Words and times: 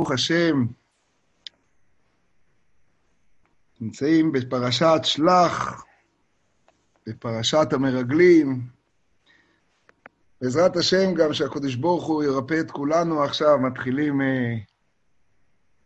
ברוך 0.00 0.12
השם, 0.12 0.66
נמצאים 3.80 4.32
בפרשת 4.32 5.00
שלח, 5.02 5.84
בפרשת 7.06 7.72
המרגלים. 7.72 8.68
בעזרת 10.40 10.76
השם, 10.76 11.14
גם 11.14 11.32
שהקדוש 11.32 11.74
ברוך 11.74 12.06
הוא 12.06 12.22
ירפא 12.22 12.60
את 12.60 12.70
כולנו 12.70 13.22
עכשיו, 13.22 13.58
מתחילים 13.58 14.20
אה, 14.20 14.54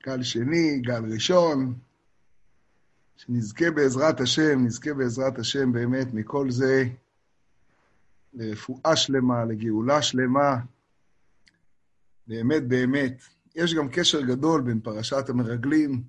גל 0.06 0.22
שני, 0.22 0.80
גל 0.80 1.12
ראשון, 1.12 1.74
שנזכה 3.16 3.70
בעזרת 3.70 4.20
השם, 4.20 4.64
נזכה 4.64 4.94
בעזרת 4.94 5.38
השם 5.38 5.72
באמת 5.72 6.06
מכל 6.12 6.50
זה 6.50 6.84
לרפואה 8.34 8.96
שלמה, 8.96 9.44
לגאולה 9.44 10.02
שלמה. 10.02 10.56
באמת, 12.26 12.68
באמת. 12.68 13.33
יש 13.54 13.74
גם 13.74 13.88
קשר 13.88 14.20
גדול 14.20 14.60
בין 14.60 14.80
פרשת 14.80 15.28
המרגלים 15.28 16.02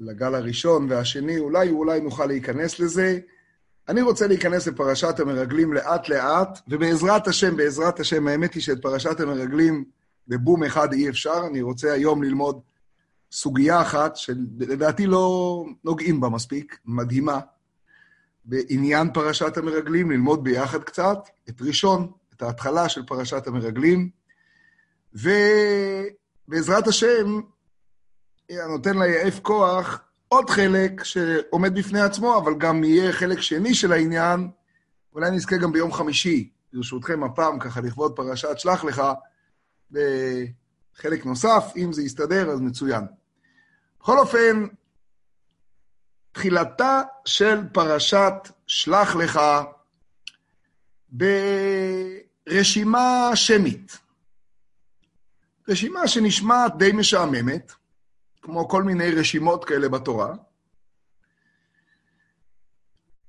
לגל 0.00 0.34
הראשון 0.34 0.86
והשני, 0.90 1.38
אולי 1.38 1.70
אולי 1.70 2.00
נוכל 2.00 2.26
להיכנס 2.26 2.78
לזה. 2.78 3.18
אני 3.88 4.02
רוצה 4.02 4.26
להיכנס 4.26 4.66
לפרשת 4.66 5.20
המרגלים 5.20 5.72
לאט-לאט, 5.72 6.58
ובעזרת 6.68 7.28
השם, 7.28 7.56
בעזרת 7.56 8.00
השם, 8.00 8.28
האמת 8.28 8.54
היא 8.54 8.62
שאת 8.62 8.82
פרשת 8.82 9.20
המרגלים 9.20 9.84
בבום 10.28 10.64
אחד 10.64 10.92
אי 10.92 11.08
אפשר. 11.08 11.40
אני 11.50 11.62
רוצה 11.62 11.92
היום 11.92 12.22
ללמוד 12.22 12.60
סוגיה 13.32 13.82
אחת, 13.82 14.16
שלדעתי 14.16 15.06
לא 15.06 15.64
נוגעים 15.84 16.20
בה 16.20 16.28
מספיק, 16.28 16.78
מדהימה, 16.84 17.40
בעניין 18.44 19.12
פרשת 19.12 19.56
המרגלים, 19.56 20.10
ללמוד 20.10 20.44
ביחד 20.44 20.82
קצת 20.82 21.18
את 21.48 21.62
ראשון, 21.62 22.12
את 22.34 22.42
ההתחלה 22.42 22.88
של 22.88 23.06
פרשת 23.06 23.46
המרגלים. 23.46 24.21
ובעזרת 25.14 26.86
השם, 26.86 27.40
נותן 28.68 28.98
ליעף 28.98 29.40
כוח 29.40 30.00
עוד 30.28 30.50
חלק 30.50 31.04
שעומד 31.04 31.74
בפני 31.74 32.00
עצמו, 32.00 32.38
אבל 32.38 32.54
גם 32.58 32.84
יהיה 32.84 33.12
חלק 33.12 33.40
שני 33.40 33.74
של 33.74 33.92
העניין, 33.92 34.50
אולי 35.14 35.30
נזכה 35.30 35.56
גם 35.56 35.72
ביום 35.72 35.92
חמישי, 35.92 36.50
ברשותכם 36.72 37.24
הפעם, 37.24 37.58
ככה 37.58 37.80
לכבוד 37.80 38.16
פרשת 38.16 38.58
שלח 38.58 38.84
לך, 38.84 39.02
בחלק 39.90 41.26
נוסף, 41.26 41.72
אם 41.76 41.92
זה 41.92 42.02
יסתדר, 42.02 42.50
אז 42.50 42.60
מצוין. 42.60 43.04
בכל 44.00 44.18
אופן, 44.18 44.66
תחילתה 46.32 47.02
של 47.24 47.60
פרשת 47.72 48.34
שלח 48.66 49.16
לך 49.16 49.40
ברשימה 52.48 53.30
שמית. 53.34 54.01
רשימה 55.68 56.08
שנשמעת 56.08 56.76
די 56.78 56.92
משעממת, 56.92 57.72
כמו 58.42 58.68
כל 58.68 58.82
מיני 58.82 59.10
רשימות 59.10 59.64
כאלה 59.64 59.88
בתורה, 59.88 60.34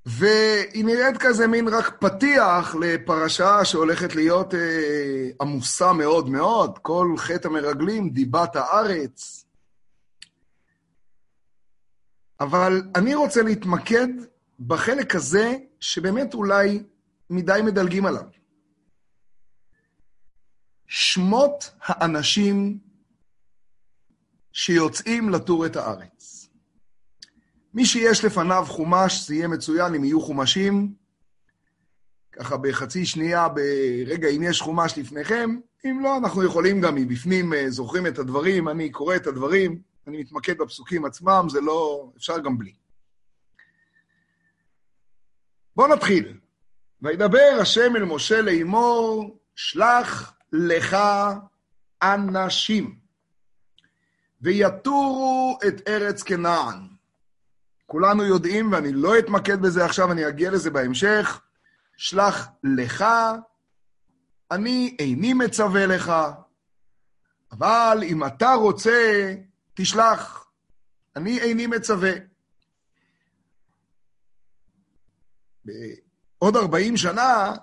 והיא 0.05 0.85
נראית 0.85 1.17
כזה 1.17 1.47
מין 1.47 1.67
רק 1.67 1.97
פתיח 1.99 2.75
לפרשה 2.75 3.65
שהולכת 3.65 4.15
להיות 4.15 4.53
אה, 4.53 5.29
עמוסה 5.41 5.93
מאוד 5.93 6.29
מאוד, 6.29 6.79
כל 6.81 7.13
חטא 7.17 7.47
המרגלים, 7.47 8.09
דיבת 8.09 8.55
הארץ. 8.55 9.45
אבל 12.39 12.83
אני 12.95 13.15
רוצה 13.15 13.41
להתמקד 13.41 14.07
בחלק 14.59 15.15
הזה, 15.15 15.53
שבאמת 15.79 16.33
אולי 16.33 16.83
מדי 17.29 17.59
מדלגים 17.65 18.05
עליו. 18.05 18.42
שמות 20.95 21.71
האנשים 21.81 22.77
שיוצאים 24.51 25.29
לטור 25.29 25.65
את 25.65 25.75
הארץ. 25.75 26.49
מי 27.73 27.85
שיש 27.85 28.25
לפניו 28.25 28.65
חומש, 28.67 29.27
זה 29.27 29.35
יהיה 29.35 29.47
מצוין 29.47 29.95
אם 29.95 30.03
יהיו 30.03 30.21
חומשים. 30.21 30.93
ככה 32.31 32.57
בחצי 32.57 33.05
שנייה, 33.05 33.47
ברגע, 33.49 34.27
אם 34.27 34.43
יש 34.43 34.61
חומש 34.61 34.97
לפניכם, 34.97 35.55
אם 35.85 35.99
לא, 36.03 36.17
אנחנו 36.17 36.43
יכולים 36.43 36.81
גם 36.81 36.95
מבפנים, 36.95 37.53
אה, 37.53 37.69
זוכרים 37.69 38.07
את 38.07 38.19
הדברים, 38.19 38.69
אני 38.69 38.89
קורא 38.89 39.15
את 39.15 39.27
הדברים, 39.27 39.81
אני 40.07 40.17
מתמקד 40.17 40.57
בפסוקים 40.57 41.05
עצמם, 41.05 41.47
זה 41.49 41.61
לא, 41.61 42.11
אפשר 42.17 42.39
גם 42.39 42.57
בלי. 42.57 42.73
בואו 45.75 45.87
נתחיל. 45.87 46.37
וידבר 47.01 47.57
השם 47.61 47.95
אל 47.95 48.03
משה 48.03 48.41
לאמור, 48.41 49.39
שלח 49.55 50.33
לך 50.53 50.97
אנשים, 52.03 52.99
ויתורו 54.41 55.57
את 55.67 55.87
ארץ 55.87 56.23
כנען. 56.23 56.87
כולנו 57.85 58.23
יודעים, 58.23 58.71
ואני 58.71 58.93
לא 58.93 59.19
אתמקד 59.19 59.61
בזה 59.61 59.85
עכשיו, 59.85 60.11
אני 60.11 60.27
אגיע 60.27 60.51
לזה 60.51 60.69
בהמשך, 60.69 61.41
שלח 61.97 62.47
לך, 62.63 63.05
אני 64.51 64.95
איני 64.99 65.33
מצווה 65.33 65.85
לך, 65.85 66.13
אבל 67.51 67.97
אם 68.03 68.25
אתה 68.25 68.53
רוצה, 68.53 69.33
תשלח. 69.73 70.45
אני 71.15 71.39
איני 71.39 71.67
מצווה. 71.67 72.11
בעוד 75.65 76.55
40 76.55 76.97
שנה, 76.97 77.53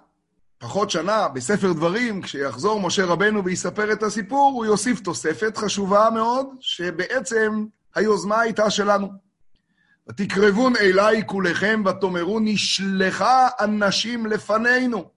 פחות 0.60 0.90
שנה, 0.90 1.28
בספר 1.28 1.72
דברים, 1.72 2.22
כשיחזור 2.22 2.80
משה 2.80 3.04
רבנו 3.04 3.44
ויספר 3.44 3.92
את 3.92 4.02
הסיפור, 4.02 4.52
הוא 4.54 4.66
יוסיף 4.66 5.00
תוספת 5.00 5.56
חשובה 5.56 6.08
מאוד, 6.14 6.46
שבעצם 6.60 7.66
היוזמה 7.94 8.40
הייתה 8.40 8.70
שלנו. 8.70 9.08
ותקרבון 10.08 10.76
אליי 10.76 11.22
כולכם 11.26 11.82
ותאמרו 11.86 12.40
נשלחה 12.40 13.48
אנשים 13.60 14.26
לפנינו, 14.26 15.10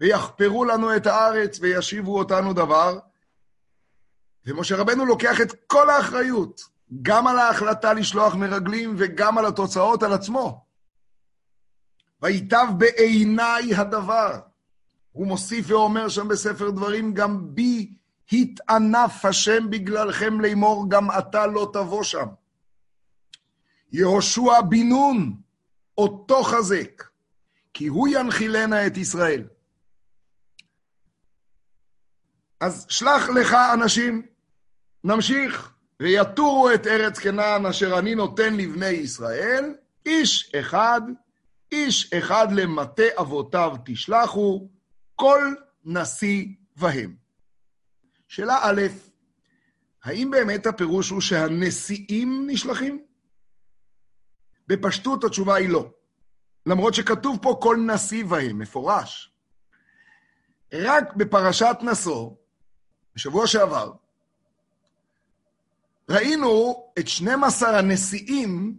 ויחפרו 0.00 0.64
לנו 0.64 0.96
את 0.96 1.06
הארץ 1.06 1.58
וישיבו 1.60 2.18
אותנו 2.18 2.52
דבר. 2.52 2.98
ומשה 4.46 4.76
רבנו 4.76 5.06
לוקח 5.06 5.40
את 5.40 5.52
כל 5.66 5.90
האחריות, 5.90 6.60
גם 7.02 7.26
על 7.26 7.38
ההחלטה 7.38 7.92
לשלוח 7.92 8.34
מרגלים 8.34 8.94
וגם 8.98 9.38
על 9.38 9.46
התוצאות 9.46 10.02
על 10.02 10.12
עצמו. 10.12 10.64
ויטב 12.22 12.66
בעיניי 12.78 13.74
הדבר. 13.74 14.49
הוא 15.12 15.26
מוסיף 15.26 15.66
ואומר 15.68 16.08
שם 16.08 16.28
בספר 16.28 16.70
דברים, 16.70 17.14
גם 17.14 17.54
בי 17.54 17.94
התענף 18.32 19.24
השם 19.24 19.70
בגללכם 19.70 20.40
לאמור, 20.40 20.90
גם 20.90 21.10
אתה 21.18 21.46
לא 21.46 21.70
תבוא 21.72 22.02
שם. 22.02 22.26
יהושע 23.92 24.60
בן 24.60 24.88
נון, 24.88 25.36
אותו 25.98 26.42
חזק, 26.42 27.04
כי 27.74 27.86
הוא 27.86 28.08
ינחילנה 28.08 28.86
את 28.86 28.96
ישראל. 28.96 29.44
אז 32.60 32.86
שלח 32.88 33.28
לך 33.28 33.56
אנשים, 33.74 34.22
נמשיך, 35.04 35.72
ויתורו 36.00 36.70
את 36.70 36.86
ארץ 36.86 37.18
כנען 37.18 37.66
אשר 37.66 37.98
אני 37.98 38.14
נותן 38.14 38.56
לבני 38.56 38.86
ישראל, 38.86 39.74
איש 40.06 40.54
אחד, 40.54 41.00
איש 41.72 42.12
אחד 42.12 42.52
למטה 42.52 43.02
אבותיו 43.20 43.76
תשלחו, 43.84 44.68
כל 45.20 45.54
נשיא 45.84 46.46
בהם. 46.76 47.16
שאלה 48.28 48.58
א', 48.62 48.82
האם 50.04 50.30
באמת 50.30 50.66
הפירוש 50.66 51.10
הוא 51.10 51.20
שהנשיאים 51.20 52.46
נשלחים? 52.46 53.04
בפשטות 54.66 55.24
התשובה 55.24 55.54
היא 55.54 55.68
לא. 55.68 55.90
למרות 56.66 56.94
שכתוב 56.94 57.38
פה 57.42 57.58
כל 57.62 57.76
נשיא 57.94 58.24
בהם, 58.24 58.58
מפורש. 58.58 59.32
רק 60.74 61.14
בפרשת 61.14 61.76
נשוא, 61.82 62.30
בשבוע 63.14 63.46
שעבר, 63.46 63.92
ראינו 66.10 66.84
את 66.98 67.08
12 67.08 67.78
הנשיאים 67.78 68.78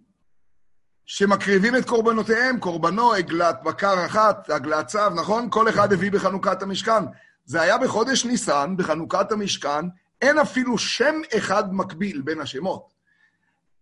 שמקריבים 1.13 1.75
את 1.75 1.85
קורבנותיהם, 1.85 2.59
קורבנו, 2.59 3.13
עגלת 3.13 3.63
בקר 3.63 4.05
אחת, 4.05 4.49
עגלת 4.49 4.87
צו, 4.87 5.09
נכון? 5.09 5.47
כל 5.49 5.69
אחד 5.69 5.93
הביא 5.93 6.11
בחנוכת 6.11 6.63
המשכן. 6.63 7.03
זה 7.45 7.61
היה 7.61 7.77
בחודש 7.77 8.25
ניסן, 8.25 8.73
בחנוכת 8.77 9.31
המשכן, 9.31 9.85
אין 10.21 10.37
אפילו 10.39 10.77
שם 10.77 11.15
אחד 11.37 11.73
מקביל 11.73 12.21
בין 12.21 12.41
השמות. 12.41 12.93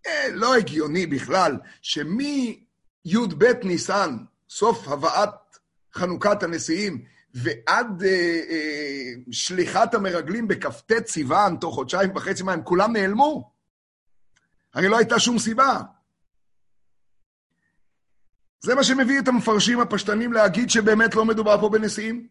אה, 0.08 0.28
לא 0.32 0.56
הגיוני 0.56 1.06
בכלל 1.06 1.58
שמי"ב 1.82 3.46
ניסן, 3.64 4.18
סוף 4.50 4.88
הבאת 4.88 5.58
חנוכת 5.94 6.44
הנשיאים, 6.44 7.04
ועד 7.34 8.04
אה, 8.04 8.40
אה, 8.50 9.12
שליחת 9.32 9.94
המרגלים 9.94 10.48
בכ"ט 10.48 11.08
סיוון, 11.08 11.58
תוך 11.62 11.76
חודשיים 11.76 12.16
וחצי 12.16 12.44
מה, 12.44 12.54
הם 12.54 12.64
כולם 12.64 12.94
נעלמו. 12.94 13.52
הרי 14.74 14.88
לא 14.88 14.98
הייתה 14.98 15.20
שום 15.20 15.40
סיבה. 15.40 15.82
זה 18.62 18.76
מה 18.76 18.84
שמביא 18.84 19.20
את 19.20 19.28
המפרשים 19.28 19.80
הפשטנים 19.80 20.34
להגיד 20.34 20.70
שבאמת 20.70 21.16
לא 21.16 21.26
מדובר 21.26 21.62
פה 21.62 21.70
בנשיאים. 21.70 22.28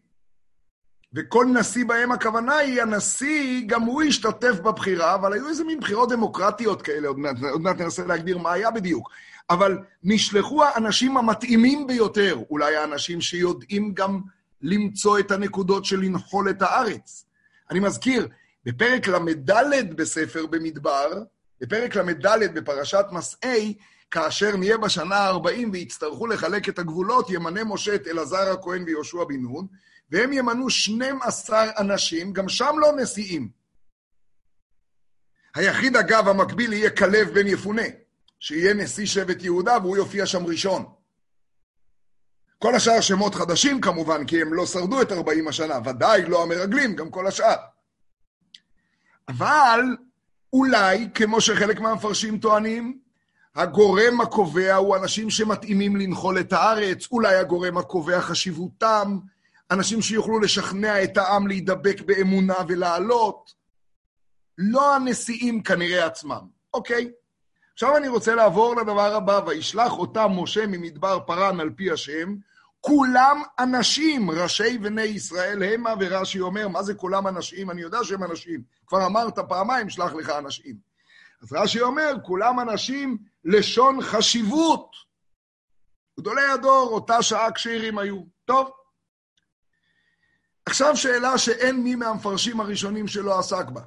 וכל 1.13 1.45
נשיא 1.45 1.85
בהם 1.85 2.11
הכוונה 2.11 2.55
היא, 2.55 2.81
הנשיא, 2.81 3.63
גם 3.65 3.81
הוא 3.81 4.01
השתתף 4.01 4.59
בבחירה, 4.59 5.15
אבל 5.15 5.33
היו 5.33 5.47
איזה 5.47 5.63
מין 5.63 5.79
בחירות 5.79 6.09
דמוקרטיות 6.09 6.81
כאלה, 6.81 7.07
עוד 7.07 7.19
מעט, 7.19 7.35
עוד 7.51 7.61
מעט 7.61 7.81
ננסה 7.81 8.05
להגדיר 8.05 8.37
מה 8.37 8.51
היה 8.51 8.71
בדיוק. 8.71 9.09
אבל 9.49 9.77
נשלחו 10.03 10.63
האנשים 10.63 11.17
המתאימים 11.17 11.87
ביותר, 11.87 12.39
אולי 12.49 12.75
האנשים 12.75 13.21
שיודעים 13.21 13.93
גם 13.93 14.21
למצוא 14.61 15.19
את 15.19 15.31
הנקודות 15.31 15.85
של 15.85 15.99
לנחול 15.99 16.49
את 16.49 16.61
הארץ. 16.61 17.25
אני 17.71 17.79
מזכיר, 17.79 18.27
בפרק 18.65 19.07
ל"ד 19.07 19.93
בספר 19.95 20.45
במדבר, 20.45 21.23
בפרק 21.61 21.95
ל"ד 21.95 22.53
בפרשת 22.53 23.05
מסעי, 23.11 23.73
כאשר 24.11 24.55
נהיה 24.57 24.77
בשנה 24.77 25.15
ה-40 25.15 25.67
ויצטרכו 25.73 26.27
לחלק 26.27 26.69
את 26.69 26.79
הגבולות, 26.79 27.29
ימנה 27.29 27.63
משה 27.63 27.95
את 27.95 28.07
אלעזר 28.07 28.51
הכהן 28.51 28.83
ויהושע 28.83 29.23
בן 29.23 29.41
נון, 29.41 29.67
והם 30.11 30.33
ימנו 30.33 30.69
12 30.69 31.71
אנשים, 31.77 32.33
גם 32.33 32.49
שם 32.49 32.75
לא 32.79 32.91
נשיאים. 33.01 33.49
היחיד, 35.55 35.95
אגב, 35.95 36.27
המקביל 36.27 36.73
יהיה 36.73 36.89
כלב 36.89 37.29
בן 37.33 37.47
יפונה, 37.47 37.81
שיהיה 38.39 38.73
נשיא 38.73 39.05
שבט 39.05 39.43
יהודה, 39.43 39.77
והוא 39.81 39.97
יופיע 39.97 40.25
שם 40.25 40.45
ראשון. 40.45 40.85
כל 42.59 42.75
השאר 42.75 43.01
שמות 43.01 43.35
חדשים 43.35 43.81
כמובן, 43.81 44.25
כי 44.25 44.41
הם 44.41 44.53
לא 44.53 44.65
שרדו 44.65 45.01
את 45.01 45.11
40 45.11 45.47
השנה, 45.47 45.79
ודאי 45.85 46.25
לא 46.25 46.43
המרגלים, 46.43 46.95
גם 46.95 47.09
כל 47.09 47.27
השאר. 47.27 47.55
אבל 49.27 49.79
אולי, 50.53 51.09
כמו 51.15 51.41
שחלק 51.41 51.79
מהמפרשים 51.79 52.39
טוענים, 52.39 52.99
הגורם 53.59 54.21
הקובע 54.21 54.75
הוא 54.75 54.95
אנשים 54.95 55.29
שמתאימים 55.29 55.95
לנחול 55.95 56.39
את 56.39 56.53
הארץ, 56.53 57.07
אולי 57.11 57.35
הגורם 57.35 57.77
הקובע 57.77 58.21
חשיבותם, 58.21 59.17
אנשים 59.71 60.01
שיוכלו 60.01 60.39
לשכנע 60.39 61.03
את 61.03 61.17
העם 61.17 61.47
להידבק 61.47 62.01
באמונה 62.01 62.53
ולעלות. 62.67 63.53
לא 64.57 64.95
הנשיאים 64.95 65.63
כנראה 65.63 66.05
עצמם. 66.05 66.41
אוקיי. 66.73 67.11
עכשיו 67.73 67.97
אני 67.97 68.07
רוצה 68.07 68.35
לעבור 68.35 68.75
לדבר 68.75 69.15
הבא, 69.15 69.41
וישלח 69.47 69.91
אותם 69.91 70.31
משה 70.31 70.67
ממדבר 70.67 71.19
פרן 71.19 71.59
על 71.59 71.69
פי 71.69 71.91
השם, 71.91 72.35
כולם 72.81 73.41
אנשים, 73.59 74.31
ראשי 74.31 74.77
בני 74.77 75.01
ישראל 75.01 75.63
המה, 75.63 75.93
ורש"י 75.99 76.39
אומר, 76.39 76.67
מה 76.67 76.83
זה 76.83 76.93
כולם 76.93 77.27
אנשים? 77.27 77.71
אני 77.71 77.81
יודע 77.81 78.03
שהם 78.03 78.23
אנשים. 78.23 78.61
כבר 78.87 79.05
אמרת 79.05 79.39
פעמיים, 79.39 79.89
שלח 79.89 80.13
לך 80.13 80.29
אנשים. 80.29 80.75
אז 81.41 81.53
רש"י 81.53 81.81
אומר, 81.81 82.13
כולם 82.23 82.59
אנשים 82.59 83.17
לשון 83.49 84.01
חשיבות. 84.01 84.95
גדולי 86.19 86.45
הדור, 86.45 86.89
אותה 86.91 87.23
שעה 87.23 87.51
כשירים 87.51 87.97
היו. 87.97 88.23
טוב. 88.45 88.71
עכשיו 90.65 90.97
שאלה 90.97 91.37
שאין 91.37 91.83
מי 91.83 91.95
מהמפרשים 91.95 92.59
הראשונים 92.59 93.07
שלא 93.07 93.39
עסק 93.39 93.65
בה. 93.73 93.81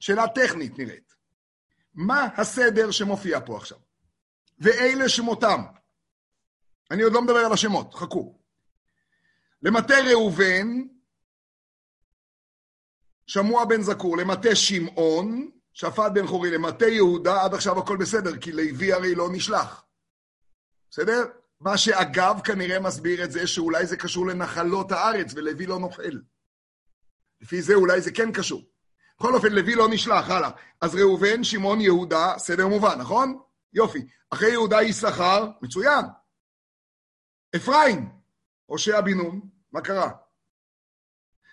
שאלה 0.00 0.28
טכנית 0.28 0.78
נראית. 0.78 1.14
מה 1.94 2.28
הסדר 2.36 2.90
שמופיע 2.90 3.38
פה 3.46 3.56
עכשיו? 3.56 3.78
ואלה 4.58 5.08
שמותם. 5.08 5.60
אני 6.90 7.02
עוד 7.02 7.12
לא 7.12 7.22
מדבר 7.22 7.38
על 7.38 7.52
השמות, 7.52 7.94
חכו. 7.94 8.40
למטה 9.62 9.94
ראובן, 10.10 10.66
שמוע 13.26 13.64
בן 13.64 13.82
זקור, 13.82 14.16
למטה 14.16 14.54
שמעון, 14.54 15.50
שפט 15.80 16.12
בן 16.14 16.26
חורי, 16.26 16.50
למטה 16.50 16.86
יהודה, 16.86 17.42
עד 17.44 17.54
עכשיו 17.54 17.78
הכל 17.78 17.96
בסדר, 17.96 18.36
כי 18.36 18.52
לוי 18.52 18.92
הרי 18.92 19.14
לא 19.14 19.28
נשלח. 19.32 19.84
בסדר? 20.90 21.24
מה 21.60 21.78
שאגב 21.78 22.40
כנראה 22.44 22.80
מסביר 22.80 23.24
את 23.24 23.32
זה 23.32 23.46
שאולי 23.46 23.86
זה 23.86 23.96
קשור 23.96 24.26
לנחלות 24.26 24.92
הארץ, 24.92 25.34
ולוי 25.34 25.66
לא 25.66 25.78
נוחל. 25.78 26.20
לפי 27.40 27.62
זה 27.62 27.74
אולי 27.74 28.00
זה 28.00 28.12
כן 28.12 28.32
קשור. 28.32 28.62
בכל 29.18 29.34
אופן, 29.34 29.52
לוי 29.52 29.74
לא 29.74 29.88
נשלח, 29.88 30.30
הלאה. 30.30 30.50
אז 30.80 30.94
ראובן, 30.94 31.44
שמעון, 31.44 31.80
יהודה, 31.80 32.34
סדר 32.38 32.68
מובן, 32.68 32.98
נכון? 32.98 33.38
יופי. 33.72 34.06
אחרי 34.30 34.50
יהודה 34.50 34.82
יששכר, 34.82 35.50
מצוין. 35.62 36.04
אפרים, 37.56 38.08
הושע 38.66 39.00
בן 39.00 39.14
נון, 39.14 39.40
מה 39.72 39.80
קרה? 39.80 40.10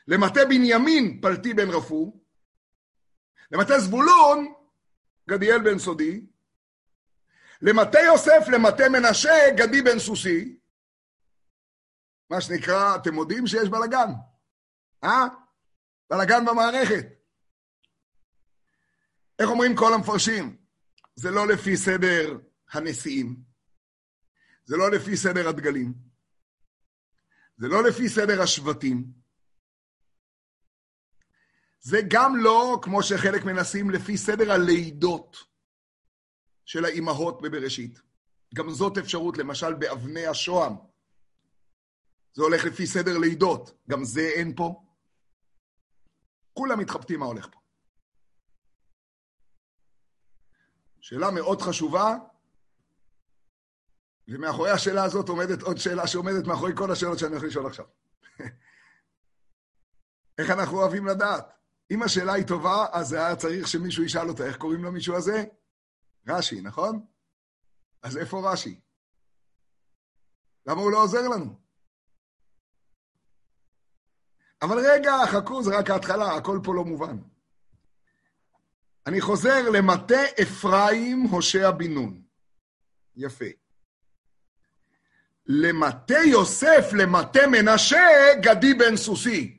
למטה 0.07 0.45
בנימין, 0.45 1.21
פלטי 1.21 1.53
בן 1.53 1.69
רפו. 1.69 2.26
למטה 3.51 3.79
זבולון, 3.79 4.53
גדיאל 5.29 5.63
בן 5.63 5.79
סודי. 5.79 6.25
למטה 7.61 7.99
יוסף, 7.99 8.47
למטה 8.53 8.89
מנשה, 8.89 9.33
גדי 9.57 9.81
בן 9.81 9.99
סוסי. 9.99 10.57
מה 12.29 12.41
שנקרא, 12.41 12.95
אתם 12.95 13.13
מודים 13.13 13.47
שיש 13.47 13.69
בלאגן, 13.69 14.09
אה? 15.03 15.25
בלאגן 16.09 16.45
במערכת. 16.45 17.05
איך 19.39 19.49
אומרים 19.49 19.75
כל 19.75 19.93
המפרשים? 19.93 20.57
זה 21.15 21.31
לא 21.31 21.47
לפי 21.47 21.77
סדר 21.77 22.37
הנשיאים, 22.71 23.35
זה 24.65 24.77
לא 24.77 24.91
לפי 24.91 25.17
סדר 25.17 25.47
הדגלים, 25.47 25.93
זה 27.57 27.67
לא 27.67 27.83
לפי 27.83 28.09
סדר 28.09 28.41
השבטים, 28.41 29.03
זה 31.87 31.97
גם 32.07 32.35
לא, 32.35 32.79
כמו 32.81 33.03
שחלק 33.03 33.45
מנסים, 33.45 33.89
לפי 33.89 34.17
סדר 34.17 34.51
הלידות 34.51 35.37
של 36.65 36.85
האימהות 36.85 37.41
בבראשית. 37.41 38.01
גם 38.55 38.69
זאת 38.69 38.97
אפשרות, 38.97 39.37
למשל 39.37 39.73
באבני 39.73 40.27
השוהם. 40.27 40.73
זה 42.33 42.43
הולך 42.43 42.65
לפי 42.65 42.87
סדר 42.87 43.17
לידות, 43.17 43.71
גם 43.89 44.03
זה 44.03 44.21
אין 44.21 44.55
פה. 44.55 44.83
כולם 46.53 46.79
מתחבטים 46.79 47.19
מה 47.19 47.25
הולך 47.25 47.47
פה. 47.51 47.59
שאלה 51.01 51.31
מאוד 51.31 51.61
חשובה, 51.61 52.15
ומאחורי 54.27 54.71
השאלה 54.71 55.03
הזאת 55.03 55.29
עומדת 55.29 55.61
עוד 55.61 55.77
שאלה 55.77 56.07
שעומדת 56.07 56.47
מאחורי 56.47 56.71
כל 56.75 56.91
השאלות 56.91 57.19
שאני 57.19 57.31
הולך 57.31 57.43
לשאול 57.43 57.65
עכשיו. 57.65 57.85
איך 60.39 60.49
אנחנו 60.49 60.77
אוהבים 60.77 61.05
לדעת? 61.05 61.56
אם 61.91 62.03
השאלה 62.03 62.33
היא 62.33 62.45
טובה, 62.45 62.85
אז 62.91 63.13
היה 63.13 63.35
צריך 63.35 63.67
שמישהו 63.67 64.03
ישאל 64.03 64.29
אותה, 64.29 64.45
איך 64.45 64.57
קוראים 64.57 64.83
למישהו 64.83 65.15
הזה? 65.15 65.43
רש"י, 66.27 66.61
נכון? 66.61 67.05
אז 68.03 68.17
איפה 68.17 68.51
רש"י? 68.51 68.79
למה 70.65 70.81
הוא 70.81 70.91
לא 70.91 71.03
עוזר 71.03 71.27
לנו? 71.27 71.59
אבל 74.61 74.77
רגע, 74.91 75.13
חכו, 75.27 75.63
זה 75.63 75.77
רק 75.77 75.89
ההתחלה, 75.89 76.35
הכל 76.35 76.59
פה 76.63 76.75
לא 76.75 76.85
מובן. 76.85 77.17
אני 79.07 79.21
חוזר 79.21 79.69
למטה 79.69 80.23
אפרים 80.41 81.21
הושע 81.21 81.71
בן 81.71 81.93
נון. 81.93 82.21
יפה. 83.15 83.45
למטה 85.45 86.17
יוסף, 86.25 86.93
למטה 86.97 87.39
מנשה, 87.51 88.07
גדי 88.41 88.73
בן 88.73 88.97
סוסי. 88.97 89.56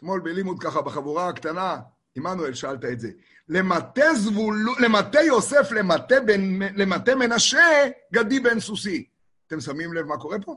אתמול 0.00 0.20
בלימוד 0.20 0.62
ככה 0.62 0.82
בחבורה 0.82 1.28
הקטנה, 1.28 1.80
עמנואל 2.14 2.54
שאלת 2.54 2.84
את 2.84 3.00
זה. 3.00 3.10
למטה 3.48 4.14
זבולו, 4.14 4.72
למטה 4.78 5.20
יוסף, 5.20 5.72
למטה, 5.72 6.20
בן, 6.20 6.62
למטה 6.62 7.14
מנשה, 7.14 7.88
גדי 8.12 8.40
בן 8.40 8.60
סוסי. 8.60 9.08
אתם 9.46 9.60
שמים 9.60 9.92
לב 9.92 10.06
מה 10.06 10.16
קורה 10.16 10.38
פה? 10.44 10.56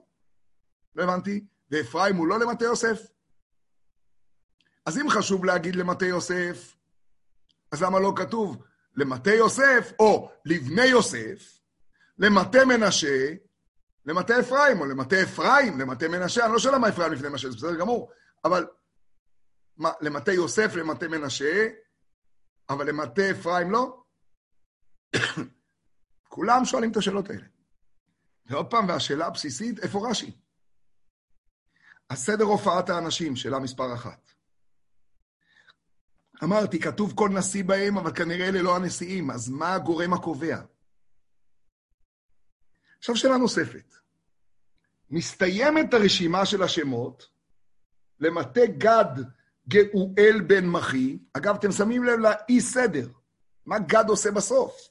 לא 0.96 1.04
הבנתי. 1.04 1.44
ואפרים 1.72 2.16
הוא 2.16 2.28
לא 2.28 2.40
למטה 2.40 2.66
יוסף? 2.66 3.02
אז 4.86 4.98
אם 4.98 5.10
חשוב 5.10 5.46
להגיד 5.46 5.76
למטה 5.76 6.06
יוסף, 6.06 6.76
אז 7.72 7.84
למה 7.84 8.00
לא 8.00 8.14
כתוב 8.16 8.64
למטה 8.96 9.32
יוסף, 9.32 9.92
או 10.00 10.32
לבני 10.46 10.86
יוסף, 10.86 11.60
למטה 12.18 12.66
מנשה, 12.66 13.34
למטה 14.06 14.40
אפרים, 14.40 14.80
או 14.80 14.86
למטה 14.86 15.24
אפרים, 15.24 15.80
למטה 15.80 16.08
מנשה, 16.08 16.46
אני 16.46 16.54
לא 16.54 16.60
שואל 16.60 16.76
למה 16.76 16.90
אפרים 16.90 17.14
לפני 17.14 17.30
מנשה, 17.30 17.50
זה 17.50 17.56
בסדר 17.56 17.76
גמור, 17.76 18.12
אבל 18.46 18.66
למטה 19.78 20.32
יוסף, 20.32 20.76
למטה 20.76 21.08
מנשה, 21.08 21.68
אבל 22.70 22.90
למטה 22.90 23.22
אפרים 23.32 23.72
לא? 23.72 24.04
כולם 26.30 26.66
שואלים 26.66 26.92
את 26.92 26.98
השאלות 26.98 27.30
האלה. 27.30 27.46
ועוד 28.46 28.70
פעם, 28.70 28.88
והשאלה 28.88 29.28
הבסיסית, 29.28 29.80
איפה 29.80 30.10
רש"י? 30.10 30.32
הסדר 32.10 32.44
הופעת 32.44 32.90
האנשים, 32.90 33.36
שאלה 33.36 33.60
מספר 33.60 33.94
אחת. 33.94 34.32
אמרתי, 36.44 36.80
כתוב 36.80 37.14
כל 37.16 37.30
נשיא 37.30 37.64
בהם, 37.64 37.98
אבל 37.98 38.16
כנראה 38.16 38.50
אלה 38.50 38.62
לא 38.62 38.76
הנשיאים, 38.76 39.32
אז 39.32 39.50
מה 39.50 39.74
הגורם 39.74 40.14
הקובע? 40.14 40.62
עכשיו 42.98 43.16
שאלה 43.16 43.38
נוספת. 43.38 43.96
מסתיימת 45.10 45.94
הרשימה 45.94 46.46
של 46.46 46.64
השמות, 46.64 47.30
למטה 48.20 48.62
גד 48.78 49.24
גאואל 49.68 50.42
בן 50.48 50.66
מחי, 50.66 51.18
אגב, 51.34 51.56
אתם 51.56 51.72
שמים 51.72 52.04
לב 52.04 52.20
לאי 52.20 52.62
סדר, 52.62 53.08
מה 53.66 53.80
גד 53.80 54.06
עושה 54.10 54.32
בסוף? 54.32 54.90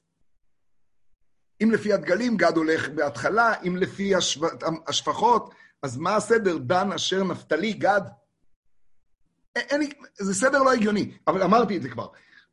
אם 1.63 1.71
לפי 1.71 1.93
הדגלים, 1.93 2.37
גד 2.37 2.57
הולך 2.57 2.89
בהתחלה, 2.89 3.55
אם 3.67 3.77
לפי 3.77 4.13
השפחות, 4.89 5.55
אז 5.83 5.97
מה 5.97 6.17
הסדר? 6.17 6.59
דן, 6.59 6.93
אשר, 6.93 7.25
נפתלי, 7.25 7.73
גד? 7.73 8.01
אין 9.57 9.81
לי, 9.81 9.93
זה 10.15 10.35
סדר 10.35 10.63
לא 10.63 10.73
הגיוני, 10.73 11.17
אבל 11.27 11.43
אמרתי 11.43 11.77
את 11.77 11.83
זה 11.83 11.89
כבר. 11.89 12.07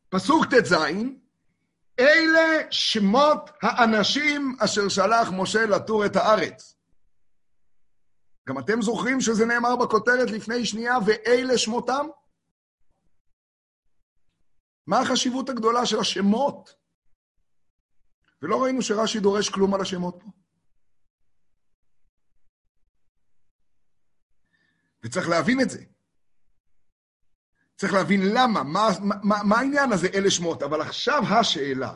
פסוק 0.09 0.45
ט"ז, 0.45 0.75
אלה 1.99 2.61
שמות 2.71 3.49
האנשים 3.61 4.55
אשר 4.59 4.89
שלח 4.89 5.29
משה 5.31 5.65
לתור 5.65 6.05
את 6.05 6.15
הארץ. 6.15 6.75
גם 8.49 8.59
אתם 8.59 8.81
זוכרים 8.81 9.21
שזה 9.21 9.45
נאמר 9.45 9.75
בכותרת 9.75 10.31
לפני 10.31 10.65
שנייה, 10.65 10.97
ואלה 11.05 11.57
שמותם? 11.57 12.07
מה 14.87 14.99
החשיבות 14.99 15.49
הגדולה 15.49 15.85
של 15.85 15.99
השמות? 15.99 16.75
ולא 18.41 18.63
ראינו 18.63 18.81
שרש"י 18.81 19.19
דורש 19.19 19.49
כלום 19.49 19.73
על 19.73 19.81
השמות 19.81 20.19
פה. 20.23 20.31
וצריך 25.03 25.29
להבין 25.29 25.61
את 25.61 25.69
זה. 25.69 25.83
צריך 27.75 27.93
להבין 27.93 28.21
למה, 28.33 28.63
מה, 28.63 28.89
מה, 29.23 29.43
מה 29.43 29.57
העניין 29.57 29.91
הזה, 29.91 30.07
אלה 30.13 30.31
שמות. 30.31 30.63
אבל 30.63 30.81
עכשיו 30.81 31.23
השאלה, 31.29 31.95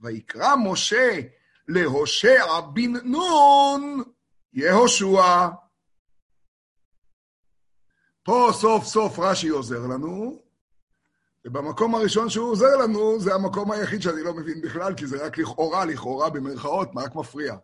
ויקרא 0.00 0.56
משה 0.56 1.20
להושע 1.68 2.60
בן 2.60 2.92
נון 3.04 4.02
יהושע. 4.52 5.48
פה 8.22 8.48
סוף 8.52 8.84
סוף 8.84 9.18
רש"י 9.18 9.48
עוזר 9.48 9.86
לנו, 9.86 10.42
ובמקום 11.44 11.94
הראשון 11.94 12.30
שהוא 12.30 12.50
עוזר 12.50 12.76
לנו, 12.76 13.20
זה 13.20 13.34
המקום 13.34 13.70
היחיד 13.70 14.02
שאני 14.02 14.22
לא 14.22 14.34
מבין 14.34 14.60
בכלל, 14.60 14.94
כי 14.94 15.06
זה 15.06 15.26
רק 15.26 15.38
לכאורה, 15.38 15.84
לכאורה 15.84 16.30
במרכאות, 16.30 16.94
מה 16.94 17.02
רק 17.02 17.14
מפריע? 17.14 17.56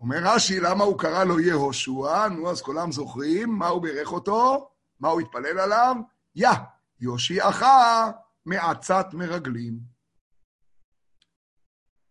אומר 0.00 0.18
רש"י, 0.22 0.60
למה 0.60 0.84
הוא 0.84 0.98
קרא 0.98 1.24
לו 1.24 1.40
יהושע? 1.40 2.28
נו, 2.28 2.50
אז 2.50 2.62
כולם 2.62 2.92
זוכרים, 2.92 3.50
מה 3.50 3.68
הוא 3.68 3.82
בירך 3.82 4.12
אותו? 4.12 4.70
מה 5.00 5.08
הוא 5.08 5.20
התפלל 5.20 5.58
עליו? 5.58 5.96
יא, 6.34 6.48
יושיעך 7.00 7.62
מעצת 8.46 9.06
מרגלים. 9.12 9.78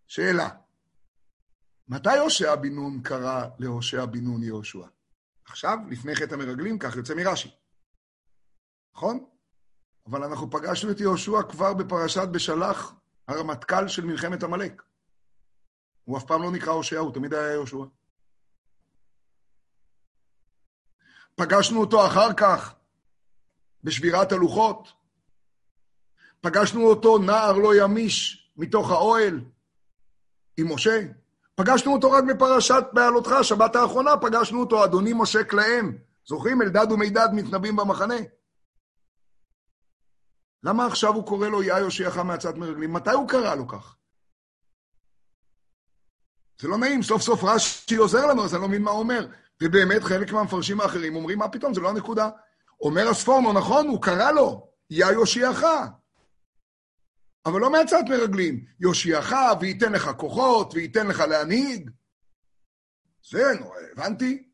שאלה, 0.08 0.50
מתי 1.88 2.18
הושע 2.18 2.56
בן 2.56 2.74
נון 2.74 3.02
קרא 3.02 3.46
להושע 3.60 4.06
בן 4.06 4.24
נון 4.24 4.44
יהושע? 4.44 4.86
עכשיו, 5.46 5.78
לפני 5.90 6.16
חטא 6.16 6.34
המרגלים, 6.34 6.80
כך 6.80 6.96
יוצא 6.96 7.14
מרש"י. 7.16 7.52
נכון? 8.96 9.26
אבל 10.06 10.24
אנחנו 10.24 10.52
פגשנו 10.52 10.92
את 10.92 11.00
יהושע 11.00 11.42
כבר 11.50 11.74
בפרשת 11.74 12.28
בשלח, 12.32 12.94
הרמטכ"ל 13.28 13.88
של 13.88 14.06
מלחמת 14.06 14.44
עמלק. 14.44 14.84
הוא 16.04 16.18
אף 16.18 16.24
פעם 16.24 16.42
לא 16.42 16.52
נקרא 16.52 16.72
הושע, 16.72 17.00
הוא 17.00 17.14
תמיד 17.14 17.34
היה 17.34 17.52
יהושע. 17.52 17.78
פגשנו 21.36 21.82
אותו 21.82 22.08
אחר 22.08 22.34
כך 22.34 22.76
בשבירת 23.84 24.32
הלוחות. 24.32 24.88
פגשנו 26.42 26.82
אותו 26.88 27.18
נער 27.18 27.54
לא 27.54 27.84
ימיש 27.84 28.48
מתוך 28.58 28.90
האוהל 28.92 29.42
עם 30.58 30.74
משה. 30.74 31.00
פגשנו 31.56 31.94
אותו 31.94 32.12
רק 32.12 32.24
בפרשת 32.24 32.84
בעלותך, 32.94 33.32
שבת 33.42 33.76
האחרונה 33.76 34.18
פגשנו 34.18 34.60
אותו, 34.60 34.84
אדוני 34.84 35.14
משה 35.14 35.44
כלאם. 35.44 35.98
זוכרים? 36.28 36.62
אלדד 36.62 36.92
ומידד 36.92 37.28
מתנבאים 37.34 37.76
במחנה. 37.76 38.16
למה 40.64 40.86
עכשיו 40.86 41.14
הוא 41.14 41.26
קורא 41.26 41.48
לו 41.48 41.64
יא 41.64 41.74
יושיעך 41.74 42.18
מעצת 42.18 42.56
מרגלים? 42.56 42.94
מתי 42.94 43.12
הוא 43.12 43.30
קרא 43.30 43.56
לו 43.56 43.68
כך? 43.68 43.96
זה 46.62 46.68
לא 46.68 46.78
נעים, 46.78 47.04
סוף 47.04 47.22
סוף 47.22 47.44
רש"י 47.44 47.96
עוזר 47.96 48.26
לנו, 48.26 48.46
אז 48.46 48.54
אני 48.54 48.62
לא 48.62 48.68
מבין 48.68 48.82
מה 48.82 48.92
הוא 48.92 49.00
אומר. 49.00 49.28
ובאמת, 49.62 50.04
חלק 50.04 50.32
מהמפרשים 50.32 50.82
האחרים 50.82 51.16
אומרים, 51.16 51.40
מה 51.40 51.50
פתאום, 51.50 51.74
זה 51.74 51.82
לא 51.82 51.90
הנקודה. 51.90 52.30
אומר 52.82 53.10
הספורנו, 53.10 53.54
נכון, 53.54 53.88
הוא 53.88 54.02
קרא 54.02 54.32
לו, 54.32 54.68
יא 54.90 55.06
יושיעך. 55.06 55.64
אבל 57.46 57.60
לא 57.60 57.72
מעצת 57.72 58.04
מרגלים, 58.10 58.66
יושיעך, 58.80 59.34
וייתן 59.62 59.92
לך 59.92 60.10
כוחות, 60.18 60.74
וייתן 60.74 61.08
לך 61.08 61.20
להנהיג. 61.20 61.90
זה, 63.30 63.44
נו, 63.60 63.74
הבנתי. 63.92 64.50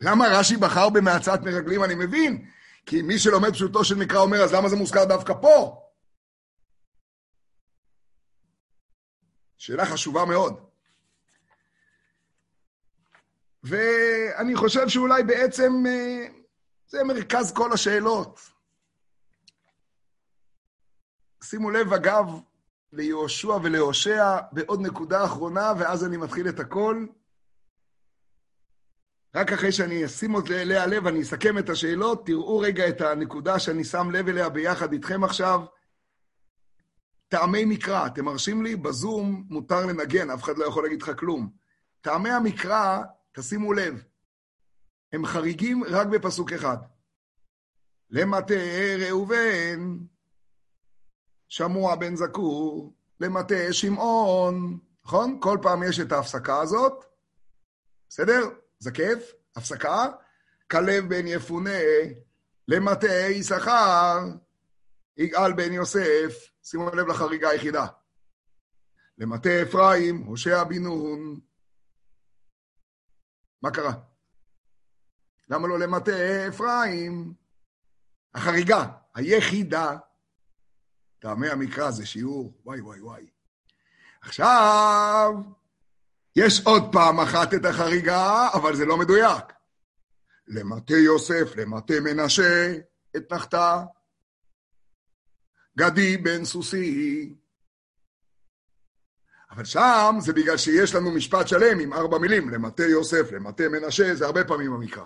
למה 0.00 0.24
רש"י 0.28 0.56
בחר 0.56 0.88
במעצת 0.88 1.40
מרגלים, 1.44 1.84
אני 1.84 1.94
מבין. 1.94 2.50
כי 2.86 3.02
מי 3.02 3.18
שלומד 3.18 3.52
פשוטו 3.52 3.84
של 3.84 3.94
מקרא 3.94 4.18
אומר, 4.18 4.42
אז 4.42 4.52
למה 4.52 4.68
זה 4.68 4.76
מוזכר 4.76 5.04
דווקא 5.04 5.34
פה? 5.42 5.86
שאלה 9.58 9.86
חשובה 9.86 10.24
מאוד. 10.24 10.70
ואני 13.62 14.56
חושב 14.56 14.88
שאולי 14.88 15.22
בעצם 15.22 15.72
אה, 15.88 16.26
זה 16.86 17.04
מרכז 17.04 17.52
כל 17.52 17.72
השאלות. 17.72 18.59
שימו 21.44 21.70
לב, 21.70 21.92
אגב, 21.92 22.26
ליהושע 22.92 23.58
ולהושע 23.62 24.38
בעוד 24.52 24.80
נקודה 24.80 25.24
אחרונה, 25.24 25.72
ואז 25.78 26.04
אני 26.04 26.16
מתחיל 26.16 26.48
את 26.48 26.60
הכל. 26.60 27.06
רק 29.34 29.52
אחרי 29.52 29.72
שאני 29.72 30.04
אשים 30.04 30.36
אליה 30.50 30.86
לב, 30.86 31.06
אני 31.06 31.22
אסכם 31.22 31.58
את 31.58 31.68
השאלות, 31.68 32.26
תראו 32.26 32.58
רגע 32.58 32.88
את 32.88 33.00
הנקודה 33.00 33.58
שאני 33.58 33.84
שם 33.84 34.10
לב 34.10 34.28
אליה 34.28 34.48
ביחד 34.48 34.92
איתכם 34.92 35.24
עכשיו. 35.24 35.60
טעמי 37.28 37.64
מקרא, 37.64 38.06
אתם 38.06 38.24
מרשים 38.24 38.62
לי? 38.62 38.76
בזום 38.76 39.44
מותר 39.50 39.86
לנגן, 39.86 40.30
אף 40.30 40.42
אחד 40.42 40.58
לא 40.58 40.64
יכול 40.64 40.82
להגיד 40.82 41.02
לך 41.02 41.18
כלום. 41.18 41.50
טעמי 42.00 42.30
המקרא, 42.30 42.98
תשימו 43.32 43.72
לב, 43.72 44.04
הם 45.12 45.26
חריגים 45.26 45.84
רק 45.84 46.06
בפסוק 46.06 46.52
אחד. 46.52 46.76
למטה 48.10 48.54
ראובן, 48.98 49.98
שמוע 51.50 51.94
בן 51.94 52.16
זקור, 52.16 52.94
למטה 53.20 53.72
שמעון, 53.72 54.78
נכון? 55.04 55.38
כל 55.40 55.58
פעם 55.62 55.82
יש 55.82 56.00
את 56.00 56.12
ההפסקה 56.12 56.60
הזאת, 56.60 57.04
בסדר? 58.08 58.40
זה 58.78 58.90
כיף, 58.90 59.32
הפסקה. 59.56 60.06
כלב 60.70 61.08
בן 61.08 61.26
יפונה, 61.26 61.80
למטה 62.68 63.06
יששכר, 63.06 64.18
יגאל 65.16 65.52
בן 65.52 65.72
יוסף, 65.72 66.50
שימו 66.62 66.90
לב 66.90 67.06
לחריגה 67.06 67.48
היחידה. 67.48 67.86
למטה 69.18 69.50
אפרים, 69.62 70.16
הושע 70.16 70.64
בן 70.64 70.82
נון. 70.82 71.40
מה 73.62 73.70
קרה? 73.70 73.92
למה 75.48 75.68
לא 75.68 75.78
למטה 75.78 76.46
אפרים? 76.48 77.34
החריגה, 78.34 78.86
היחידה. 79.14 79.96
טעמי 81.20 81.48
המקרא 81.48 81.90
זה 81.90 82.06
שיעור, 82.06 82.52
וואי 82.64 82.80
וואי 82.80 83.00
וואי. 83.00 83.26
עכשיו, 84.22 85.32
יש 86.36 86.62
עוד 86.66 86.92
פעם 86.92 87.20
אחת 87.20 87.54
את 87.54 87.64
החריגה, 87.64 88.48
אבל 88.54 88.76
זה 88.76 88.84
לא 88.84 88.96
מדויק. 88.96 89.44
למטה 90.48 90.94
יוסף, 90.94 91.56
למטה 91.56 91.94
מנשה, 92.00 92.74
את 93.16 93.32
נחתה. 93.32 93.84
גדי 95.78 96.16
בן 96.16 96.44
סוסי. 96.44 97.34
אבל 99.50 99.64
שם 99.64 100.16
זה 100.20 100.32
בגלל 100.32 100.56
שיש 100.56 100.94
לנו 100.94 101.10
משפט 101.10 101.48
שלם 101.48 101.80
עם 101.80 101.92
ארבע 101.92 102.18
מילים, 102.18 102.50
למטה 102.50 102.82
יוסף, 102.82 103.32
למטה 103.32 103.68
מנשה, 103.68 104.14
זה 104.14 104.26
הרבה 104.26 104.44
פעמים 104.44 104.72
במקרא. 104.72 105.04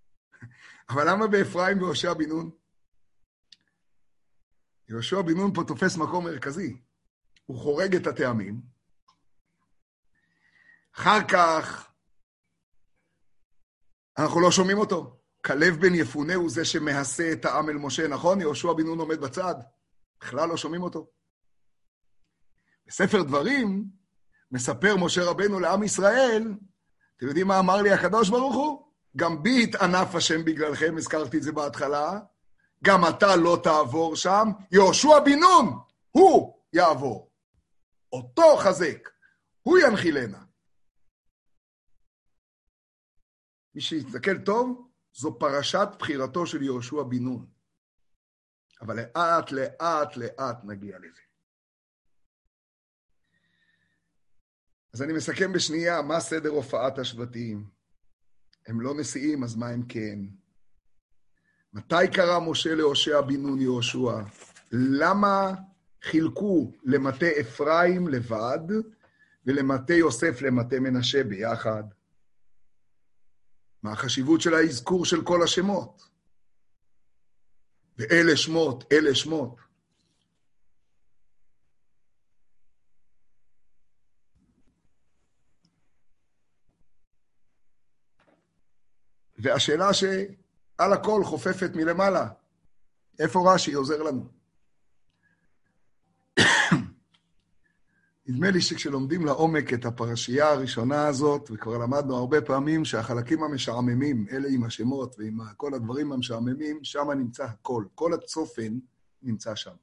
אבל 0.90 1.10
למה 1.10 1.26
באפרים 1.26 1.82
והושע 1.82 2.12
בן 2.12 2.28
נון? 2.28 2.65
יהושע 4.88 5.22
בן 5.22 5.36
נון 5.36 5.54
פה 5.54 5.62
תופס 5.68 5.96
מקום 5.96 6.24
מרכזי. 6.24 6.80
הוא 7.46 7.58
חורג 7.58 7.96
את 7.96 8.06
הטעמים. 8.06 8.60
אחר 10.94 11.28
כך, 11.28 11.90
אנחנו 14.18 14.40
לא 14.40 14.50
שומעים 14.50 14.78
אותו. 14.78 15.20
כלב 15.44 15.80
בן 15.80 15.94
יפונה 15.94 16.34
הוא 16.34 16.50
זה 16.50 16.64
שמהסה 16.64 17.32
את 17.32 17.44
העם 17.44 17.68
אל 17.68 17.74
משה, 17.74 18.08
נכון? 18.08 18.40
יהושע 18.40 18.72
בן 18.72 18.84
נון 18.86 18.98
עומד 18.98 19.20
בצד. 19.20 19.54
בכלל 20.20 20.48
לא 20.48 20.56
שומעים 20.56 20.82
אותו. 20.82 21.10
בספר 22.86 23.22
דברים 23.22 23.84
מספר 24.52 24.96
משה 24.96 25.24
רבנו 25.24 25.60
לעם 25.60 25.82
ישראל, 25.82 26.54
אתם 27.16 27.26
יודעים 27.26 27.46
מה 27.46 27.58
אמר 27.58 27.82
לי 27.82 27.90
הקדוש 27.90 28.30
ברוך 28.30 28.54
הוא? 28.54 28.92
גם 29.16 29.42
בי 29.42 29.62
התענף 29.62 30.14
השם 30.14 30.44
בגללכם, 30.44 30.94
הזכרתי 30.98 31.38
את 31.38 31.42
זה 31.42 31.52
בהתחלה, 31.52 32.20
גם 32.84 33.00
אתה 33.08 33.36
לא 33.36 33.60
תעבור 33.62 34.16
שם, 34.16 34.48
יהושע 34.72 35.20
בן 35.24 35.38
נון, 35.38 35.78
הוא 36.10 36.62
יעבור. 36.72 37.30
אותו 38.12 38.56
חזק, 38.56 39.08
הוא 39.62 39.78
ינחילנה. 39.78 40.44
מי 43.74 43.80
שיסתכל 43.80 44.44
טוב, 44.44 44.90
זו 45.12 45.38
פרשת 45.38 45.88
בחירתו 45.98 46.46
של 46.46 46.62
יהושע 46.62 47.02
בן 47.02 47.22
נון. 47.22 47.46
אבל 48.80 48.96
לאט, 48.96 49.52
לאט, 49.52 50.16
לאט 50.16 50.64
נגיע 50.64 50.98
לזה. 50.98 51.20
אז 54.94 55.02
אני 55.02 55.12
מסכם 55.12 55.52
בשנייה, 55.52 56.02
מה 56.02 56.20
סדר 56.20 56.48
הופעת 56.48 56.98
השבטים? 56.98 57.70
הם 58.66 58.80
לא 58.80 58.94
נשיאים, 59.00 59.44
אז 59.44 59.56
מה 59.56 59.68
הם 59.68 59.82
כן? 59.88 60.18
מתי 61.76 62.08
קרא 62.14 62.38
משה 62.40 62.74
להושע 62.74 63.20
בן 63.20 63.42
נון 63.42 63.60
יהושע? 63.60 64.20
למה 64.72 65.54
חילקו 66.02 66.72
למטה 66.84 67.26
אפרים 67.40 68.08
לבד 68.08 68.58
ולמטה 69.46 69.94
יוסף 69.94 70.42
למטה 70.42 70.80
מנשה 70.80 71.24
ביחד? 71.24 71.84
מה 73.82 73.92
החשיבות 73.92 74.40
של 74.40 74.54
האזכור 74.54 75.04
של 75.04 75.24
כל 75.24 75.42
השמות? 75.42 76.02
ואלה 77.98 78.36
שמות, 78.36 78.84
אלה 78.92 79.14
שמות. 79.14 79.60
והשאלה 89.38 89.88
שעל 90.76 90.92
הכל 90.92 91.24
חופפת 91.24 91.70
מלמעלה, 91.74 92.28
איפה 93.18 93.54
רש"י 93.54 93.72
עוזר 93.72 94.02
לנו? 94.02 94.28
נדמה 98.26 98.50
לי 98.50 98.60
שכשלומדים 98.60 99.26
לעומק 99.26 99.72
את 99.74 99.84
הפרשייה 99.84 100.48
הראשונה 100.48 101.06
הזאת, 101.06 101.50
וכבר 101.50 101.78
למדנו 101.78 102.16
הרבה 102.16 102.40
פעמים 102.40 102.84
שהחלקים 102.84 103.42
המשעממים, 103.42 104.26
אלה 104.30 104.48
עם 104.50 104.64
השמות 104.64 105.16
ועם 105.18 105.38
כל 105.56 105.74
הדברים 105.74 106.12
המשעממים, 106.12 106.84
שם 106.84 107.10
נמצא 107.10 107.44
הכל. 107.44 107.84
כל 107.94 108.14
הצופן 108.14 108.78
נמצא 109.22 109.54
שם. 109.54 109.74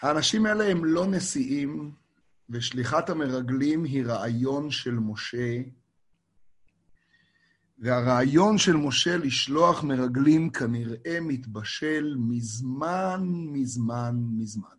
האנשים 0.00 0.46
האלה 0.46 0.70
הם 0.70 0.84
לא 0.84 1.06
נשיאים, 1.06 1.92
ושליחת 2.50 3.10
המרגלים 3.10 3.84
היא 3.84 4.04
רעיון 4.04 4.70
של 4.70 4.94
משה, 4.94 5.62
והרעיון 7.78 8.58
של 8.58 8.76
משה 8.76 9.16
לשלוח 9.16 9.84
מרגלים 9.84 10.50
כנראה 10.50 11.18
מתבשל 11.20 12.16
מזמן, 12.18 13.20
מזמן, 13.52 14.16
מזמן. 14.38 14.76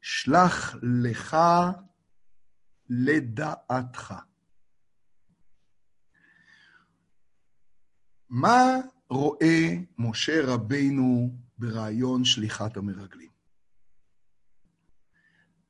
שלח 0.00 0.76
לך 0.82 1.36
לדעתך. 2.88 4.14
מה 8.28 8.64
רואה 9.10 9.68
משה 9.98 10.46
רבינו 10.46 11.36
ברעיון 11.58 12.24
שליחת 12.24 12.76
המרגלים? 12.76 13.35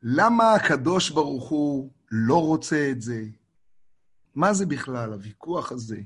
למה 0.09 0.55
הקדוש 0.55 1.11
ברוך 1.11 1.49
הוא 1.49 1.91
לא 2.11 2.47
רוצה 2.47 2.89
את 2.91 3.03
זה? 3.03 3.25
מה 4.35 4.55
זה 4.55 4.67
בכלל, 4.67 5.13
הוויכוח 5.13 5.73
הזה? 5.73 6.01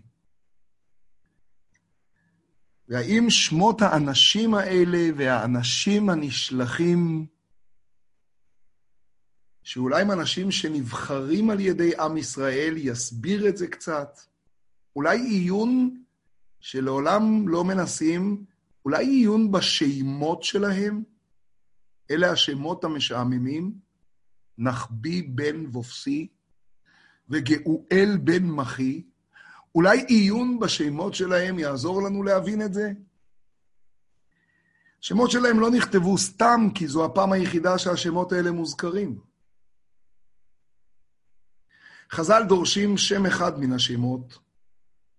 והאם 2.89 3.27
שמות 3.31 3.83
האנשים 3.83 4.55
האלה 4.55 4.99
והאנשים 5.17 6.11
הנשלחים, 6.11 7.27
שאולי 9.63 10.03
הם 10.03 10.11
אנשים 10.11 10.51
שנבחרים 10.51 11.51
על 11.51 11.61
ידי 11.61 11.97
עם 11.97 12.17
ישראל, 12.17 12.75
יסביר 12.77 13.49
את 13.49 13.57
זה 13.57 13.67
קצת? 13.67 14.19
אולי 14.97 15.19
עיון 15.21 16.03
שלעולם 16.61 17.49
לא 17.49 17.65
מנסים, 17.65 18.45
אולי 18.85 19.07
עיון 19.07 19.53
בשמות 19.53 20.43
שלהם? 20.43 21.03
אלה 22.11 22.31
השמות 22.31 22.85
המשעממים, 22.85 23.90
נחבי 24.61 25.23
בן 25.23 25.67
וופסי 25.67 26.29
וגאואל 27.29 28.19
בן 28.25 28.45
מחי, 28.45 29.03
אולי 29.75 30.05
עיון 30.09 30.59
בשמות 30.59 31.15
שלהם 31.15 31.59
יעזור 31.59 32.03
לנו 32.03 32.23
להבין 32.23 32.63
את 32.63 32.75
זה? 32.75 32.93
השמות 35.03 35.31
שלהם 35.31 35.61
לא 35.61 35.71
נכתבו 35.71 36.19
סתם, 36.19 36.69
כי 36.75 36.89
זו 36.89 37.05
הפעם 37.05 37.33
היחידה 37.33 37.79
שהשמות 37.79 38.33
האלה 38.33 38.51
מוזכרים. 38.51 39.21
חז"ל 42.13 42.43
דורשים 42.49 42.97
שם 42.97 43.27
אחד 43.27 43.61
מן 43.61 43.73
השמות, 43.73 44.39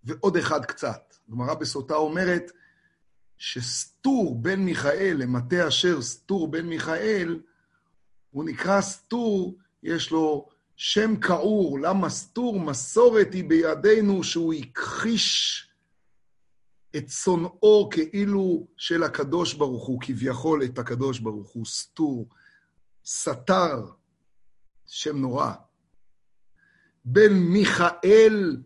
ועוד 0.04 0.38
אחד 0.38 0.66
קצת. 0.66 1.16
גמרא 1.32 1.54
בסוטה 1.54 1.96
אומרת, 1.96 2.52
שסתור 3.38 4.42
בן 4.42 4.60
מיכאל 4.60 5.18
למטה 5.20 5.68
אשר 5.68 6.02
סתור 6.02 6.52
בן 6.52 6.66
מיכאל, 6.66 7.40
הוא 8.32 8.44
נקרא 8.44 8.82
סתור, 8.82 9.58
יש 9.84 10.12
לו 10.12 10.50
שם 10.76 11.20
כעור. 11.22 11.80
למה 11.80 12.10
סתור? 12.10 12.60
מסורת 12.60 13.34
היא 13.34 13.44
בידינו 13.44 14.24
שהוא 14.24 14.54
הכחיש 14.54 15.68
את 16.96 17.10
שונאו 17.10 17.90
כאילו 17.92 18.68
של 18.78 19.04
הקדוש 19.04 19.54
ברוך 19.54 19.88
הוא, 19.88 20.02
כביכול 20.02 20.64
את 20.64 20.80
הקדוש 20.80 21.20
ברוך 21.20 21.50
הוא, 21.50 21.66
סתור, 21.66 22.30
סתר, 23.06 23.86
שם 24.86 25.18
נורא. 25.18 25.54
בן 27.06 27.34
מיכאל, 27.34 28.58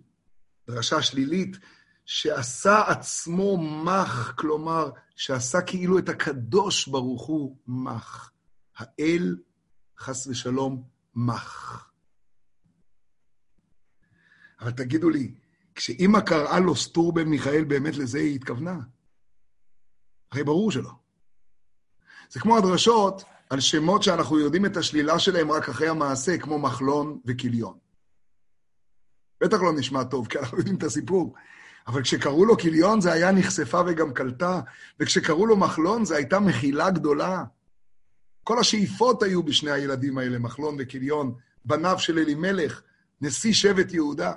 דרשה 0.68 1.02
שלילית, 1.02 1.58
שעשה 2.06 2.84
עצמו 2.88 3.58
מח, 3.58 4.32
כלומר, 4.32 4.90
שעשה 5.16 5.62
כאילו 5.62 6.00
את 6.00 6.10
הקדוש 6.10 6.88
ברוך 6.88 7.26
הוא 7.26 7.58
מח. 7.68 8.32
האל, 8.78 9.36
חס 10.00 10.28
ושלום, 10.28 10.84
מח. 11.16 11.90
אבל 14.62 14.72
תגידו 14.72 15.10
לי, 15.10 15.34
כשאימא 15.76 16.20
קראה 16.20 16.60
לו 16.60 16.76
סטור 16.76 17.14
בן 17.14 17.28
מיכאל, 17.28 17.64
באמת 17.64 17.98
לזה 17.98 18.18
היא 18.18 18.36
התכוונה? 18.36 18.80
הרי 20.32 20.44
ברור 20.44 20.72
שלא. 20.72 20.92
זה 22.30 22.40
כמו 22.40 22.58
הדרשות 22.58 23.24
על 23.50 23.60
שמות 23.60 24.04
שאנחנו 24.04 24.40
יודעים 24.40 24.66
את 24.66 24.78
השלילה 24.78 25.20
שלהם 25.20 25.52
רק 25.52 25.70
אחרי 25.70 25.88
המעשה, 25.88 26.38
כמו 26.38 26.60
מחלון 26.60 27.20
וכיליון. 27.26 27.78
בטח 29.42 29.62
לא 29.62 29.74
נשמע 29.74 30.04
טוב, 30.04 30.28
כי 30.28 30.40
אנחנו 30.40 30.58
יודעים 30.58 30.78
את 30.78 30.84
הסיפור. 30.84 31.36
אבל 31.88 32.02
כשקראו 32.02 32.46
לו 32.46 32.58
כיליון 32.58 33.02
זה 33.02 33.14
היה 33.14 33.32
נחשפה 33.32 33.82
וגם 33.88 34.14
קלטה, 34.14 34.62
וכשקראו 35.00 35.46
לו 35.46 35.58
מחלון 35.58 36.06
זה 36.06 36.16
הייתה 36.16 36.40
מחילה 36.40 36.90
גדולה. 36.90 37.44
כל 38.46 38.60
השאיפות 38.60 39.24
היו 39.24 39.44
בשני 39.44 39.72
הילדים 39.72 40.18
האלה, 40.18 40.40
מחלון 40.40 40.76
וכיליון, 40.80 41.36
בניו 41.66 42.00
של 42.00 42.20
אלימלך, 42.20 42.82
נשיא 43.22 43.54
שבט 43.54 43.94
יהודה. 43.94 44.34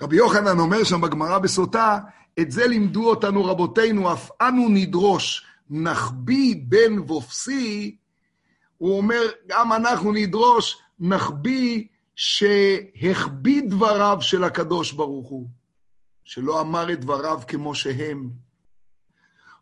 רבי 0.00 0.16
יוחנן 0.16 0.58
אומר 0.58 0.84
שם 0.84 1.00
בגמרא 1.00 1.38
בסוטה, 1.38 1.98
את 2.40 2.50
זה 2.50 2.66
לימדו 2.66 3.10
אותנו 3.10 3.44
רבותינו, 3.44 4.12
אף 4.12 4.30
אנו 4.40 4.68
נדרוש, 4.68 5.46
נחביא 5.70 6.56
בן 6.68 6.98
וופסי, 6.98 7.96
הוא 8.78 8.96
אומר, 8.96 9.22
גם 9.46 9.72
אנחנו 9.72 10.12
נדרוש, 10.12 10.82
נחביא 11.00 11.84
שהחביא 12.16 13.62
דבריו 13.68 14.18
של 14.20 14.44
הקדוש 14.44 14.92
ברוך 14.92 15.28
הוא, 15.28 15.48
שלא 16.24 16.60
אמר 16.60 16.92
את 16.92 17.00
דבריו 17.00 17.40
כמו 17.48 17.74
שהם. 17.74 18.30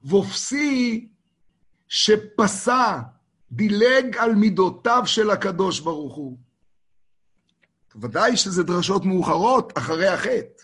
וופסי 0.05 1.09
שפסע, 1.93 3.01
דילג 3.53 4.17
על 4.17 4.35
מידותיו 4.35 5.03
של 5.07 5.31
הקדוש 5.31 5.81
ברוך 5.81 6.15
הוא. 6.15 6.39
ודאי 7.97 8.37
שזה 8.37 8.63
דרשות 8.63 9.05
מאוחרות 9.05 9.79
אחרי 9.79 10.09
החטא. 10.09 10.63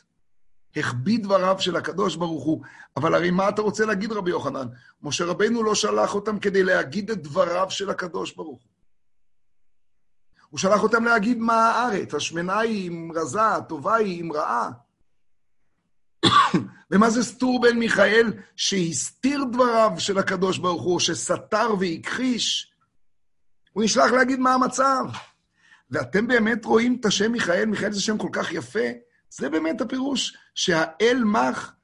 החביא 0.76 1.18
דבריו 1.22 1.56
של 1.58 1.76
הקדוש 1.76 2.16
ברוך 2.16 2.44
הוא. 2.44 2.62
אבל 2.96 3.14
הרי 3.14 3.30
מה 3.30 3.48
אתה 3.48 3.62
רוצה 3.62 3.86
להגיד, 3.86 4.12
רבי 4.12 4.30
יוחנן? 4.30 4.66
משה 5.02 5.24
רבנו 5.24 5.62
לא 5.62 5.74
שלח 5.74 6.14
אותם 6.14 6.38
כדי 6.38 6.62
להגיד 6.62 7.10
את 7.10 7.22
דבריו 7.22 7.66
של 7.70 7.90
הקדוש 7.90 8.34
ברוך 8.34 8.62
הוא. 8.62 8.70
הוא 10.50 10.58
שלח 10.58 10.82
אותם 10.82 11.04
להגיד 11.04 11.38
מה 11.38 11.68
הארץ, 11.70 12.14
השמנה 12.14 12.58
היא 12.58 12.86
עם 12.86 13.12
רזה, 13.14 13.46
הטובה 13.46 13.94
היא 13.94 14.18
עם 14.18 14.32
רעה. 14.32 14.70
ומה 16.90 17.10
זה 17.10 17.24
סטור 17.24 17.60
בן 17.60 17.78
מיכאל 17.78 18.32
שהסתיר 18.56 19.44
דבריו 19.44 19.90
של 19.98 20.18
הקדוש 20.18 20.58
ברוך 20.58 20.82
הוא, 20.82 21.00
שסתר 21.00 21.74
והכחיש? 21.80 22.72
הוא 23.72 23.84
נשלח 23.84 24.10
להגיד 24.10 24.40
מה 24.40 24.54
המצב. 24.54 25.04
ואתם 25.90 26.26
באמת 26.26 26.64
רואים 26.64 26.96
את 27.00 27.04
השם 27.04 27.32
מיכאל, 27.32 27.64
מיכאל 27.64 27.92
זה 27.92 28.00
שם 28.00 28.18
כל 28.18 28.28
כך 28.32 28.52
יפה, 28.52 28.88
זה 29.30 29.50
באמת 29.50 29.80
הפירוש 29.80 30.36
שהאל 30.54 31.22
מח, 31.24 31.74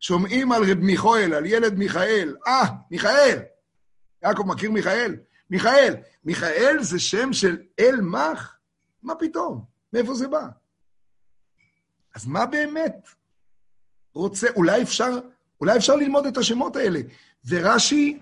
שומעים 0.00 0.52
על 0.52 0.62
רב 0.70 0.78
מיכאל, 0.78 1.34
על 1.34 1.46
ילד 1.46 1.74
מיכאל, 1.74 2.36
אה, 2.46 2.64
מיכאל! 2.90 3.38
יעקב 4.22 4.42
מכיר 4.46 4.70
מיכאל? 4.70 5.16
מיכאל. 5.50 5.94
מיכאל 6.24 6.82
זה 6.82 7.00
שם 7.00 7.32
של 7.32 7.58
אל 7.80 8.00
מח? 8.00 8.56
מה 9.02 9.14
פתאום? 9.14 9.64
מאיפה 9.92 10.14
זה 10.14 10.28
בא? 10.28 10.46
אז 12.14 12.26
מה 12.26 12.46
באמת 12.46 13.08
רוצה, 14.14 14.46
אולי 14.56 14.82
אפשר, 14.82 15.18
אולי 15.60 15.76
אפשר 15.76 15.96
ללמוד 15.96 16.26
את 16.26 16.36
השמות 16.36 16.76
האלה. 16.76 17.00
ורש"י 17.48 18.18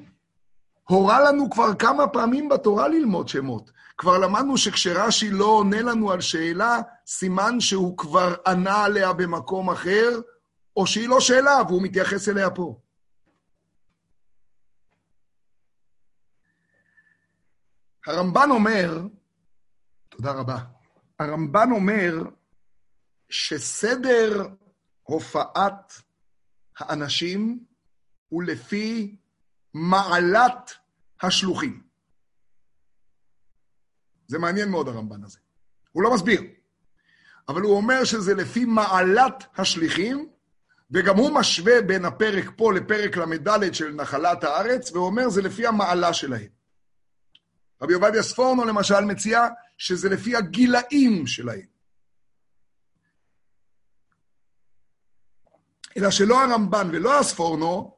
הורה 0.89 1.21
לנו 1.21 1.51
כבר 1.51 1.75
כמה 1.75 2.07
פעמים 2.07 2.49
בתורה 2.49 2.89
ללמוד 2.89 3.29
שמות. 3.29 3.71
כבר 3.99 4.19
למדנו 4.19 4.59
שכשרש"י 4.59 5.31
לא 5.31 5.45
עונה 5.45 5.83
לנו 5.83 6.13
על 6.13 6.21
שאלה, 6.21 6.79
סימן 7.07 7.61
שהוא 7.61 7.99
כבר 7.99 8.35
ענה 8.47 8.85
עליה 8.85 9.13
במקום 9.13 9.71
אחר, 9.71 10.21
או 10.77 10.87
שהיא 10.87 11.09
לא 11.09 11.21
שאלה 11.21 11.63
והוא 11.69 11.83
מתייחס 11.83 12.29
אליה 12.29 12.51
פה. 12.51 12.81
הרמב"ן 18.07 18.51
אומר, 18.51 19.03
תודה 20.09 20.33
רבה, 20.33 20.59
הרמב"ן 21.19 21.71
אומר 21.71 22.13
שסדר 23.29 24.47
הופעת 25.11 25.93
האנשים 26.79 27.65
הוא 28.29 28.43
לפי 28.43 29.17
מעלת 29.75 30.71
השלוחים. 31.23 31.83
זה 34.27 34.39
מעניין 34.39 34.69
מאוד 34.69 34.89
הרמב"ן 34.89 35.25
הזה. 35.25 35.39
הוא 35.93 36.03
לא 36.03 36.15
מסביר, 36.15 36.43
אבל 37.49 37.61
הוא 37.61 37.77
אומר 37.77 38.05
שזה 38.05 38.35
לפי 38.35 38.65
מעלת 38.65 39.45
השליחים, 39.57 40.29
וגם 40.91 41.17
הוא 41.17 41.31
משווה 41.35 41.83
בין 41.83 42.05
הפרק 42.05 42.45
פה 42.57 42.73
לפרק 42.73 43.17
ל"ד 43.17 43.75
של 43.75 43.93
נחלת 43.93 44.45
הארץ, 44.45 44.93
והוא 44.93 45.07
אומר 45.07 45.29
זה 45.29 45.43
לפי 45.43 45.67
המעלה 45.67 46.13
שלהם. 46.13 46.49
רבי 47.83 47.95
עובדיה 47.95 48.23
ספורנו 48.23 48.65
למשל 48.65 49.01
מציע 49.01 49.49
שזה 49.79 50.09
לפי 50.09 50.37
הגילאים 50.37 51.27
שלהם. 51.27 51.70
אלא 55.97 56.11
שלא 56.11 56.45
הרמב"ן 56.45 56.89
ולא 56.93 57.19
הספורנו 57.19 57.97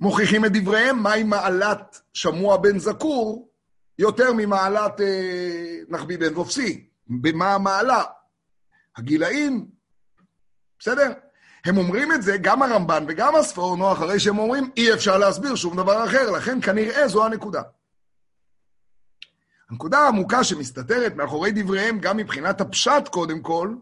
מוכיחים 0.00 0.44
את 0.44 0.52
דבריהם 0.52 1.02
מהי 1.02 1.22
מעלת 1.22 2.00
שמוע 2.12 2.56
בן 2.56 2.78
זקור 2.78 3.48
יותר 3.98 4.32
ממעלת 4.32 5.00
אה, 5.00 5.78
נחבי 5.88 6.16
בן 6.16 6.34
וופסי. 6.34 6.86
במה 7.06 7.54
המעלה? 7.54 8.04
הגילאים, 8.96 9.68
בסדר? 10.78 11.12
הם 11.64 11.76
אומרים 11.76 12.12
את 12.12 12.22
זה, 12.22 12.36
גם 12.36 12.62
הרמב"ן 12.62 13.04
וגם 13.08 13.34
הספורנו, 13.36 13.92
אחרי 13.92 14.20
שהם 14.20 14.38
אומרים, 14.38 14.70
אי 14.76 14.92
אפשר 14.92 15.18
להסביר 15.18 15.54
שום 15.54 15.76
דבר 15.76 16.04
אחר, 16.04 16.30
לכן 16.30 16.60
כנראה 16.60 17.08
זו 17.08 17.26
הנקודה. 17.26 17.62
הנקודה 19.70 19.98
העמוקה 19.98 20.44
שמסתתרת 20.44 21.14
מאחורי 21.14 21.50
דבריהם, 21.54 21.98
גם 21.98 22.16
מבחינת 22.16 22.60
הפשט 22.60 23.08
קודם 23.10 23.40
כל, 23.40 23.74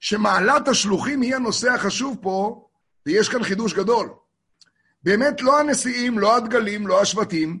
שמעלת 0.00 0.68
השלוחים 0.68 1.20
היא 1.20 1.34
הנושא 1.34 1.72
החשוב 1.72 2.16
פה, 2.20 2.66
ויש 3.06 3.28
כאן 3.28 3.42
חידוש 3.42 3.74
גדול. 3.74 4.10
באמת 5.02 5.42
לא 5.42 5.60
הנשיאים, 5.60 6.18
לא 6.18 6.36
הדגלים, 6.36 6.86
לא 6.86 7.02
השבטים, 7.02 7.60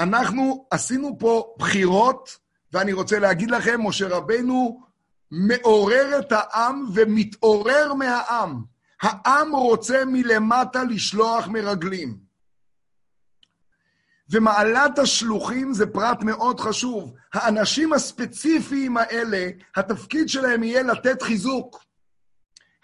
אנחנו 0.00 0.66
עשינו 0.70 1.16
פה 1.18 1.54
בחירות, 1.58 2.38
ואני 2.72 2.92
רוצה 2.92 3.18
להגיד 3.18 3.50
לכם, 3.50 3.80
משה 3.86 4.08
רבנו 4.08 4.82
מעורר 5.30 6.18
את 6.18 6.32
העם 6.32 6.86
ומתעורר 6.94 7.94
מהעם. 7.94 8.62
העם 9.02 9.52
רוצה 9.52 10.04
מלמטה 10.06 10.84
לשלוח 10.84 11.48
מרגלים. 11.48 12.25
ומעלת 14.30 14.98
השלוחים 14.98 15.72
זה 15.72 15.86
פרט 15.86 16.22
מאוד 16.22 16.60
חשוב. 16.60 17.14
האנשים 17.34 17.92
הספציפיים 17.92 18.96
האלה, 18.96 19.48
התפקיד 19.76 20.28
שלהם 20.28 20.62
יהיה 20.62 20.82
לתת 20.82 21.22
חיזוק. 21.22 21.84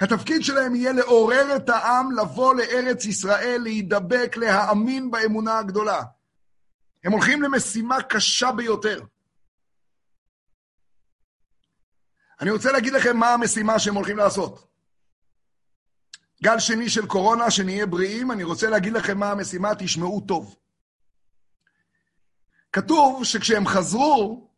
התפקיד 0.00 0.44
שלהם 0.44 0.74
יהיה 0.74 0.92
לעורר 0.92 1.56
את 1.56 1.68
העם 1.68 2.12
לבוא 2.12 2.54
לארץ 2.54 3.04
ישראל, 3.04 3.60
להידבק, 3.62 4.36
להאמין 4.36 5.10
באמונה 5.10 5.58
הגדולה. 5.58 6.02
הם 7.04 7.12
הולכים 7.12 7.42
למשימה 7.42 8.02
קשה 8.02 8.52
ביותר. 8.52 9.04
אני 12.40 12.50
רוצה 12.50 12.72
להגיד 12.72 12.92
לכם 12.92 13.16
מה 13.16 13.34
המשימה 13.34 13.78
שהם 13.78 13.94
הולכים 13.94 14.16
לעשות. 14.16 14.66
גל 16.42 16.58
שני 16.58 16.88
של 16.88 17.06
קורונה, 17.06 17.50
שנהיה 17.50 17.86
בריאים, 17.86 18.32
אני 18.32 18.44
רוצה 18.44 18.70
להגיד 18.70 18.92
לכם 18.92 19.18
מה 19.18 19.30
המשימה, 19.30 19.74
תשמעו 19.74 20.20
טוב. 20.20 20.56
כתוב 22.72 23.24
שכשהם 23.24 23.66
חזרו, 23.66 24.48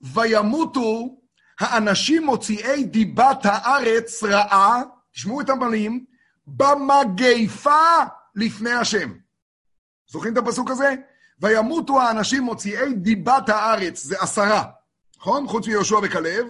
וימותו 0.00 1.16
האנשים 1.60 2.26
מוציאי 2.26 2.84
דיבת 2.84 3.38
הארץ 3.44 4.22
רעה, 4.22 4.82
תשמעו 5.12 5.40
את 5.40 5.50
המילים, 5.50 6.04
במגפה 6.46 8.04
לפני 8.34 8.72
השם. 8.72 9.12
זוכרים 10.08 10.32
את 10.32 10.38
הפסוק 10.38 10.70
הזה? 10.70 10.94
וימותו 11.40 12.02
האנשים 12.02 12.42
מוציאי 12.42 12.94
דיבת 12.94 13.48
הארץ, 13.48 14.02
זה 14.02 14.16
עשרה, 14.20 14.64
נכון? 15.18 15.48
חוץ 15.48 15.66
מיהושע 15.66 15.96
וכלב. 16.02 16.46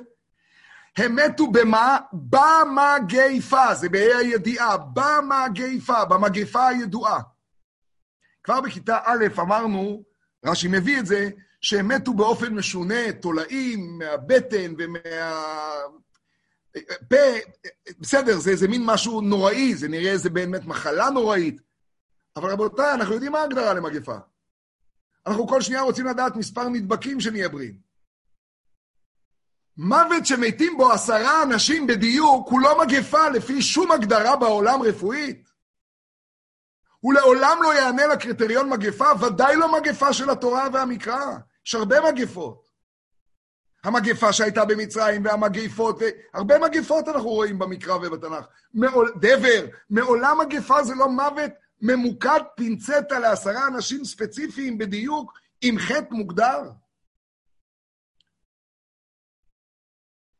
הם 0.97 1.17
מתו 1.17 1.47
במה? 1.47 1.99
במגפה, 2.13 3.75
זה 3.75 3.89
בה"א 3.89 4.17
הידיעה, 4.19 4.77
במגפה, 4.77 6.05
במגפה 6.05 6.67
הידועה. 6.67 7.21
כבר 8.45 8.61
בכיתה 8.61 8.99
א' 9.05 9.27
אמרנו, 9.39 10.03
רש"י 10.47 10.69
מביא 10.69 11.01
את 11.01 11.07
זה, 11.07 11.31
שהם 11.61 11.89
מתו 11.89 12.15
באופן 12.15 12.55
משונה, 12.55 13.13
תולעים, 13.21 13.99
מהבטן 13.99 14.75
ומהפה, 14.79 15.17
בסדר, 18.01 18.39
זה 18.39 18.51
איזה 18.51 18.69
מין 18.69 18.83
משהו 18.85 19.21
נוראי, 19.21 19.75
זה 19.75 19.89
נראה 19.89 20.11
איזה 20.11 20.31
באמת 20.31 20.65
מחלה 20.65 21.11
נוראית. 21.11 21.61
אבל 22.37 22.51
רבותיי, 22.51 22.95
אנחנו 22.95 23.15
יודעים 23.15 23.33
מה 23.33 23.39
ההגדרה 23.39 23.75
למגפה. 23.75 24.17
אנחנו 25.27 25.49
כל 25.49 25.61
שנייה 25.61 25.83
רוצים 25.83 26.07
לדעת 26.07 26.37
מספר 26.37 26.69
נדבקים 26.69 27.21
שנהיה 27.21 27.49
בריאים. 27.49 27.87
מוות 29.77 30.27
שמתים 30.27 30.77
בו 30.77 30.93
עשרה 30.93 31.43
אנשים 31.43 31.87
בדיוק 31.87 32.49
הוא 32.49 32.61
לא 32.61 32.85
מגפה 32.85 33.29
לפי 33.29 33.63
שום 33.63 33.93
הגדרה 33.93 34.37
בעולם 34.37 34.83
רפואית. 34.83 35.51
הוא 37.07 37.15
לעולם 37.15 37.59
לא 37.63 37.75
יענה 37.75 38.07
לקריטריון 38.07 38.71
מגפה, 38.71 39.05
ודאי 39.21 39.57
לא 39.57 39.81
מגפה 39.81 40.13
של 40.13 40.31
התורה 40.31 40.69
והמקרא. 40.73 41.37
יש 41.67 41.75
הרבה 41.75 41.97
מגפות. 42.11 42.69
המגפה 43.85 44.33
שהייתה 44.33 44.65
במצרים 44.65 45.25
והמגפות, 45.25 46.03
הרבה 46.35 46.59
מגפות 46.59 47.09
אנחנו 47.09 47.29
רואים 47.29 47.59
במקרא 47.59 47.95
ובתנ"ך. 47.95 48.45
מעול, 48.75 49.13
דבר, 49.21 49.67
מעולם 49.91 50.39
מגפה 50.41 50.85
זה 50.85 50.95
לא 50.95 51.09
מוות 51.09 51.51
ממוקד 51.83 52.41
פינצטה 52.57 53.19
לעשרה 53.19 53.67
אנשים 53.67 54.05
ספציפיים 54.05 54.79
בדיוק 54.79 55.33
עם 55.63 55.79
חטא 55.79 56.15
מוגדר. 56.15 56.63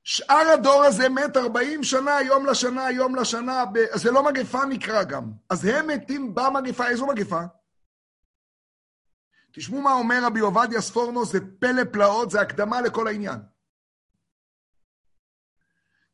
שאר 0.09 0.51
הדור 0.55 0.85
הזה 0.85 1.09
מת 1.09 1.37
40 1.37 1.85
שנה, 1.85 2.23
יום 2.23 2.47
לשנה, 2.47 2.91
יום 2.91 3.17
לשנה, 3.17 3.65
ב... 3.65 3.79
זה 3.95 4.11
לא 4.11 4.25
מגפה 4.25 4.65
נקרא 4.65 5.03
גם. 5.03 5.33
אז 5.51 5.65
הם 5.65 5.87
מתים 5.87 6.35
במגפה, 6.35 6.89
איזו 6.89 7.07
מגפה? 7.07 7.41
תשמעו 9.53 9.81
מה 9.81 9.93
אומר 9.93 10.25
רבי 10.25 10.41
עובדיה 10.41 10.81
ספורנו, 10.81 11.25
זה 11.25 11.39
פלא 11.61 11.83
פלאות, 11.93 12.31
זה 12.31 12.41
הקדמה 12.41 12.81
לכל 12.81 13.09
העניין. 13.09 13.41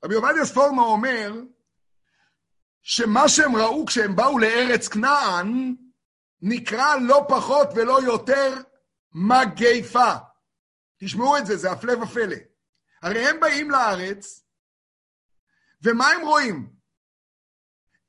רבי 0.04 0.14
עובדיה 0.14 0.44
ספורנו 0.44 0.84
אומר 0.84 1.32
שמה 2.82 3.28
שהם 3.28 3.56
ראו 3.56 3.86
כשהם 3.86 4.16
באו 4.16 4.38
לארץ 4.38 4.88
כנען, 4.88 5.76
נקרא 6.42 6.96
לא 6.96 7.26
פחות 7.28 7.68
ולא 7.74 8.02
יותר 8.02 8.54
מגפה. 9.12 10.14
תשמעו 10.98 11.38
את 11.38 11.46
זה, 11.46 11.56
זה 11.56 11.72
הפלא 11.72 11.92
ופלא. 12.02 12.51
הרי 13.02 13.28
הם 13.28 13.40
באים 13.40 13.70
לארץ, 13.70 14.44
ומה 15.82 16.08
הם 16.08 16.20
רואים? 16.20 16.70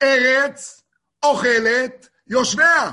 ארץ 0.04 0.84
אוכלת 1.24 2.10
יושביה. 2.28 2.92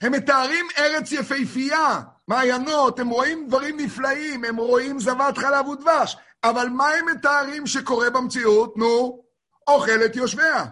הם 0.00 0.12
מתארים 0.12 0.66
ארץ 0.78 1.12
יפהפייה, 1.12 2.00
מעיינות, 2.28 2.98
הם 2.98 3.08
רואים 3.08 3.48
דברים 3.48 3.80
נפלאים, 3.80 4.44
הם 4.44 4.56
רואים 4.56 5.00
זבת 5.00 5.38
חלב 5.38 5.68
ודבש, 5.68 6.16
אבל 6.44 6.68
מה 6.68 6.88
הם 6.88 7.06
מתארים 7.06 7.66
שקורה 7.66 8.10
במציאות? 8.10 8.76
נו, 8.76 9.24
אוכלת 9.68 10.16
יושביה. 10.16 10.64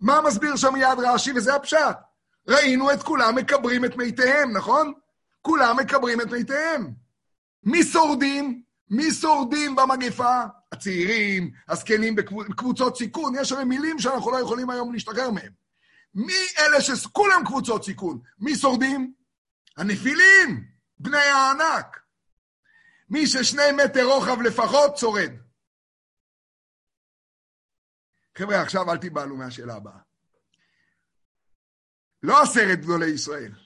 מה 0.00 0.20
מסביר 0.20 0.56
שם 0.56 0.72
מיד 0.72 0.98
רש"י? 0.98 1.32
וזה 1.32 1.54
הפשט. 1.54 1.96
ראינו 2.48 2.92
את 2.92 3.02
כולם 3.02 3.34
מקברים 3.34 3.84
את 3.84 3.96
מתיהם, 3.96 4.56
נכון? 4.56 4.92
כולם 5.42 5.76
מקברים 5.76 6.20
את 6.20 6.26
מתיהם. 6.26 7.05
מי 7.66 7.82
שורדים? 7.84 8.62
מי 8.90 9.10
שורדים 9.10 9.76
במגפה? 9.76 10.42
הצעירים, 10.72 11.50
הזקנים 11.68 12.16
בקבוצות 12.16 12.96
סיכון, 12.96 13.34
יש 13.40 13.52
הרי 13.52 13.64
מילים 13.64 13.98
שאנחנו 13.98 14.30
לא 14.30 14.40
יכולים 14.40 14.70
היום 14.70 14.92
להשתחרר 14.92 15.30
מהם. 15.30 15.52
מי 16.14 16.32
אלה 16.58 16.80
שכולם 16.80 17.42
קבוצות 17.46 17.84
סיכון? 17.84 18.20
מי 18.38 18.54
שורדים? 18.56 19.14
הנפילים, 19.76 20.64
בני 20.98 21.16
הענק. 21.16 22.00
מי 23.10 23.26
ששני 23.26 23.72
מטר 23.84 24.04
רוחב 24.04 24.40
לפחות 24.40 24.96
שורד. 24.96 25.30
חבר'ה, 28.38 28.62
עכשיו 28.62 28.92
אל 28.92 28.96
תיבהלו 28.96 29.36
מהשאלה 29.36 29.74
הבאה. 29.74 29.98
לא 32.22 32.42
עשרת 32.42 32.80
גדולי 32.80 33.06
ישראל. 33.06 33.65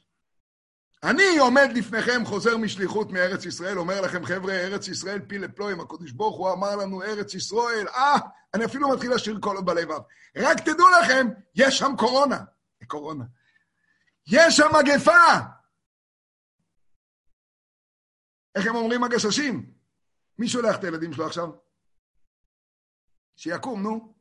אני 1.03 1.39
עומד 1.39 1.69
לפניכם, 1.75 2.25
חוזר 2.25 2.57
משליחות 2.57 3.11
מארץ 3.11 3.45
ישראל, 3.45 3.79
אומר 3.79 4.01
לכם, 4.01 4.25
חבר'ה, 4.25 4.53
ארץ 4.55 4.89
ישראל 4.89 5.21
פיל 5.27 5.45
לפלואים, 5.45 5.81
הקדוש 5.81 6.13
ברוך 6.13 6.37
הוא 6.37 6.53
אמר 6.53 6.77
לנו, 6.77 7.03
ארץ 7.03 7.35
ישראל, 7.35 7.89
אה, 7.89 8.17
אני 8.55 8.65
אפילו 8.65 8.89
מתחיל 8.89 9.15
לשיר 9.15 9.39
קולות 9.41 9.65
בלבב. 9.65 10.01
רק 10.37 10.61
תדעו 10.61 10.87
לכם, 11.03 11.27
יש 11.55 11.79
שם 11.79 11.93
קורונה. 11.99 12.45
קורונה. 12.87 13.25
יש 14.27 14.57
שם 14.57 14.69
מגפה! 14.79 15.51
איך 18.55 18.67
הם 18.67 18.77
אומרים 18.77 19.05
הגששים? 19.05 19.75
מי 20.39 20.49
שולח 20.49 20.77
את 20.79 20.85
הילדים 20.85 21.13
שלו 21.13 21.27
עכשיו? 21.27 21.49
שיקום, 23.37 23.83
נו. 23.83 24.15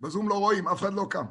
בזום 0.00 0.28
לא 0.28 0.34
רואים, 0.34 0.68
אף 0.68 0.78
אחד 0.78 0.92
לא 0.92 1.06
קם. 1.10 1.26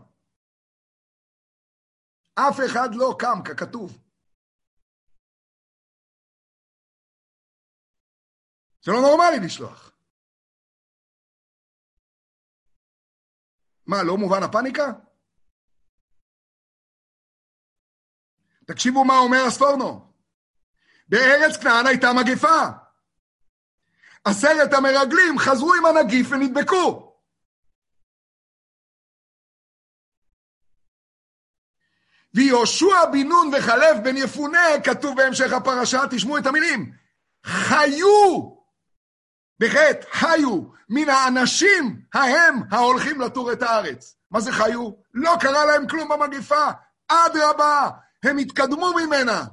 אף 2.35 2.59
אחד 2.65 2.95
לא 2.95 3.15
קם, 3.19 3.39
ככתוב. 3.45 4.08
זה 8.81 8.91
לא 8.91 9.01
נורמלי 9.01 9.45
לשלוח. 9.45 9.91
מה, 13.87 14.03
לא 14.03 14.17
מובן 14.17 14.43
הפאניקה? 14.43 14.91
תקשיבו 18.67 19.05
מה 19.05 19.17
אומר 19.17 19.37
הספורנו. 19.47 20.13
בארץ 21.07 21.57
כנען 21.61 21.87
הייתה 21.87 22.07
מגפה. 22.13 22.61
עשרת 24.25 24.73
המרגלים 24.73 25.39
חזרו 25.39 25.73
עם 25.73 25.85
הנגיף 25.85 26.27
ונדבקו. 26.31 27.09
ויהושע 32.33 33.05
בן 33.11 33.27
נון 33.27 33.51
וחלף 33.57 33.97
בן 34.03 34.17
יפונה, 34.17 34.59
כתוב 34.83 35.17
בהמשך 35.17 35.53
הפרשה, 35.53 36.01
תשמעו 36.11 36.37
את 36.37 36.45
המילים, 36.45 36.93
חיו, 37.45 38.58
בחטא, 39.59 40.07
חיו, 40.11 40.63
מן 40.89 41.09
האנשים 41.09 42.01
ההם 42.13 42.55
ההולכים 42.71 43.21
לטור 43.21 43.53
את 43.53 43.61
הארץ. 43.61 44.17
מה 44.31 44.39
זה 44.39 44.51
חיו? 44.51 44.91
לא 45.13 45.31
קרה 45.41 45.65
להם 45.65 45.87
כלום 45.87 46.09
במגיפה, 46.09 46.67
אדרבה, 47.07 47.89
הם 48.23 48.37
התקדמו 48.37 48.93
ממנה. 48.93 49.45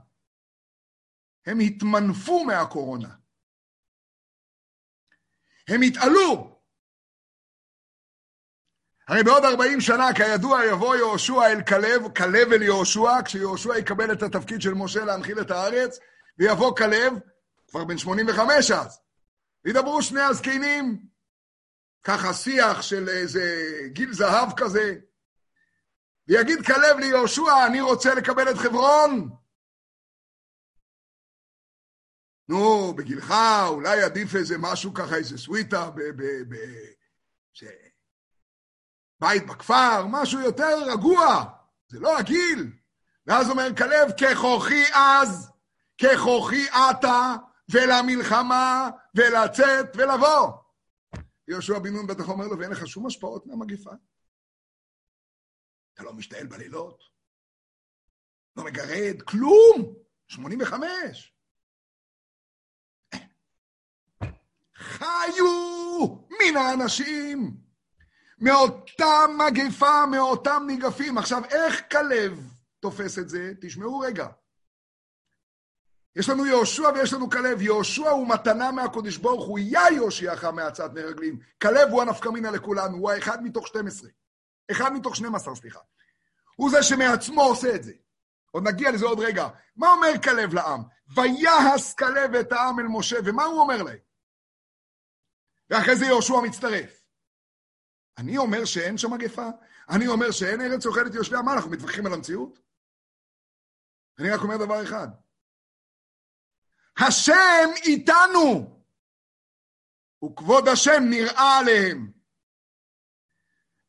הם 1.47 1.59
התמנפו 1.61 2.45
מהקורונה. 2.45 3.09
הם 5.69 5.83
התעלו. 5.83 6.57
הרי 9.09 9.23
בעוד 9.23 9.45
40 9.45 9.81
שנה, 9.81 10.09
כידוע, 10.15 10.65
יבוא 10.65 10.97
יהושע 10.97 11.47
אל 11.47 11.63
כלב, 11.63 12.15
כלב 12.17 12.53
אל 12.53 12.63
יהושע, 12.63 13.23
כשיהושע 13.25 13.79
יקבל 13.79 14.13
את 14.13 14.23
התפקיד 14.23 14.63
של 14.63 14.75
משה 14.75 15.05
להנחיל 15.05 15.41
את 15.41 15.51
הארץ, 15.51 15.99
ויבוא 16.39 16.77
כלב, 16.77 17.13
כבר 17.69 17.85
בן 17.85 17.99
85 17.99 18.71
אז, 18.71 19.01
וידברו 19.67 20.03
שני 20.03 20.21
הזקנים, 20.21 21.07
ככה 22.03 22.35
שיח 22.35 22.83
של 22.83 23.09
איזה 23.09 23.71
גיל 23.87 24.13
זהב 24.13 24.49
כזה, 24.57 24.95
ויגיד 26.29 26.67
כלב 26.67 26.99
ליהושע, 26.99 27.67
אני 27.67 27.81
רוצה 27.81 28.15
לקבל 28.15 28.51
את 28.51 28.57
חברון. 28.57 29.31
נו, 32.49 32.95
בגילך 32.97 33.35
אולי 33.69 34.03
עדיף 34.03 34.35
איזה 34.35 34.59
משהו 34.59 34.95
ככה, 34.95 35.17
איזה 35.17 35.39
סוויטה, 35.39 35.91
ב... 35.91 36.01
ב, 36.01 36.23
ב 36.23 36.57
ש... 37.53 37.65
בית 39.21 39.47
בכפר, 39.47 40.07
משהו 40.07 40.41
יותר 40.41 40.93
רגוע, 40.93 41.45
זה 41.89 42.01
לא 42.01 42.19
הגיל. 42.19 42.73
ואז 43.27 43.51
אומר 43.51 43.77
כלב, 43.77 44.11
ככוחי 44.11 44.85
אז, 44.95 45.51
ככוחי 46.03 46.67
עתה, 46.69 47.35
ולמלחמה, 47.69 48.91
ולצאת 49.15 49.97
ולבוא. 49.97 50.53
יהושע 51.49 51.79
בן 51.79 51.93
נון 51.93 52.07
בטח 52.07 52.29
אומר 52.29 52.47
לו, 52.47 52.59
ואין 52.59 52.71
לך 52.71 52.87
שום 52.87 53.07
השפעות 53.07 53.47
מהמגיפה. 53.47 53.91
אתה 55.95 56.03
לא 56.03 56.13
משתעל 56.13 56.47
בלילות, 56.47 57.03
לא 58.57 58.65
מגרד, 58.65 59.23
כלום, 59.23 59.95
85. 60.29 61.35
חיו 64.75 65.47
מן 66.31 66.57
האנשים, 66.57 67.57
מאותה 68.39 69.25
מגפה, 69.39 70.07
מאותם 70.07 70.63
ניגפים. 70.67 71.19
עכשיו, 71.19 71.45
איך 71.45 71.83
כלב 71.93 72.51
תופס 72.81 73.19
את 73.19 73.29
זה? 73.29 73.53
תשמעו 73.61 73.99
רגע. 73.99 74.27
יש 76.17 76.29
לנו 76.29 76.47
יהושע 76.47 76.89
ויש 76.95 77.13
לנו 77.13 77.31
כלב. 77.31 77.63
יהושע 77.63 78.11
הוא 78.11 78.29
מתנה 78.29 78.73
מהקודש 78.73 79.17
ברוך 79.17 79.47
הוא, 79.47 79.59
יא 79.59 79.81
יושיעך 79.97 80.45
מעצת 80.45 80.91
מרגלים. 80.95 81.39
כלב 81.63 81.89
הוא 81.91 82.03
הנפקא 82.03 82.29
מינה 82.29 82.51
לכולנו, 82.51 82.97
הוא 82.97 83.11
האחד 83.11 83.43
מתוך 83.43 83.67
12. 83.67 84.11
אחד 84.71 84.93
מתוך 84.93 85.17
12, 85.17 85.55
סליחה. 85.55 85.81
הוא 86.57 86.71
זה 86.71 86.83
שמעצמו 86.83 87.43
עושה 87.43 87.75
את 87.75 87.83
זה. 87.85 87.93
עוד 88.51 88.69
נגיע 88.69 88.91
לזה 88.91 89.07
עוד 89.07 89.21
רגע. 89.21 89.49
מה 89.77 89.89
אומר 89.93 90.23
כלב 90.25 90.55
לעם? 90.55 90.83
ויעש 91.15 91.95
כלב 91.95 92.35
את 92.35 92.53
העם 92.53 92.81
אל 92.81 92.87
משה, 92.89 93.17
ומה 93.25 93.45
הוא 93.45 93.61
אומר 93.61 93.83
להם? 93.83 93.99
ואחרי 95.71 95.97
זה 95.97 96.07
יהושע 96.07 96.41
מצטרף. 96.45 97.03
אני 98.19 98.39
אומר 98.39 98.65
שאין 98.65 98.99
שם 98.99 99.13
מגפה? 99.13 99.49
אני 99.91 100.07
אומר 100.07 100.31
שאין 100.31 100.61
ארץ 100.61 100.87
אוכלת 100.87 101.15
יושביה? 101.15 101.43
מה, 101.43 101.53
אנחנו 101.53 101.71
מתווכחים 101.71 102.07
על 102.07 102.13
המציאות? 102.13 102.59
אני 104.19 104.31
רק 104.31 104.41
אומר 104.41 104.57
דבר 104.57 104.83
אחד. 104.83 105.09
השם 106.99 107.69
איתנו, 107.85 108.77
וכבוד 110.25 110.69
השם 110.73 111.01
נראה 111.11 111.59
עליהם. 111.61 112.13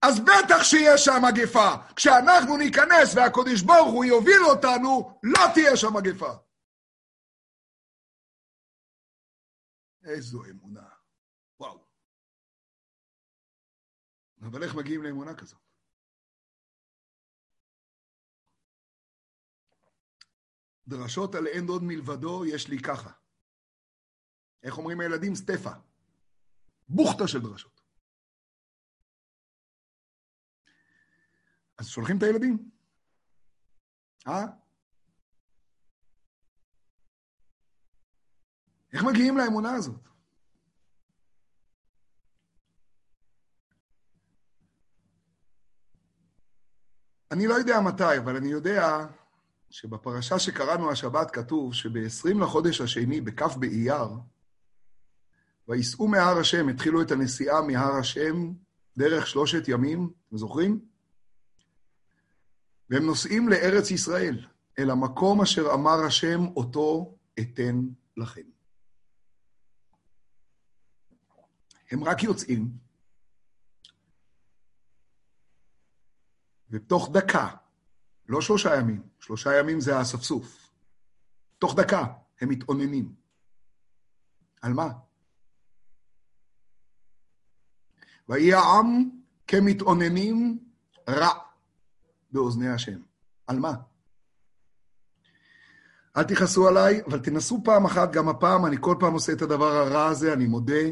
אז 0.02 0.20
בטח 0.20 0.64
שיש 0.64 1.06
שם 1.06 1.22
מגפה. 1.28 1.94
כשאנחנו 1.96 2.58
ניכנס 2.58 3.16
והקדוש 3.16 3.62
ברוך 3.62 3.94
הוא 3.94 4.06
יוביל 4.06 4.42
אותנו, 4.44 5.20
לא 5.24 5.42
תהיה 5.54 5.78
שם 5.78 5.94
מגפה. 5.98 6.32
איזו 10.04 10.44
אמונה. 10.46 10.90
וואו. 11.60 11.88
אבל 14.42 14.64
איך 14.64 14.76
מגיעים 14.76 15.04
לאמונה 15.04 15.36
כזאת? 15.36 15.67
דרשות 20.88 21.36
על 21.36 21.48
אין 21.48 21.66
דוד 21.66 21.84
מלבדו 21.84 22.46
יש 22.46 22.68
לי 22.68 22.80
ככה. 22.80 23.12
איך 24.64 24.78
אומרים 24.78 25.00
הילדים? 25.00 25.36
סטפה. 25.36 25.72
בוכטה 26.90 27.28
של 27.28 27.40
דרשות. 27.40 27.82
אז 31.78 31.88
שולחים 31.88 32.18
את 32.18 32.24
הילדים. 32.24 32.70
אה? 34.28 34.46
איך 38.94 39.04
מגיעים 39.04 39.38
לאמונה 39.38 39.74
הזאת? 39.76 40.08
אני 47.32 47.48
לא 47.48 47.54
יודע 47.54 47.80
מתי, 47.80 48.18
אבל 48.24 48.36
אני 48.36 48.48
יודע 48.48 48.82
שבפרשה 49.78 50.40
שקראנו 50.40 50.92
השבת 50.92 51.32
כתוב 51.32 51.74
שב-20 51.74 52.44
לחודש 52.44 52.82
השני, 52.82 53.22
בכ' 53.22 53.58
באייר, 53.58 54.10
וייסעו 55.68 56.08
מהר 56.08 56.38
השם, 56.38 56.70
התחילו 56.70 57.02
את 57.02 57.12
הנסיעה 57.12 57.62
מהר 57.62 57.96
השם 58.00 58.54
דרך 58.98 59.28
שלושת 59.28 59.68
ימים, 59.68 60.10
אתם 60.28 60.38
זוכרים? 60.38 60.86
והם 62.90 63.06
נוסעים 63.06 63.50
לארץ 63.50 63.92
ישראל, 63.92 64.46
אל 64.80 64.90
המקום 64.90 65.42
אשר 65.42 65.74
אמר 65.74 66.06
השם, 66.08 66.48
אותו 66.56 67.16
אתן 67.40 67.82
לכם. 68.18 68.48
הם 71.92 72.04
רק 72.04 72.24
יוצאים, 72.24 72.70
ותוך 76.70 77.10
דקה, 77.14 77.67
לא 78.30 78.42
שלושה 78.42 78.76
ימים, 78.76 79.02
שלושה 79.20 79.60
ימים 79.60 79.80
זה 79.80 79.98
האספסוף, 79.98 80.70
תוך 81.60 81.76
דקה 81.76 82.06
הם 82.42 82.50
מתאוננים. 82.50 83.16
על 84.62 84.74
מה? 84.74 84.90
ויהי 88.30 88.54
העם 88.54 89.10
כמתאוננים 89.48 90.60
רע. 91.10 91.30
באוזני 92.32 92.70
השם. 92.70 93.00
על 93.48 93.60
מה? 93.60 93.74
אל 96.18 96.24
תכעסו 96.24 96.68
עליי, 96.68 97.02
אבל 97.08 97.20
תנסו 97.20 97.62
פעם 97.64 97.86
אחת, 97.86 98.12
גם 98.12 98.30
הפעם, 98.30 98.66
אני 98.66 98.78
כל 98.80 98.96
פעם 99.00 99.14
עושה 99.14 99.34
את 99.34 99.42
הדבר 99.42 99.72
הרע 99.72 100.06
הזה, 100.06 100.34
אני 100.34 100.48
מודה. 100.48 100.84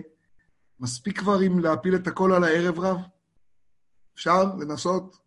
מספיק 0.80 1.19
כבר 1.19 1.48
אם 1.48 1.60
להפיל 1.60 1.95
את 1.95 2.08
הכל 2.08 2.34
על 2.34 2.43
הערב 2.43 2.80
רב? 2.80 2.98
אפשר 4.15 4.43
לנסות? 4.60 5.24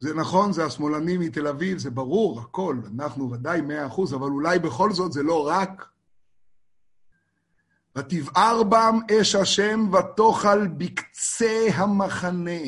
זה 0.00 0.14
נכון, 0.14 0.52
זה 0.52 0.64
השמאלנים 0.64 1.20
מתל 1.20 1.46
אביב, 1.46 1.78
זה 1.78 1.90
ברור, 1.90 2.40
הכל, 2.40 2.76
אנחנו 2.94 3.30
ודאי 3.30 3.60
מאה 3.60 3.86
אחוז, 3.86 4.14
אבל 4.14 4.26
אולי 4.30 4.58
בכל 4.58 4.92
זאת 4.92 5.12
זה 5.12 5.22
לא 5.22 5.46
רק. 5.48 5.86
ותבער 7.96 8.62
בם 8.62 8.98
אש 9.20 9.34
השם 9.34 9.90
ותאכל 9.92 10.66
בקצה 10.66 11.66
המחנה. 11.74 12.60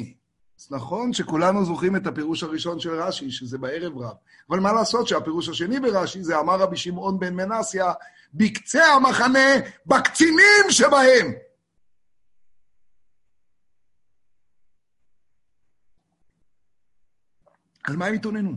אז 0.61 0.69
נכון 0.71 1.13
שכולנו 1.13 1.65
זוכרים 1.65 1.97
את 1.97 2.07
הפירוש 2.07 2.43
הראשון 2.43 2.81
של 2.81 2.95
רש"י, 3.03 3.31
שזה 3.31 3.59
בערב 3.59 3.99
רב. 3.99 4.17
אבל 4.51 4.61
מה 4.61 4.73
לעשות 4.73 5.09
שהפירוש 5.09 5.49
השני 5.49 5.81
ברש"י 5.81 6.25
זה 6.25 6.39
אמר 6.41 6.59
רבי 6.59 6.77
שמעון 6.77 7.19
בן 7.19 7.35
מנסיה, 7.35 7.93
בקצה 8.35 8.85
המחנה, 8.85 9.49
בקצינים 9.87 10.65
שבהם. 10.71 11.33
על 17.85 17.97
מה 17.97 18.07
הם 18.07 18.15
התאוננו? 18.15 18.57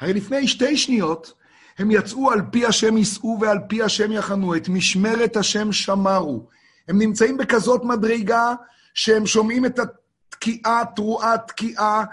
הרי 0.00 0.12
לפני 0.12 0.48
שתי 0.48 0.76
שניות 0.76 1.34
הם 1.78 1.90
יצאו 1.90 2.30
על 2.30 2.40
פי 2.52 2.66
השם 2.66 2.96
יישאו 2.96 3.38
ועל 3.40 3.58
פי 3.68 3.82
השם 3.82 4.12
יחנו, 4.12 4.56
את 4.56 4.68
משמרת 4.68 5.36
השם 5.36 5.72
שמרו. 5.72 6.48
הם 6.88 6.98
נמצאים 6.98 7.36
בכזאת 7.36 7.84
מדרגה 7.84 8.54
שהם 8.94 9.26
שומעים 9.26 9.66
את 9.66 9.78
התקיעה, 9.78 10.82
תרועת 10.96 11.48
תקיעה, 11.48 12.04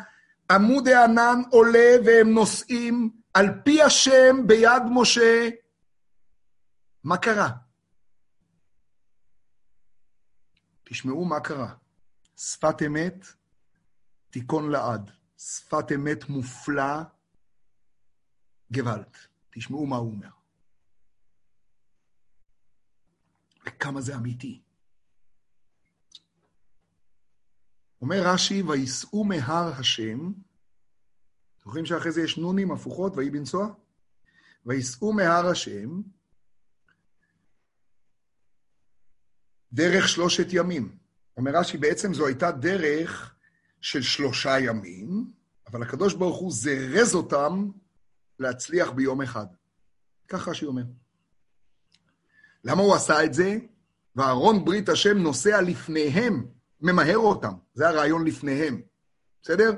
עמוד 0.52 0.88
הענן 0.88 1.42
עולה 1.50 1.96
והם 2.06 2.30
נוסעים 2.30 3.12
על 3.34 3.46
פי 3.64 3.82
השם 3.82 4.48
ביד 4.48 4.84
משה. 4.92 5.50
מה 7.04 7.18
קרה? 7.18 7.50
תשמעו 10.84 11.26
מה 11.26 11.40
קרה. 11.40 11.74
שפת 12.38 12.82
אמת, 12.86 13.26
תיכון 14.30 14.72
לעד. 14.72 15.17
שפת 15.38 15.92
אמת 15.96 16.30
מופלא, 16.30 17.02
גוואלד. 18.72 19.18
תשמעו 19.50 19.86
מה 19.86 19.96
הוא 19.96 20.12
אומר. 20.12 20.30
וכמה 23.66 24.02
זה 24.02 24.16
אמיתי. 24.16 24.62
אומר 28.02 28.22
רש"י, 28.26 28.62
וייסעו 28.62 29.24
מהר 29.24 29.72
השם, 29.80 30.32
זוכרים 31.64 31.86
שאחרי 31.86 32.12
זה 32.12 32.22
יש 32.22 32.38
נונים 32.38 32.72
הפוכות, 32.72 33.14
ויהי 33.16 33.30
בנסוע? 33.30 33.74
וייסעו 34.66 35.14
מהר 35.14 35.48
השם, 35.48 36.02
דרך 39.74 40.08
שלושת 40.08 40.48
ימים. 40.52 40.98
אומר 41.38 41.52
רש"י, 41.56 41.78
בעצם 41.78 42.14
זו 42.14 42.28
הייתה 42.28 42.52
דרך 42.52 43.37
של 43.82 44.02
שלושה 44.02 44.60
ימים, 44.60 45.26
אבל 45.68 45.84
הקדוש 45.84 46.14
ברוך 46.14 46.38
הוא 46.38 46.52
זרז 46.52 47.16
אותם 47.16 47.70
להצליח 48.40 48.90
ביום 48.90 49.22
אחד. 49.22 49.46
ככה 50.28 50.54
שהיא 50.54 50.68
אומר. 50.68 50.84
למה 52.64 52.82
הוא 52.82 52.96
עשה 52.96 53.24
את 53.24 53.34
זה? 53.34 53.58
ואהרון 54.16 54.66
ברית 54.66 54.90
השם 54.90 55.18
נוסע 55.18 55.62
לפניהם, 55.62 56.46
ממהר 56.82 57.18
אותם. 57.18 57.54
זה 57.74 57.90
הרעיון 57.90 58.26
לפניהם. 58.26 58.82
בסדר? 59.44 59.74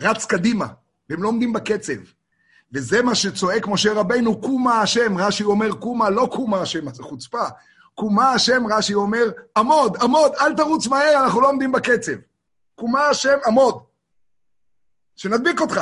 רץ 0.00 0.24
קדימה, 0.24 0.66
והם 1.10 1.22
לא 1.22 1.28
עומדים 1.28 1.52
בקצב. 1.52 1.92
וזה 2.72 3.02
מה 3.02 3.14
שצועק 3.14 3.66
משה 3.66 3.92
רבנו, 3.92 4.40
קומה 4.40 4.80
השם. 4.80 5.18
רש"י 5.18 5.44
אומר 5.44 5.72
קומה, 5.72 6.10
לא 6.10 6.28
קומה 6.32 6.60
השם, 6.60 6.92
זה 6.92 7.02
חוצפה. 7.02 7.44
קומה 7.94 8.32
השם, 8.32 8.66
רש"י 8.70 8.94
אומר, 8.94 9.30
עמוד, 9.56 9.96
עמוד, 9.96 10.32
אל 10.40 10.54
תרוץ 10.56 10.86
מהר, 10.86 11.24
אנחנו 11.24 11.40
לא 11.40 11.48
עומדים 11.48 11.72
בקצב. 11.72 12.12
קומה 12.76 13.08
השם, 13.08 13.38
עמוד. 13.46 13.84
שנדביק 15.16 15.60
אותך. 15.60 15.80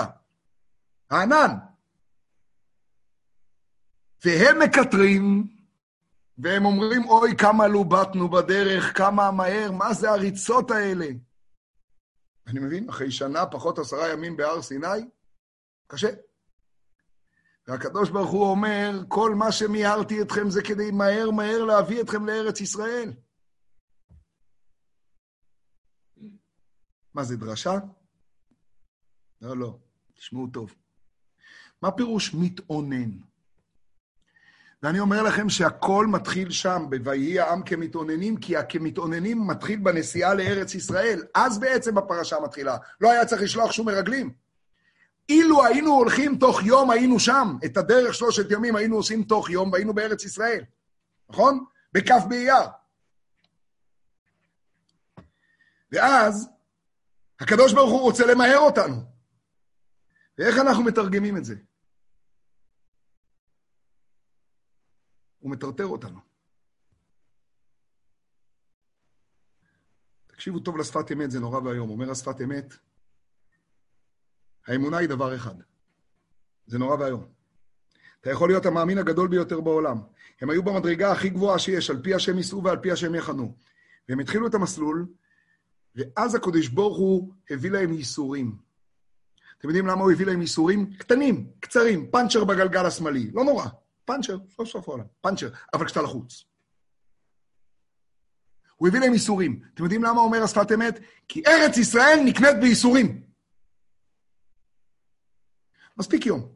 הענן. 1.10 1.50
והם 4.24 4.58
מקטרים, 4.58 5.46
והם 6.38 6.64
אומרים, 6.64 7.04
אוי, 7.08 7.36
כמה 7.36 7.66
לובטנו 7.66 8.28
בדרך, 8.28 8.98
כמה 8.98 9.30
מהר, 9.30 9.72
מה 9.72 9.94
זה 9.94 10.10
הריצות 10.10 10.70
האלה? 10.70 11.06
אני 12.46 12.60
מבין, 12.60 12.88
אחרי 12.88 13.10
שנה, 13.10 13.46
פחות 13.46 13.78
עשרה 13.78 14.08
ימים 14.12 14.36
בהר 14.36 14.62
סיני, 14.62 15.08
קשה. 15.86 16.08
והקדוש 17.66 18.10
ברוך 18.10 18.30
הוא 18.30 18.50
אומר, 18.50 19.02
כל 19.08 19.34
מה 19.34 19.52
שמיהרתי 19.52 20.22
אתכם 20.22 20.50
זה 20.50 20.62
כדי 20.62 20.90
מהר 20.90 21.30
מהר 21.30 21.64
להביא 21.64 22.00
אתכם 22.00 22.26
לארץ 22.26 22.60
ישראל. 22.60 23.12
מה 27.14 27.24
זה, 27.24 27.36
דרשה? 27.36 27.78
לא, 29.42 29.56
לא, 29.56 29.78
תשמעו 30.14 30.46
טוב. 30.46 30.74
מה 31.82 31.90
פירוש 31.90 32.34
מתאונן? 32.34 33.10
ואני 34.82 35.00
אומר 35.00 35.22
לכם 35.22 35.48
שהכל 35.48 36.06
מתחיל 36.06 36.50
שם, 36.50 36.86
ב"ויהי 36.88 37.40
העם 37.40 37.62
כמתאוננים", 37.62 38.36
כי 38.36 38.56
הכמתאוננים 38.56 39.46
מתחיל 39.46 39.78
בנסיעה 39.78 40.34
לארץ 40.34 40.74
ישראל. 40.74 41.22
אז 41.34 41.58
בעצם 41.58 41.98
הפרשה 41.98 42.36
מתחילה. 42.44 42.76
לא 43.00 43.10
היה 43.10 43.26
צריך 43.26 43.42
לשלוח 43.42 43.72
שום 43.72 43.86
מרגלים. 43.86 44.34
אילו 45.28 45.64
היינו 45.64 45.90
הולכים 45.90 46.38
תוך 46.38 46.62
יום, 46.62 46.90
היינו 46.90 47.20
שם. 47.20 47.56
את 47.64 47.76
הדרך 47.76 48.14
שלושת 48.14 48.50
ימים 48.50 48.76
היינו 48.76 48.96
עושים 48.96 49.22
תוך 49.22 49.50
יום, 49.50 49.72
והיינו 49.72 49.94
בארץ 49.94 50.24
ישראל. 50.24 50.64
נכון? 51.30 51.64
בכף 51.92 52.22
באייר. 52.28 52.64
ואז, 55.92 56.48
הקדוש 57.44 57.72
ברוך 57.72 57.90
הוא 57.90 58.02
רוצה 58.02 58.26
למהר 58.26 58.58
אותנו. 58.58 58.94
ואיך 60.38 60.58
אנחנו 60.58 60.82
מתרגמים 60.84 61.36
את 61.36 61.44
זה? 61.44 61.54
הוא 65.38 65.50
מטרטר 65.50 65.86
אותנו. 65.86 66.20
תקשיבו 70.26 70.58
טוב 70.58 70.76
לשפת 70.76 71.12
אמת, 71.12 71.30
זה 71.30 71.40
נורא 71.40 71.60
ואיום. 71.60 71.90
אומר 71.90 72.10
השפת 72.10 72.40
אמת, 72.40 72.74
האמונה 74.66 74.96
היא 74.96 75.08
דבר 75.08 75.36
אחד. 75.36 75.54
זה 76.66 76.78
נורא 76.78 76.96
ואיום. 76.96 77.32
אתה 78.20 78.30
יכול 78.30 78.48
להיות 78.48 78.66
המאמין 78.66 78.98
הגדול 78.98 79.28
ביותר 79.28 79.60
בעולם. 79.60 79.98
הם 80.40 80.50
היו 80.50 80.62
במדרגה 80.62 81.12
הכי 81.12 81.28
גבוהה 81.28 81.58
שיש, 81.58 81.90
על 81.90 82.02
פי 82.02 82.14
השם 82.14 82.36
ייסעו 82.36 82.64
ועל 82.64 82.78
פי 82.78 82.92
השם 82.92 83.14
יחנו. 83.14 83.56
והם 84.08 84.18
התחילו 84.18 84.46
את 84.46 84.54
המסלול, 84.54 85.06
ואז 85.94 86.34
הקדוש 86.34 86.68
ברוך 86.68 86.98
הוא 86.98 87.32
הביא 87.50 87.70
להם 87.70 87.92
ייסורים. 87.92 88.56
אתם 89.58 89.68
יודעים 89.68 89.86
למה 89.86 90.02
הוא 90.02 90.12
הביא 90.12 90.26
להם 90.26 90.40
ייסורים? 90.40 90.90
קטנים, 90.98 91.50
קצרים, 91.60 92.10
פאנצ'ר 92.10 92.44
בגלגל 92.44 92.86
השמאלי. 92.86 93.30
לא 93.34 93.44
נורא. 93.44 93.66
פאנצ'ר, 94.04 94.38
סוף 94.56 94.68
סוף 94.68 94.88
העולם, 94.88 95.04
פאנצ'ר, 95.20 95.48
אבל 95.74 95.86
כשאתה 95.86 96.02
לחוץ. 96.02 96.44
הוא 98.76 98.88
הביא 98.88 99.00
להם 99.00 99.12
ייסורים. 99.12 99.62
אתם 99.74 99.82
יודעים 99.82 100.04
למה 100.04 100.20
אומר 100.20 100.42
השפת 100.42 100.72
אמת? 100.72 100.98
כי 101.28 101.42
ארץ 101.46 101.76
ישראל 101.76 102.20
נקנית 102.24 102.56
בייסורים. 102.60 103.22
מספיק 105.96 106.26
יום. 106.26 106.48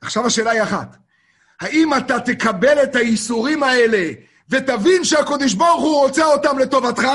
עכשיו 0.00 0.26
השאלה 0.26 0.50
היא 0.50 0.62
אחת, 0.62 0.96
האם 1.60 1.90
אתה 1.94 2.20
תקבל 2.20 2.82
את 2.82 2.96
הייסורים 2.96 3.62
האלה 3.62 4.12
ותבין 4.50 5.04
שהקדוש 5.04 5.54
ברוך 5.54 5.82
הוא 5.82 6.02
רוצה 6.02 6.24
אותם 6.24 6.58
לטובתך? 6.58 7.08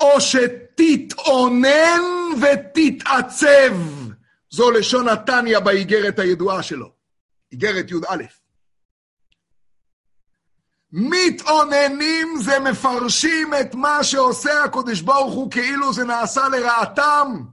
או 0.00 0.20
שתתאונן 0.20 2.02
ותתעצב. 2.42 3.76
זו 4.50 4.70
לשון 4.70 5.08
התניא 5.08 5.58
באיגרת 5.58 6.18
הידועה 6.18 6.62
שלו, 6.62 6.92
איגרת 7.52 7.90
י"א. 7.90 8.24
מתאוננים 10.92 12.36
זה 12.42 12.58
מפרשים 12.60 13.54
את 13.60 13.74
מה 13.74 14.04
שעושה 14.04 14.64
הקדוש 14.64 15.00
ברוך 15.00 15.34
הוא 15.34 15.50
כאילו 15.50 15.92
זה 15.92 16.04
נעשה 16.04 16.48
לרעתם. 16.48 17.44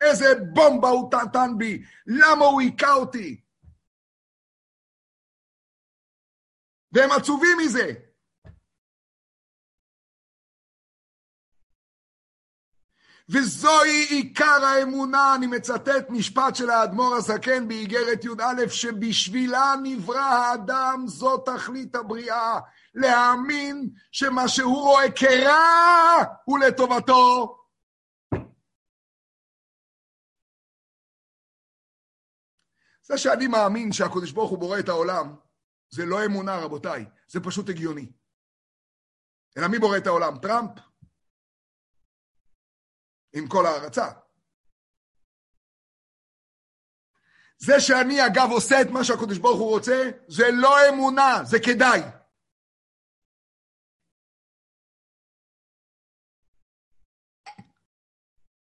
איזה 0.00 0.34
בומבה 0.52 0.88
הוא 0.88 1.10
נתן 1.22 1.50
בי, 1.58 1.82
למה 2.06 2.44
הוא 2.44 2.60
היכה 2.60 2.92
אותי? 2.92 3.40
והם 6.96 7.10
עצובים 7.12 7.58
מזה. 7.58 7.92
וזוהי 13.28 14.04
עיקר 14.10 14.64
האמונה, 14.64 15.34
אני 15.34 15.46
מצטט 15.46 16.10
משפט 16.10 16.54
של 16.54 16.70
האדמו"ר 16.70 17.14
הזקן 17.14 17.68
באיגרת 17.68 18.24
י"א, 18.24 18.68
שבשבילה 18.68 19.74
נברא 19.82 20.18
האדם, 20.18 21.04
זו 21.06 21.38
תכלית 21.38 21.94
הבריאה. 21.94 22.60
להאמין 22.94 23.90
שמה 24.12 24.48
שהוא 24.48 24.82
רואה 24.82 25.12
כרע 25.16 26.24
הוא 26.44 26.58
לטובתו. 26.58 27.56
זה 33.02 33.18
שאני 33.18 33.46
מאמין 33.46 33.92
שהקדוש 33.92 34.32
ברוך 34.32 34.50
הוא 34.50 34.58
בורא 34.58 34.78
את 34.78 34.88
העולם, 34.88 35.45
זה 35.90 36.04
לא 36.06 36.24
אמונה, 36.24 36.56
רבותיי, 36.56 37.04
זה 37.28 37.40
פשוט 37.44 37.68
הגיוני. 37.68 38.12
אלא 39.56 39.68
מי 39.68 39.78
בורא 39.78 39.96
את 39.96 40.06
העולם? 40.06 40.38
טראמפ? 40.42 40.70
עם 43.32 43.48
כל 43.48 43.66
ההערצה. 43.66 44.06
זה 47.58 47.80
שאני, 47.80 48.26
אגב, 48.26 48.48
עושה 48.50 48.82
את 48.82 48.86
מה 48.90 49.04
שהקדוש 49.04 49.38
ברוך 49.38 49.60
הוא 49.60 49.70
רוצה, 49.70 50.10
זה 50.28 50.44
לא 50.52 50.88
אמונה, 50.88 51.44
זה 51.44 51.58
כדאי. 51.58 52.00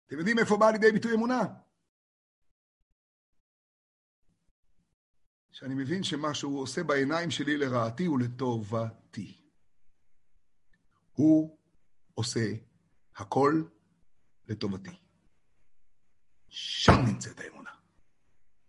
אתם 0.08 0.18
יודעים 0.18 0.40
איפה 0.40 0.58
באה 0.58 0.72
לידי 0.72 0.92
ביטוי 0.92 1.14
אמונה? 1.14 1.63
שאני 5.64 5.76
מבין 5.76 6.04
שמה 6.04 6.34
שהוא 6.34 6.62
עושה 6.62 6.84
בעיניים 6.84 7.32
שלי 7.32 7.58
לרעתי 7.58 8.06
הוא 8.06 8.20
לטובתי. 8.20 9.42
הוא 11.14 11.58
עושה 12.14 12.54
הכל 13.16 13.64
לטובתי. 14.48 14.96
שם 16.50 16.92
נמצאת 17.08 17.40
האמונה. 17.40 17.70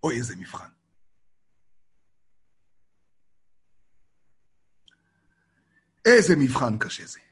אוי, 0.03 0.16
איזה 0.16 0.36
מבחן. 0.36 0.68
איזה 6.05 6.36
מבחן 6.36 6.78
קשה 6.78 7.07
זה. 7.07 7.24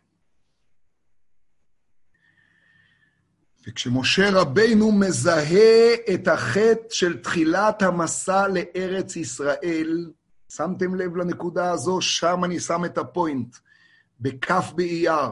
וכשמשה 3.67 4.31
רבינו 4.31 4.93
מזהה 4.93 5.95
את 6.15 6.29
החטא 6.29 6.87
של 6.91 7.23
תחילת 7.23 7.83
המסע 7.83 8.49
לארץ 8.49 9.17
ישראל, 9.17 10.11
שמתם 10.49 10.95
לב 10.95 11.17
לנקודה 11.17 11.71
הזו? 11.71 12.01
שם 12.01 12.45
אני 12.45 12.61
שם 12.61 12.85
את 12.85 12.99
הפוינט, 12.99 13.57
בכ' 14.21 14.51
באייר. 14.75 15.31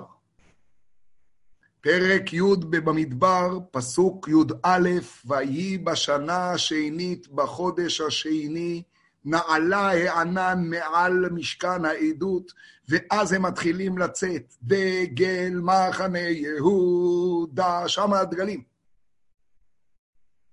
פרק 1.80 2.32
י' 2.32 2.40
במדבר, 2.70 3.58
פסוק 3.70 4.28
י"א, 4.28 4.88
ויהי 5.26 5.78
בשנה 5.78 6.50
השנית 6.50 7.28
בחודש 7.28 8.00
השני, 8.00 8.82
נעלה 9.24 9.90
הענן 9.90 10.64
מעל 10.70 11.28
משכן 11.30 11.84
העדות, 11.84 12.52
ואז 12.88 13.32
הם 13.32 13.42
מתחילים 13.42 13.98
לצאת. 13.98 14.54
דגל 14.62 15.60
מחנה 15.62 16.18
יהודה, 16.18 17.88
שם 17.88 18.12
הדגלים. 18.12 18.62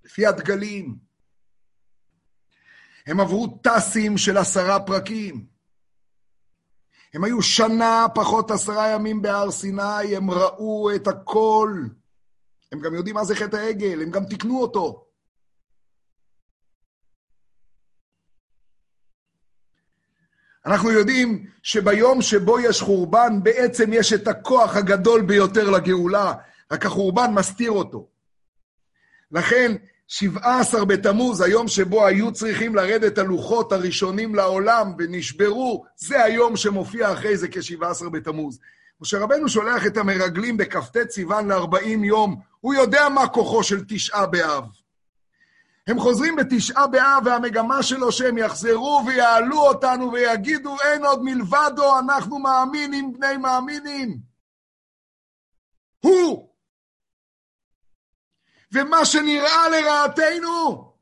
לפי 0.06 0.26
הדגלים. 0.26 0.98
הם 3.08 3.20
עברו 3.20 3.60
טסים 3.64 4.18
של 4.18 4.38
עשרה 4.38 4.80
פרקים. 4.80 5.46
הם 7.14 7.24
היו 7.24 7.42
שנה 7.42 8.06
פחות 8.16 8.52
עשרה 8.52 8.88
ימים 8.88 9.22
בהר 9.22 9.52
סיני, 9.52 10.16
הם 10.16 10.32
ראו 10.32 10.96
את 10.96 11.08
הכל. 11.08 11.84
הם 12.72 12.80
גם 12.80 12.94
יודעים 12.96 13.16
מה 13.16 13.24
זה 13.24 13.36
חטא 13.36 13.56
העגל, 13.56 14.02
הם 14.02 14.12
גם 14.12 14.26
תיקנו 14.26 14.62
אותו. 14.62 15.07
אנחנו 20.68 20.92
יודעים 20.92 21.46
שביום 21.64 22.22
שבו 22.22 22.60
יש 22.60 22.82
חורבן, 22.82 23.40
בעצם 23.44 23.94
יש 23.94 24.14
את 24.14 24.28
הכוח 24.28 24.76
הגדול 24.76 25.22
ביותר 25.22 25.70
לגאולה, 25.70 26.34
רק 26.72 26.86
החורבן 26.86 27.32
מסתיר 27.34 27.72
אותו. 27.72 28.08
לכן, 29.32 29.76
17 30.08 30.86
בתמוז, 30.86 31.42
היום 31.42 31.68
שבו 31.68 32.06
היו 32.06 32.32
צריכים 32.32 32.76
לרדת 32.76 33.18
הלוחות 33.18 33.72
הראשונים 33.72 34.36
לעולם 34.36 34.94
ונשברו, 34.98 35.86
זה 35.98 36.24
היום 36.24 36.56
שמופיע 36.56 37.14
אחרי 37.14 37.38
זה 37.38 37.48
כ-17 37.48 38.10
בתמוז. 38.10 38.60
משה 39.02 39.20
רבנו 39.20 39.50
שולח 39.50 39.86
את 39.86 39.98
המרגלים 39.98 40.58
בכ"ט 40.58 40.98
סיוון 41.10 41.52
ל-40 41.52 42.06
יום, 42.06 42.40
הוא 42.60 42.74
יודע 42.74 43.10
מה 43.10 43.28
כוחו 43.28 43.64
של 43.64 43.84
תשעה 43.88 44.26
באב. 44.26 44.64
הם 45.88 46.00
חוזרים 46.00 46.36
בתשעה 46.36 46.88
באב, 46.88 47.24
והמגמה 47.26 47.84
שלו 47.84 48.12
שהם 48.12 48.38
יחזרו 48.38 49.04
ויעלו 49.08 49.60
אותנו 49.60 50.12
ויגידו, 50.12 50.76
אין 50.82 51.06
עוד 51.06 51.24
מלבדו, 51.24 52.00
אנחנו 52.00 52.40
מאמינים 52.40 53.14
בני 53.14 53.38
מאמינים. 53.38 54.18
הוא! 56.00 56.50
ומה 58.72 59.06
שנראה 59.06 59.70
לרעתנו, 59.70 60.94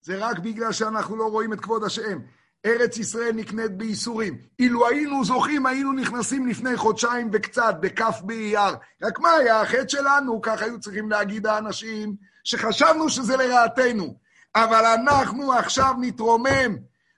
זה 0.00 0.16
רק 0.18 0.38
בגלל 0.38 0.72
שאנחנו 0.72 1.16
לא 1.16 1.24
רואים 1.24 1.52
את 1.52 1.60
כבוד 1.60 1.84
השם. 1.84 2.18
ארץ 2.66 2.98
ישראל 2.98 3.32
נקנית 3.32 3.76
בייסורים. 3.76 4.38
אילו 4.58 4.88
היינו 4.88 5.24
זוכים, 5.24 5.66
היינו 5.66 5.92
נכנסים 5.92 6.46
לפני 6.46 6.76
חודשיים 6.76 7.30
וקצת, 7.32 7.74
בכף 7.80 8.20
באייר. 8.22 8.74
רק 9.02 9.18
מה 9.18 9.30
היה 9.30 9.60
החטא 9.60 9.88
שלנו? 9.88 10.40
כך 10.42 10.62
היו 10.62 10.80
צריכים 10.80 11.10
להגיד 11.10 11.46
האנשים, 11.46 12.16
שחשבנו 12.48 13.08
שזה 13.08 13.36
לרעתנו. 13.36 14.20
אבל 14.54 14.84
אנחנו 14.84 15.52
עכשיו 15.52 15.94
נתרומם 16.00 16.70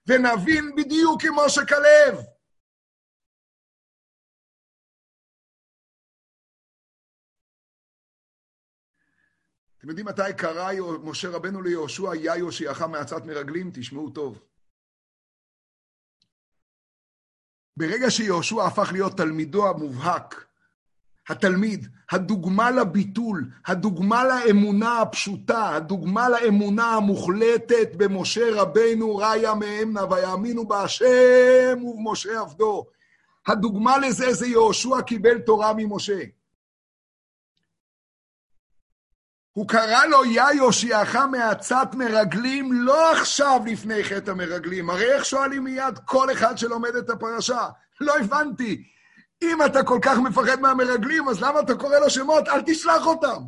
ונבין 0.07 0.75
בדיוק 0.77 1.23
כמו 1.23 1.49
שכלב. 1.49 2.19
אתם 9.79 9.89
יודעים 9.89 10.07
מתי 10.07 10.23
קרא 10.39 10.71
משה 11.03 11.29
רבנו 11.29 11.63
ליהושע, 11.63 12.15
יא 12.15 12.33
יושיעך 12.33 12.83
מעצת 12.83 13.25
מרגלים? 13.25 13.71
תשמעו 13.75 14.11
טוב. 14.11 14.43
ברגע 17.77 18.11
שיהושע 18.11 18.67
הפך 18.67 18.89
להיות 18.93 19.17
תלמידו 19.17 19.69
המובהק, 19.69 20.50
התלמיד, 21.31 21.89
הדוגמה 22.11 22.71
לביטול, 22.71 23.51
הדוגמה 23.67 24.25
לאמונה 24.25 25.01
הפשוטה, 25.01 25.75
הדוגמה 25.75 26.29
לאמונה 26.29 26.95
המוחלטת 26.95 27.89
במשה 27.97 28.47
רבנו 28.53 29.17
ראיה 29.17 29.55
מאמנה, 29.55 30.05
ויאמינו 30.11 30.69
בהשם 30.69 31.85
ובמשה 31.85 32.41
עבדו. 32.41 32.87
הדוגמה 33.47 33.99
לזה 33.99 34.33
זה 34.33 34.47
יהושע 34.47 35.01
קיבל 35.01 35.39
תורה 35.39 35.73
ממשה. 35.77 36.21
הוא 39.53 39.69
קרא 39.69 40.07
לו, 40.07 40.25
יא 40.25 40.43
יושיעך 40.57 41.17
מעצת 41.17 41.89
מרגלים, 41.95 42.73
לא 42.73 43.13
עכשיו 43.13 43.61
לפני 43.67 44.05
חטא 44.05 44.31
המרגלים. 44.31 44.91
הרי 44.91 45.13
איך 45.13 45.25
שואלים 45.25 45.65
מיד 45.65 45.99
כל 46.05 46.33
אחד 46.33 46.59
שלומד 46.59 46.97
את 46.97 47.11
הפרשה? 47.11 47.69
לא 48.01 48.17
הבנתי. 48.19 48.85
אם 49.45 49.63
אתה 49.67 49.83
כל 49.83 49.99
כך 50.03 50.19
מפחד 50.19 50.61
מהמרגלים, 50.61 51.29
אז 51.29 51.43
למה 51.43 51.61
אתה 51.61 51.75
קורא 51.75 51.99
לו 51.99 52.11
שמות? 52.11 52.49
אל 52.49 52.63
תשלח 52.67 53.07
אותם. 53.07 53.43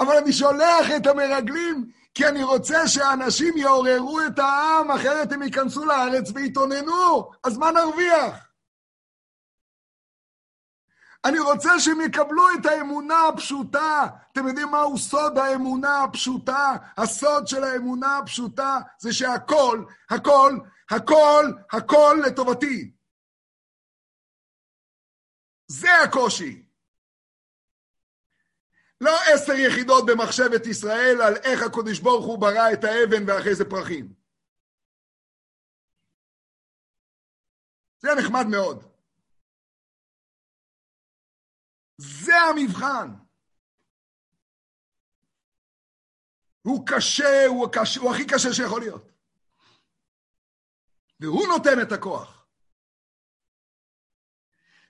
אבל 0.00 0.16
אני 0.16 0.32
שולח 0.32 0.86
את 0.96 1.06
המרגלים 1.06 1.90
כי 2.14 2.28
אני 2.28 2.42
רוצה 2.42 2.88
שאנשים 2.88 3.56
יעוררו 3.56 4.20
את 4.20 4.38
העם, 4.38 4.90
אחרת 4.90 5.32
הם 5.32 5.42
ייכנסו 5.42 5.84
לארץ 5.84 6.30
ויתאוננו. 6.34 7.30
אז 7.44 7.58
מה 7.58 7.70
נרוויח? 7.70 8.54
אני 11.24 11.38
רוצה 11.38 11.80
שהם 11.80 12.00
יקבלו 12.00 12.44
את 12.60 12.66
האמונה 12.66 13.28
הפשוטה. 13.28 14.06
אתם 14.32 14.48
יודעים 14.48 14.68
מהו 14.68 14.98
סוד 14.98 15.38
האמונה 15.38 16.02
הפשוטה? 16.02 16.76
הסוד 16.96 17.48
של 17.48 17.64
האמונה 17.64 18.18
הפשוטה 18.18 18.78
זה 18.98 19.12
שהכל, 19.12 19.84
הכל, 20.10 20.58
הכל, 20.90 21.52
הכל 21.72 22.18
לטובתי. 22.26 22.90
זה 25.66 25.88
הקושי. 26.04 26.64
לא 29.00 29.18
עשר 29.34 29.52
יחידות 29.52 30.04
במחשבת 30.06 30.66
ישראל 30.66 31.22
על 31.22 31.36
איך 31.36 31.62
הקודש 31.62 31.98
ברוך 31.98 32.26
הוא 32.26 32.38
ברא 32.38 32.72
את 32.72 32.84
האבן 32.84 33.28
ואחרי 33.28 33.54
זה 33.54 33.64
פרחים. 33.64 34.14
זה 37.98 38.08
נחמד 38.18 38.46
מאוד. 38.50 38.94
זה 41.96 42.36
המבחן. 42.36 43.08
הוא 46.62 46.86
קשה, 46.86 47.46
הוא, 47.46 47.68
קשה, 47.72 48.00
הוא 48.00 48.10
הכי 48.14 48.26
קשה 48.26 48.52
שיכול 48.52 48.80
להיות. 48.80 49.12
והוא 51.20 51.46
נותן 51.46 51.82
את 51.82 51.92
הכוח. 51.92 52.33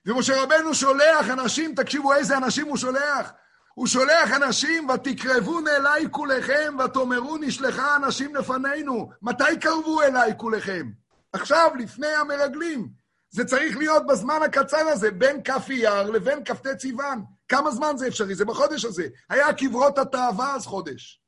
ומשה 0.05 0.43
רבנו 0.43 0.73
שולח 0.73 1.29
אנשים, 1.29 1.75
תקשיבו 1.75 2.13
איזה 2.13 2.37
אנשים 2.37 2.67
הוא 2.67 2.77
שולח. 2.77 3.31
הוא 3.73 3.87
שולח 3.87 4.31
אנשים, 4.35 4.89
ותקרבון 4.89 5.67
אליי 5.67 6.07
כולכם, 6.11 6.75
ותאמרו 6.85 7.37
נשלחה 7.37 7.95
אנשים 7.95 8.35
לפנינו. 8.35 9.09
מתי 9.21 9.59
קרבו 9.61 10.01
אליי 10.01 10.33
כולכם? 10.37 10.89
עכשיו, 11.33 11.71
לפני 11.79 12.07
המרגלים. 12.07 12.89
זה 13.29 13.45
צריך 13.45 13.77
להיות 13.77 14.05
בזמן 14.07 14.39
הקצר 14.45 14.87
הזה, 14.87 15.11
בין 15.11 15.41
כף 15.43 15.65
אייר 15.69 16.09
לבין 16.09 16.39
כ"ט 16.45 16.67
סיוון. 16.79 17.23
כמה 17.47 17.71
זמן 17.71 17.97
זה 17.97 18.07
אפשרי? 18.07 18.35
זה 18.35 18.45
בחודש 18.45 18.85
הזה. 18.85 19.07
היה 19.29 19.53
קברות 19.53 19.97
התאווה 19.97 20.55
אז 20.55 20.65
חודש. 20.65 21.21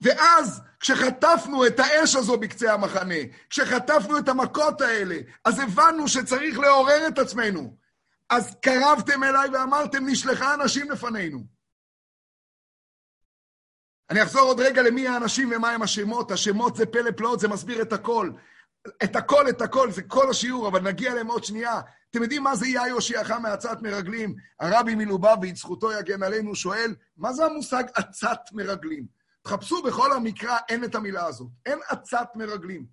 ואז, 0.00 0.60
כשחטפנו 0.80 1.66
את 1.66 1.80
האש 1.80 2.16
הזו 2.16 2.38
בקצה 2.38 2.72
המחנה, 2.72 3.14
כשחטפנו 3.50 4.18
את 4.18 4.28
המכות 4.28 4.80
האלה, 4.80 5.16
אז 5.44 5.58
הבנו 5.58 6.08
שצריך 6.08 6.58
לעורר 6.58 7.08
את 7.08 7.18
עצמנו. 7.18 7.76
אז 8.30 8.56
קרבתם 8.62 9.24
אליי 9.24 9.48
ואמרתם, 9.48 10.06
נשלחה 10.06 10.54
אנשים 10.54 10.90
לפנינו. 10.90 11.56
אני 14.10 14.22
אחזור 14.22 14.42
עוד 14.42 14.60
רגע 14.60 14.82
למי 14.82 15.08
האנשים 15.08 15.52
ומה 15.56 15.70
הם 15.70 15.82
השמות. 15.82 16.30
השמות 16.30 16.76
זה 16.76 16.86
פלא 16.86 17.10
פלאות, 17.10 17.40
זה 17.40 17.48
מסביר 17.48 17.82
את 17.82 17.92
הכל. 17.92 18.30
את 19.04 19.16
הכל, 19.16 19.48
את 19.48 19.62
הכל, 19.62 19.90
זה 19.90 20.02
כל 20.02 20.30
השיעור, 20.30 20.68
אבל 20.68 20.80
נגיע 20.80 21.12
אליהם 21.12 21.26
עוד 21.26 21.44
שנייה. 21.44 21.80
אתם 22.10 22.22
יודעים 22.22 22.42
מה 22.42 22.56
זה 22.56 22.66
יהיה 22.66 22.88
יושיעך 22.88 23.30
מעצת 23.30 23.82
מרגלים? 23.82 24.34
הרבי 24.60 24.94
מלובביץ', 24.94 25.58
זכותו 25.58 25.92
יגן 25.92 26.22
עלינו, 26.22 26.54
שואל, 26.54 26.94
מה 27.16 27.32
זה 27.32 27.44
המושג 27.44 27.84
עצת 27.94 28.40
מרגלים? 28.52 29.15
תחפשו 29.46 29.82
בכל 29.82 30.12
המקרא, 30.12 30.58
אין 30.68 30.84
את 30.84 30.94
המילה 30.94 31.26
הזאת. 31.26 31.48
אין 31.66 31.78
עצת 31.88 32.28
מרגלים. 32.34 32.86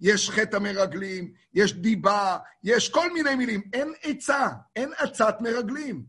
יש 0.00 0.30
חטא 0.30 0.56
המרגלים, 0.56 1.32
יש 1.54 1.72
דיבה, 1.72 2.38
יש 2.62 2.88
כל 2.88 3.12
מיני 3.12 3.34
מילים. 3.34 3.62
אין 3.72 3.92
עצה, 4.02 4.48
אין 4.76 4.92
עצת 4.96 5.36
מרגלים. 5.40 6.04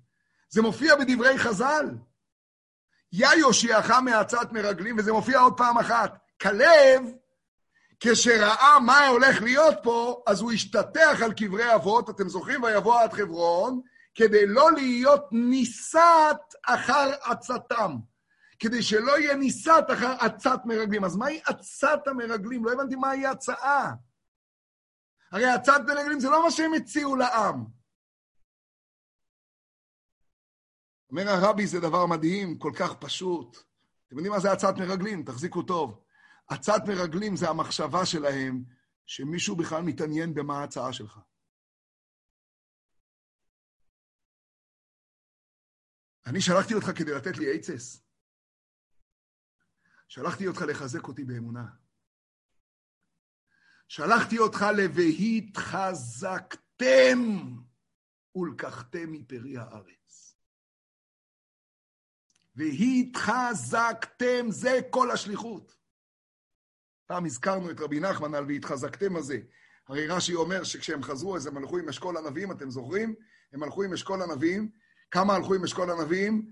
זה 0.50 0.62
מופיע 0.62 0.96
בדברי 0.96 1.38
חז"ל. 1.38 1.90
יא 3.12 3.28
יושיעך 3.28 3.92
מעצת 3.92 4.52
מרגלים, 4.52 4.98
וזה 4.98 5.14
מופיע 5.14 5.40
עוד 5.40 5.58
פעם 5.58 5.78
אחת. 5.78 6.18
כלב, 6.42 7.02
כשראה 8.00 8.80
מה 8.80 9.08
הולך 9.08 9.42
להיות 9.42 9.76
פה, 9.84 10.24
אז 10.28 10.42
הוא 10.42 10.52
השתטח 10.52 11.22
על 11.24 11.34
קברי 11.34 11.76
אבות, 11.76 12.10
אתם 12.10 12.30
זוכרים? 12.30 12.64
ויבוא 12.64 13.00
עד 13.00 13.14
חברון, 13.14 13.82
כדי 14.16 14.46
לא 14.46 14.72
להיות 14.72 15.26
ניסת 15.32 16.54
אחר 16.66 17.12
עצתם. 17.24 17.96
כדי 18.64 18.84
שלא 18.84 19.20
יהיה 19.20 19.36
ניסת 19.36 19.84
אחר 19.94 20.16
עצת 20.20 20.60
מרגלים. 20.66 21.04
אז 21.04 21.16
מהי 21.16 21.42
עצת 21.46 22.08
המרגלים? 22.08 22.66
לא 22.66 22.72
הבנתי 22.72 22.96
מהי 22.96 23.26
הצעה. 23.26 23.94
הרי 25.32 25.46
עצת 25.46 25.82
מרגלים 25.88 26.20
זה 26.20 26.30
לא 26.30 26.44
מה 26.44 26.52
שהם 26.52 26.74
הציעו 26.74 27.16
לעם. 27.16 27.66
אומר 31.10 31.30
הרבי, 31.30 31.68
זה 31.68 31.80
דבר 31.80 32.06
מדהים, 32.06 32.58
כל 32.58 32.72
כך 32.80 32.94
פשוט. 33.00 33.58
אתם 34.08 34.16
יודעים 34.16 34.34
מה 34.34 34.40
זה 34.40 34.52
עצת 34.52 34.74
מרגלים? 34.78 35.24
תחזיקו 35.24 35.62
טוב. 35.62 36.04
עצת 36.48 36.82
מרגלים 36.88 37.36
זה 37.36 37.50
המחשבה 37.50 38.06
שלהם 38.06 38.64
שמישהו 39.06 39.56
בכלל 39.56 39.82
מתעניין 39.82 40.34
במה 40.34 40.60
ההצעה 40.60 40.94
שלך. 40.94 41.20
אני 46.26 46.42
שלחתי 46.42 46.74
אותך 46.74 46.92
כדי 46.98 47.12
לתת 47.12 47.38
לי 47.38 47.56
עצס. 47.56 48.03
שלחתי 50.14 50.48
אותך 50.48 50.62
לחזק 50.62 51.08
אותי 51.08 51.24
באמונה. 51.24 51.66
שלחתי 53.88 54.40
אותך 54.40 54.66
ל"והתחזקתם 54.78 57.20
ולקחתם 58.36 59.12
מפרי 59.12 59.58
הארץ". 59.58 60.36
והתחזקתם, 62.56 64.46
זה 64.50 64.80
כל 64.90 65.12
השליחות. 65.12 65.76
פעם 67.06 67.26
הזכרנו 67.26 67.72
את 67.72 67.80
רבי 67.80 68.00
נחמן 68.00 68.36
על 68.36 68.46
והתחזקתם 68.46 69.16
הזה. 69.16 69.40
הרי 69.88 70.08
רש"י 70.08 70.36
אומר 70.36 70.64
שכשהם 70.64 71.04
חזרו, 71.04 71.36
אז 71.36 71.48
הם 71.48 71.58
הלכו 71.58 71.78
עם 71.78 71.90
אשכול 71.90 72.18
ענבים, 72.18 72.52
אתם 72.52 72.70
זוכרים? 72.70 73.16
הם 73.54 73.64
הלכו 73.64 73.84
עם 73.84 73.94
אשכול 73.94 74.22
ענבים. 74.22 74.72
כמה 75.12 75.36
הלכו 75.36 75.54
עם 75.54 75.64
אשכול 75.64 75.92
ענבים? 75.92 76.52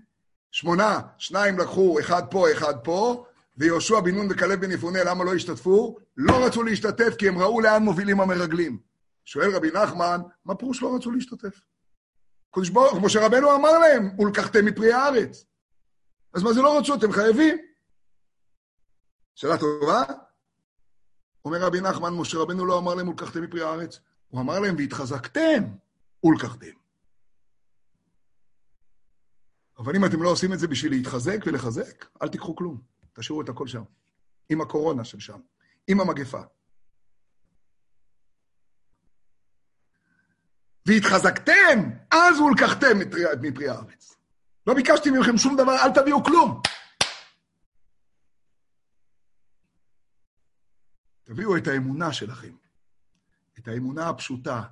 שמונה. 0.50 1.00
שניים 1.18 1.58
לקחו, 1.58 2.00
אחד 2.00 2.22
פה, 2.30 2.52
אחד 2.52 2.74
פה, 2.84 3.26
ויהושע 3.56 4.00
בן 4.00 4.14
נון 4.14 4.26
וכלב 4.30 4.60
בן 4.60 4.70
יפונה, 4.70 5.04
למה 5.04 5.24
לא 5.24 5.34
השתתפו? 5.34 5.96
לא 6.16 6.46
רצו 6.46 6.62
להשתתף 6.62 7.14
כי 7.18 7.28
הם 7.28 7.38
ראו 7.38 7.60
לאן 7.60 7.82
מובילים 7.82 8.20
המרגלים. 8.20 8.78
שואל 9.24 9.56
רבי 9.56 9.70
נחמן, 9.70 10.20
מה 10.44 10.54
פירוש 10.54 10.82
לא 10.82 10.96
רצו 10.96 11.10
להשתתף? 11.10 11.60
קדוש 12.50 12.68
ברוך, 12.68 12.98
כמו 12.98 13.08
שרבנו 13.08 13.54
אמר 13.54 13.78
להם, 13.78 14.20
ולקחתם 14.20 14.64
מפרי 14.64 14.92
הארץ. 14.92 15.44
אז 16.34 16.42
מה 16.42 16.52
זה 16.52 16.62
לא 16.62 16.78
רצו? 16.78 16.94
אתם 16.94 17.12
חייבים. 17.12 17.58
שאלה 19.34 19.58
טובה? 19.58 20.02
אומר 21.44 21.62
רבי 21.62 21.80
נחמן, 21.80 22.14
משה 22.14 22.38
רבנו 22.38 22.66
לא 22.66 22.78
אמר 22.78 22.94
להם 22.94 23.08
ולקחתם 23.08 23.42
מפרי 23.42 23.62
הארץ, 23.62 24.00
הוא 24.28 24.40
אמר 24.40 24.60
להם 24.60 24.74
והתחזקתם 24.78 25.62
ולקחתם. 26.24 26.66
אבל 29.78 29.96
אם 29.96 30.04
אתם 30.04 30.22
לא 30.22 30.28
עושים 30.28 30.52
את 30.52 30.58
זה 30.58 30.68
בשביל 30.68 30.92
להתחזק 30.92 31.38
ולחזק, 31.46 32.06
אל 32.22 32.28
תיקחו 32.28 32.56
כלום. 32.56 32.91
תשאירו 33.12 33.42
את 33.42 33.48
הכל 33.48 33.66
שם. 33.66 33.82
עם 34.48 34.60
הקורונה 34.60 35.04
של 35.04 35.20
שם, 35.20 35.40
עם 35.88 36.00
המגפה. 36.00 36.42
והתחזקתם, 40.86 41.78
אז 42.10 42.40
ולקחתם 42.40 42.98
מפרי 43.42 43.68
הארץ. 43.68 44.16
לא 44.66 44.74
ביקשתי 44.74 45.10
מכם 45.10 45.38
שום 45.38 45.56
דבר, 45.56 45.76
אל 45.84 45.92
תביאו 45.94 46.24
כלום. 46.24 46.62
תביאו 51.24 51.56
את 51.56 51.66
האמונה 51.66 52.12
שלכם, 52.12 52.56
את 53.58 53.68
האמונה 53.68 54.08
הפשוטה, 54.08 54.62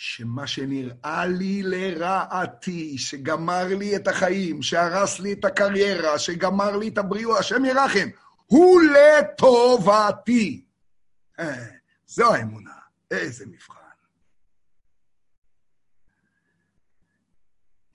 שמה 0.00 0.46
שנראה 0.46 1.26
לי 1.26 1.62
לרעתי, 1.62 2.98
שגמר 2.98 3.66
לי 3.66 3.96
את 3.96 4.08
החיים, 4.08 4.62
שהרס 4.62 5.20
לי 5.20 5.32
את 5.32 5.44
הקריירה, 5.44 6.18
שגמר 6.18 6.76
לי 6.76 6.88
את 6.88 6.98
הבריאות, 6.98 7.38
השם 7.38 7.64
ירחם, 7.64 8.08
הוא 8.46 8.80
לטובתי. 8.82 10.64
אה, 11.38 11.66
זו 12.06 12.34
האמונה, 12.34 12.74
איזה 13.10 13.46
מבחן. 13.46 13.74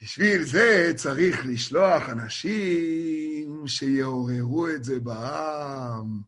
בשביל 0.02 0.44
זה 0.44 0.92
צריך 0.96 1.46
לשלוח 1.46 2.10
אנשים 2.10 3.64
שיעוררו 3.68 4.68
את 4.70 4.84
זה 4.84 5.00
בעם. 5.00 6.22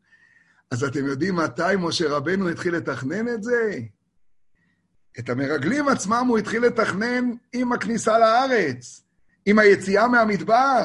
אז 0.71 0.83
אתם 0.83 1.05
יודעים 1.05 1.35
מתי 1.35 1.75
משה 1.79 2.09
רבנו 2.09 2.49
התחיל 2.49 2.75
לתכנן 2.75 3.27
את 3.27 3.43
זה? 3.43 3.79
את 5.19 5.29
המרגלים 5.29 5.87
עצמם 5.87 6.25
הוא 6.29 6.37
התחיל 6.37 6.65
לתכנן 6.65 7.31
עם 7.53 7.73
הכניסה 7.73 8.19
לארץ, 8.19 9.01
עם 9.45 9.59
היציאה 9.59 10.07
מהמדבר. 10.07 10.81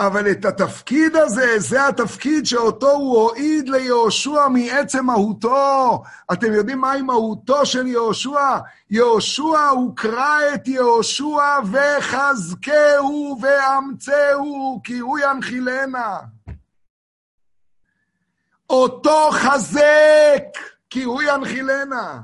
אבל 0.00 0.30
את 0.30 0.44
התפקיד 0.44 1.16
הזה, 1.16 1.58
זה 1.58 1.88
התפקיד 1.88 2.46
שאותו 2.46 2.90
הוא 2.90 3.18
הועיד 3.18 3.68
ליהושע 3.68 4.48
מעצם 4.48 5.06
מהותו. 5.06 6.02
אתם 6.32 6.52
יודעים 6.52 6.78
מהי 6.78 7.02
מהותו 7.02 7.66
של 7.66 7.86
יהושע? 7.86 8.58
יהושע 8.90 9.68
הוא 9.70 9.96
קרא 9.96 10.38
את 10.54 10.68
יהושע 10.68 11.58
וחזקהו 11.72 13.38
ואמצהו, 13.42 14.80
כי 14.84 14.98
הוא 14.98 15.18
ינחילנה. 15.18 16.18
אותו 18.70 19.30
חזק, 19.32 20.44
כי 20.90 21.02
הוא 21.02 21.22
ינחילנה. 21.22 22.20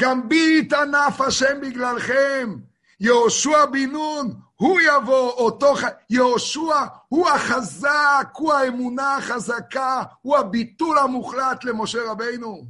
גם 0.00 0.28
בי 0.28 0.58
יתענף 0.58 1.20
השם 1.20 1.60
בגללכם. 1.60 2.56
יהושע 3.00 3.66
בן 3.66 3.90
נון, 3.90 4.40
הוא 4.54 4.80
יבוא, 4.80 5.30
אותו 5.30 5.74
ח... 5.74 5.82
יהושע 6.10 6.74
הוא 7.08 7.28
החזק, 7.28 8.28
הוא 8.32 8.52
האמונה 8.52 9.16
החזקה, 9.16 10.02
הוא 10.22 10.36
הביטול 10.36 10.98
המוחלט 10.98 11.64
למשה 11.64 11.98
רבינו. 12.10 12.66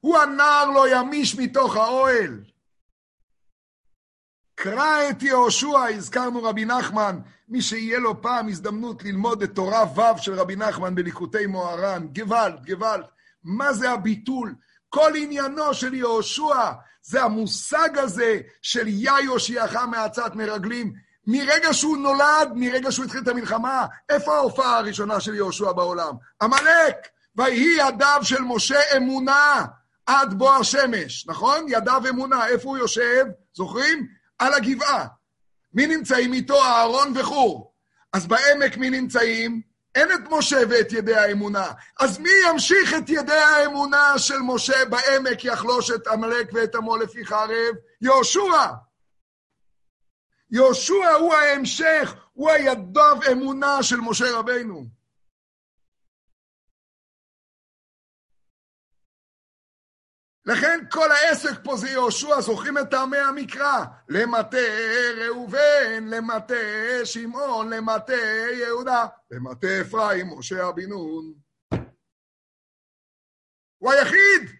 הוא 0.00 0.18
הנער 0.18 0.70
לא 0.70 0.88
ימיש 0.88 1.34
מתוך 1.38 1.76
האוהל. 1.76 2.44
קרא 4.54 5.10
את 5.10 5.22
יהושע, 5.22 5.88
הזכרנו 5.88 6.42
רבי 6.42 6.64
נחמן, 6.64 7.20
מי 7.48 7.62
שיהיה 7.62 7.98
לו 7.98 8.22
פעם 8.22 8.48
הזדמנות 8.48 9.02
ללמוד 9.02 9.42
את 9.42 9.54
תורה 9.54 9.84
ו' 9.96 10.18
של 10.22 10.34
רבי 10.34 10.56
נחמן 10.56 10.94
בליקוטי 10.94 11.46
מוהר"ן, 11.46 12.06
גוואלד, 12.12 12.66
גוואלד, 12.66 13.04
מה 13.44 13.72
זה 13.72 13.90
הביטול? 13.90 14.54
כל 14.88 15.12
עניינו 15.16 15.74
של 15.74 15.94
יהושע 15.94 16.72
זה 17.02 17.22
המושג 17.22 17.98
הזה 17.98 18.40
של 18.62 18.88
יא 18.88 19.12
יושיעך 19.24 19.76
מעצת 19.76 20.34
מרגלים. 20.34 20.92
מרגע 21.26 21.72
שהוא 21.72 21.96
נולד, 21.96 22.52
מרגע 22.54 22.92
שהוא 22.92 23.04
התחיל 23.04 23.22
את 23.22 23.28
המלחמה, 23.28 23.86
איפה 24.08 24.36
ההופעה 24.36 24.78
הראשונה 24.78 25.20
של 25.20 25.34
יהושע 25.34 25.72
בעולם? 25.72 26.14
עמלק! 26.42 26.96
ויהי 27.36 27.76
ידיו 27.78 28.20
של 28.22 28.40
משה 28.40 28.96
אמונה 28.96 29.64
עד 30.06 30.34
בוא 30.34 30.54
השמש, 30.54 31.26
נכון? 31.26 31.66
ידיו 31.68 32.02
אמונה, 32.08 32.46
איפה 32.46 32.68
הוא 32.68 32.78
יושב? 32.78 33.24
זוכרים? 33.54 34.06
על 34.38 34.54
הגבעה. 34.54 35.06
מי 35.76 35.86
נמצאים 35.86 36.32
איתו? 36.32 36.62
אהרון 36.62 37.12
וחור. 37.16 37.72
אז 38.12 38.26
בעמק 38.26 38.76
מי 38.76 38.90
נמצאים? 38.90 39.60
אין 39.94 40.12
את 40.12 40.20
משה 40.30 40.56
ואת 40.70 40.92
ידי 40.92 41.14
האמונה. 41.14 41.72
אז 42.00 42.18
מי 42.18 42.30
ימשיך 42.48 42.94
את 42.94 43.08
ידי 43.08 43.32
האמונה 43.32 44.18
של 44.18 44.38
משה 44.38 44.84
בעמק 44.84 45.44
יחלוש 45.44 45.90
את 45.90 46.06
עמלק 46.06 46.50
ואת 46.52 46.74
עמו 46.74 46.96
לפי 46.96 47.24
חרב? 47.24 47.74
יהושע. 48.00 48.66
יהושע 50.50 51.10
הוא 51.20 51.34
ההמשך, 51.34 52.14
הוא 52.32 52.50
הידיו 52.50 53.18
אמונה 53.32 53.82
של 53.82 53.96
משה 53.96 54.38
רבינו. 54.38 54.95
לכן 60.46 60.78
כל 60.90 61.08
העסק 61.12 61.64
פה 61.64 61.76
זה 61.76 61.88
יהושע, 61.88 62.40
זוכרים 62.40 62.78
את 62.78 62.90
טעמי 62.90 63.18
המקרא? 63.18 63.84
למטה 64.08 64.56
ראובן, 65.24 66.04
למטה 66.10 66.54
שמעון, 67.04 67.72
למטה 67.72 68.12
יהודה, 68.52 69.06
למטה 69.30 69.66
אפרים, 69.80 70.38
משה 70.38 70.68
אבי 70.68 70.86
נון. 70.86 71.34
הוא 73.78 73.92
היחיד! 73.92 74.56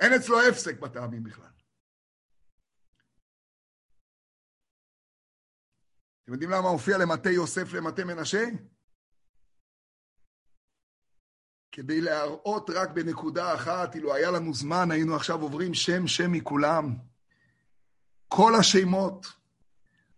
אין 0.00 0.12
אצלו 0.12 0.40
הפסק 0.48 0.80
בטעמים 0.80 1.24
בכלל. 1.24 1.50
אתם 6.24 6.32
יודעים 6.32 6.50
למה 6.50 6.68
הופיע 6.68 6.98
למטה 6.98 7.30
יוסף 7.30 7.72
למטה 7.72 8.04
מנשה? 8.04 8.44
כדי 11.76 12.00
להראות 12.00 12.70
רק 12.70 12.90
בנקודה 12.90 13.54
אחת, 13.54 13.94
אילו 13.94 14.14
היה 14.14 14.30
לנו 14.30 14.54
זמן, 14.54 14.90
היינו 14.90 15.16
עכשיו 15.16 15.42
עוברים 15.42 15.74
שם 15.74 16.06
שם 16.06 16.32
מכולם. 16.32 16.94
כל 18.28 18.54
השמות 18.54 19.26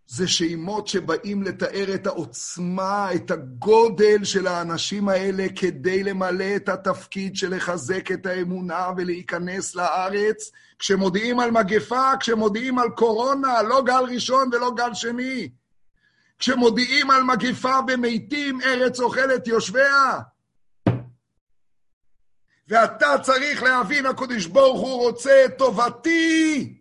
זה 0.06 0.28
שמות 0.28 0.88
שבאים 0.88 1.42
לתאר 1.42 1.94
את 1.94 2.06
העוצמה, 2.06 3.08
את 3.14 3.30
הגודל 3.30 4.24
של 4.24 4.46
האנשים 4.46 5.08
האלה 5.08 5.46
כדי 5.56 6.04
למלא 6.04 6.56
את 6.56 6.68
התפקיד 6.68 7.36
של 7.36 7.56
לחזק 7.56 8.12
את 8.12 8.26
האמונה 8.26 8.90
ולהיכנס 8.96 9.74
לארץ. 9.74 10.50
כשמודיעים 10.78 11.40
על 11.40 11.50
מגפה, 11.50 12.10
כשמודיעים 12.20 12.78
על 12.78 12.90
קורונה, 12.90 13.62
לא 13.62 13.82
גל 13.82 14.04
ראשון 14.14 14.48
ולא 14.52 14.70
גל 14.76 14.94
שני. 14.94 15.50
כשמודיעים 16.38 17.10
על 17.10 17.22
מגפה 17.22 17.74
ומתים, 17.88 18.60
ארץ 18.60 19.00
אוכלת 19.00 19.46
יושביה. 19.46 20.20
ואתה 22.68 23.14
צריך 23.22 23.62
להבין, 23.62 24.06
הקדוש 24.06 24.46
ברוך 24.46 24.80
הוא 24.80 25.02
רוצה 25.02 25.44
את 25.44 25.58
טובתי. 25.58 26.74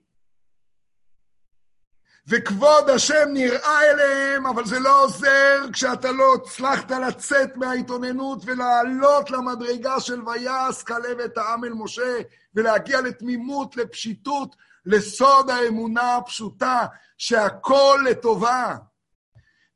וכבוד 2.27 2.89
השם 2.89 3.29
נראה 3.33 3.91
אליהם, 3.91 4.45
אבל 4.45 4.65
זה 4.65 4.79
לא 4.79 5.03
עוזר 5.03 5.65
כשאתה 5.73 6.11
לא 6.11 6.35
הצלחת 6.35 6.91
לצאת 6.91 7.57
מההתאוננות 7.57 8.41
ולעלות 8.45 9.31
למדרגה 9.31 9.99
של 9.99 10.21
ויעש 10.27 10.83
כלב 10.83 11.19
את 11.25 11.37
העם 11.37 11.63
אל 11.63 11.73
משה, 11.73 12.19
ולהגיע 12.55 13.01
לתמימות, 13.01 13.77
לפשיטות, 13.77 14.55
לסוד 14.85 15.49
האמונה 15.49 16.15
הפשוטה, 16.15 16.85
שהכל 17.17 17.99
לטובה. 18.09 18.75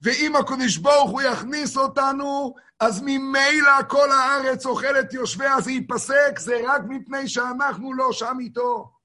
ואם 0.02 0.36
הקדוש 0.36 0.78
ברוך 0.78 1.12
הוא 1.12 1.22
יכניס 1.22 1.78
אותנו, 1.78 2.56
אז 2.80 3.02
ממילא 3.02 3.90
כל 3.90 4.12
הארץ 4.12 4.66
אוכלת 4.66 5.14
יושביה, 5.14 5.62
זה 5.62 5.72
ייפסק, 5.72 6.40
זה 6.40 6.62
רק 6.68 6.82
מפני 6.90 7.28
שאנחנו 7.28 7.94
לא 7.94 8.14
שם 8.14 8.38
איתו. 8.40 8.98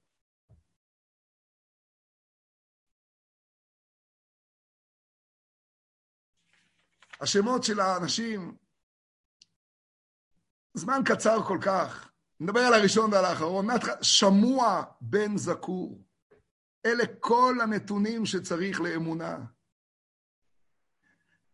השמות 7.21 7.63
של 7.63 7.79
האנשים, 7.79 8.57
זמן 10.73 11.01
קצר 11.05 11.43
כל 11.43 11.57
כך. 11.61 12.11
נדבר 12.39 12.59
על 12.59 12.73
הראשון 12.73 13.13
ועל 13.13 13.25
האחרון. 13.25 13.67
שמוע 14.01 14.83
בן 15.01 15.37
זקור. 15.37 16.03
אלה 16.85 17.03
כל 17.19 17.55
הנתונים 17.63 18.25
שצריך 18.25 18.81
לאמונה. 18.81 19.56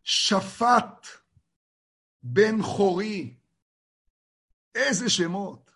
שפט 0.04 1.08
בן 2.24 2.62
חורי. 2.62 3.34
איזה 4.76 5.10
שמות. 5.10 5.72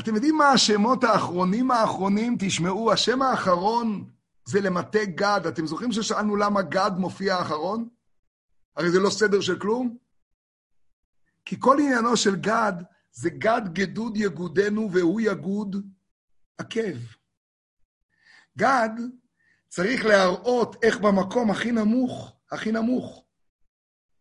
אתם 0.00 0.14
יודעים 0.14 0.36
מה 0.36 0.48
השמות 0.48 1.04
האחרונים 1.04 1.70
האחרונים? 1.70 2.36
תשמעו, 2.38 2.92
השם 2.92 3.22
האחרון 3.22 4.10
זה 4.44 4.60
למטה 4.60 5.04
גד. 5.04 5.40
אתם 5.48 5.66
זוכרים 5.66 5.92
ששאלנו 5.92 6.36
למה 6.36 6.62
גד 6.62 6.90
מופיע 6.98 7.42
אחרון? 7.42 7.88
הרי 8.76 8.90
זה 8.90 9.00
לא 9.00 9.10
סדר 9.10 9.40
של 9.40 9.58
כלום. 9.58 9.96
כי 11.44 11.56
כל 11.60 11.76
עניינו 11.80 12.16
של 12.16 12.36
גד 12.36 12.72
זה 13.12 13.30
גד 13.30 13.62
גדוד 13.72 14.16
יגודנו 14.16 14.88
והוא 14.92 15.20
יגוד 15.20 15.76
עקב. 16.58 16.96
גד 18.58 18.90
צריך 19.70 20.04
להראות 20.04 20.84
איך 20.84 20.98
במקום 20.98 21.50
הכי 21.50 21.72
נמוך, 21.72 22.36
הכי 22.50 22.72
נמוך, 22.72 23.24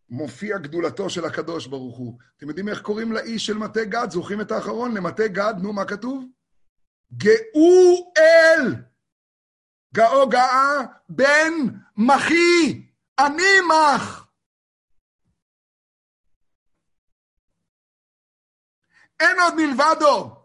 מופיע 0.10 0.58
גדולתו 0.58 1.10
של 1.10 1.26
הקדוש 1.26 1.68
ברוך 1.68 1.97
הוא. 1.97 2.18
אתם 2.38 2.47
יודעים 2.47 2.70
איך 2.70 2.82
קוראים 2.82 3.12
לאיש 3.12 3.45
של 3.45 3.58
מטה 3.58 3.84
גד? 3.84 4.08
זוכרים 4.10 4.41
את 4.41 4.52
האחרון? 4.52 4.97
למטה 4.97 5.28
גד, 5.28 5.54
נו, 5.62 5.74
מה 5.74 5.86
כתוב? 5.86 6.26
גאול! 7.18 8.76
גאו 9.93 10.30
גאה 10.30 10.80
בן 11.10 11.54
מחי, 11.97 12.88
אני 13.20 13.62
מח. 13.70 14.28
אין 19.20 19.39
עוד 19.39 19.54
מלבדו. 19.56 20.39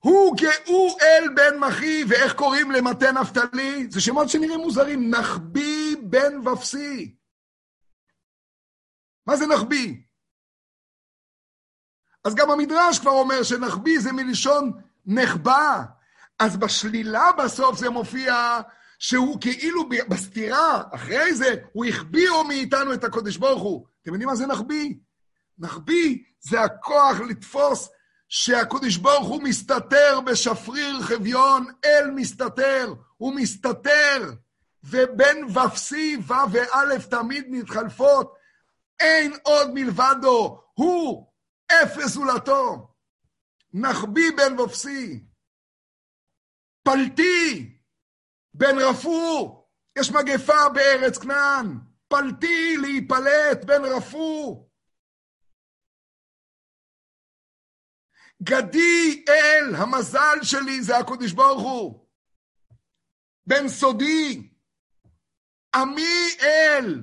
הוא 0.00 0.36
גאול 0.36 1.34
בן 1.34 1.58
מחי, 1.58 2.04
ואיך 2.08 2.34
קוראים 2.34 2.70
למטה 2.70 3.12
נפתלי? 3.12 3.86
זה 3.90 4.00
שמות 4.00 4.28
שנראים 4.28 4.60
מוזרים. 4.60 5.10
נחבי 5.10 5.96
בן 6.02 6.48
ופסי. 6.48 7.14
מה 9.26 9.36
זה 9.36 9.46
נחבי? 9.46 10.02
אז 12.24 12.34
גם 12.34 12.50
המדרש 12.50 12.98
כבר 12.98 13.10
אומר 13.10 13.42
שנחבי 13.42 13.98
זה 13.98 14.12
מלשון 14.12 14.72
נחבא. 15.06 15.82
אז 16.38 16.56
בשלילה 16.56 17.32
בסוף 17.38 17.78
זה 17.78 17.90
מופיע 17.90 18.60
שהוא 18.98 19.40
כאילו 19.40 19.88
בסתירה, 19.88 20.82
אחרי 20.94 21.34
זה, 21.34 21.54
הוא 21.72 21.86
החביאו 21.86 22.44
מאיתנו 22.44 22.94
את 22.94 23.04
הקודש 23.04 23.36
ברוך 23.36 23.62
הוא. 23.62 23.86
אתם 24.02 24.12
יודעים 24.12 24.28
מה 24.28 24.36
זה 24.36 24.46
נחביא? 24.46 24.94
נחביא 25.58 26.18
זה 26.40 26.60
הכוח 26.60 27.20
לתפוס 27.28 27.88
שהקודש 28.30 28.96
ברוך 28.96 29.28
הוא 29.28 29.42
מסתתר 29.42 30.20
בשפריר 30.20 31.02
חביון, 31.02 31.66
אל 31.84 32.10
מסתתר, 32.10 32.94
הוא 33.16 33.34
מסתתר, 33.34 34.32
ובין 34.84 35.44
ופסי, 35.44 36.16
ו' 36.16 36.52
וא' 36.52 36.98
תמיד 37.10 37.46
מתחלפות, 37.48 38.34
אין 39.00 39.32
עוד 39.42 39.70
מלבדו, 39.74 40.62
הוא 40.74 41.32
אפס 41.72 42.06
זולתו. 42.06 42.88
נחבי 43.72 44.30
בן 44.30 44.60
ופסי, 44.60 45.24
פלטי 46.82 47.78
בן 48.54 48.78
רפו, 48.78 49.66
יש 49.98 50.10
מגפה 50.10 50.68
בארץ 50.68 51.18
כנען, 51.18 51.78
פלטי 52.08 52.76
להיפלט 52.76 53.64
בן 53.64 53.84
רפו. 53.84 54.69
גדי 58.42 59.24
אל, 59.28 59.74
המזל 59.74 60.38
שלי 60.42 60.82
זה 60.82 60.98
הקודש 60.98 61.32
ברוך 61.32 61.62
הוא. 61.62 62.06
בן 63.46 63.68
סודי, 63.68 64.50
עמי 65.74 66.36
אל. 66.42 67.02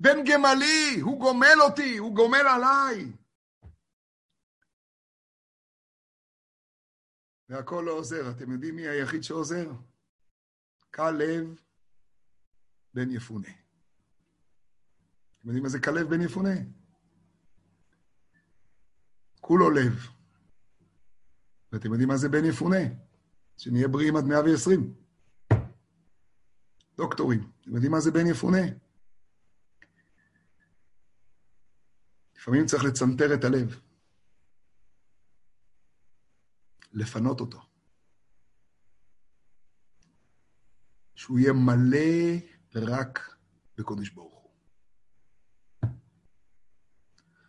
בן 0.00 0.16
גמלי, 0.24 1.00
הוא 1.00 1.20
גומל 1.20 1.60
אותי, 1.60 1.96
הוא 1.96 2.16
גומל 2.16 2.46
עליי. 2.54 3.12
והכל 7.48 7.82
לא 7.86 7.92
עוזר. 7.92 8.30
אתם 8.30 8.52
יודעים 8.52 8.76
מי 8.76 8.88
היחיד 8.88 9.22
שעוזר? 9.22 9.70
כלב 10.94 11.60
בן 12.94 13.10
יפונה. 13.10 13.48
אתם 15.38 15.48
יודעים 15.48 15.62
מה 15.62 15.68
זה 15.68 15.80
כלב 15.80 16.10
בן 16.10 16.20
יפונה? 16.20 16.54
כולו 19.42 19.70
לב. 19.70 20.06
ואתם 21.72 21.90
יודעים 21.90 22.08
מה 22.08 22.16
זה 22.16 22.28
בן 22.28 22.44
יפונה? 22.44 22.78
שנהיה 23.56 23.88
בריאים 23.88 24.16
עד 24.16 24.24
120. 24.24 24.94
דוקטורים, 26.96 27.50
אתם 27.60 27.74
יודעים 27.74 27.92
מה 27.92 28.00
זה 28.00 28.10
בן 28.10 28.26
יפונה? 28.26 28.58
לפעמים 32.36 32.66
צריך 32.66 32.84
לצנתר 32.84 33.34
את 33.34 33.44
הלב. 33.44 33.80
לפנות 36.92 37.40
אותו. 37.40 37.62
שהוא 41.14 41.38
יהיה 41.38 41.52
מלא 41.52 42.38
רק 42.74 43.36
בקודש 43.78 44.08
ברוך 44.08 44.34
הוא. 44.34 44.50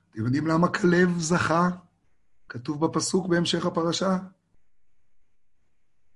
אתם 0.09 0.25
יודעים 0.25 0.47
למה 0.47 0.67
כלב 0.67 1.19
זכה? 1.19 1.82
כתוב 2.53 2.85
בפסוק 2.85 3.27
בהמשך 3.27 3.65
הפרשה. 3.65 4.17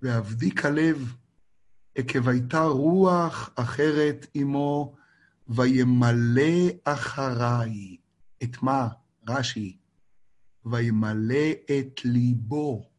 ועבדי 0.01 0.55
כלב, 0.55 1.15
עקב 1.95 2.27
הייתה 2.27 2.63
רוח 2.63 3.49
אחרת 3.55 4.27
עמו, 4.33 4.95
וימלא 5.47 6.67
אחריי. 6.83 7.97
את 8.43 8.61
מה? 8.61 8.87
רש"י. 9.27 9.77
וימלא 10.65 11.51
את 11.65 12.05
ליבו. 12.05 12.89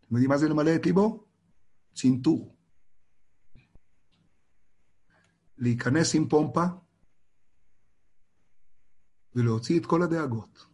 אתם 0.00 0.14
יודעים 0.14 0.30
מה 0.30 0.38
זה 0.38 0.48
למלא 0.48 0.74
את 0.74 0.86
ליבו? 0.86 1.24
צנתור. 1.94 2.56
להיכנס 5.58 6.14
עם 6.14 6.28
פומפה 6.28 6.64
ולהוציא 9.34 9.80
את 9.80 9.86
כל 9.86 10.02
הדאגות. 10.02 10.73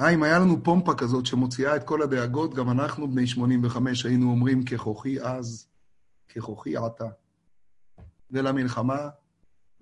אה, 0.00 0.08
אם 0.14 0.22
היה 0.22 0.38
לנו 0.38 0.64
פומפה 0.64 0.94
כזאת 0.94 1.26
שמוציאה 1.26 1.76
את 1.76 1.84
כל 1.84 2.02
הדאגות, 2.02 2.54
גם 2.54 2.70
אנחנו, 2.70 3.10
בני 3.10 3.26
85, 3.26 4.06
היינו 4.06 4.30
אומרים 4.30 4.64
ככוחי 4.64 5.20
אז, 5.20 5.68
ככוחי 6.28 6.76
עתה. 6.76 7.08
ולמלחמה, 8.30 9.08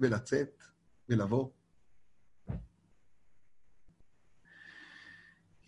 ולצאת, 0.00 0.62
ולבוא. 1.08 1.48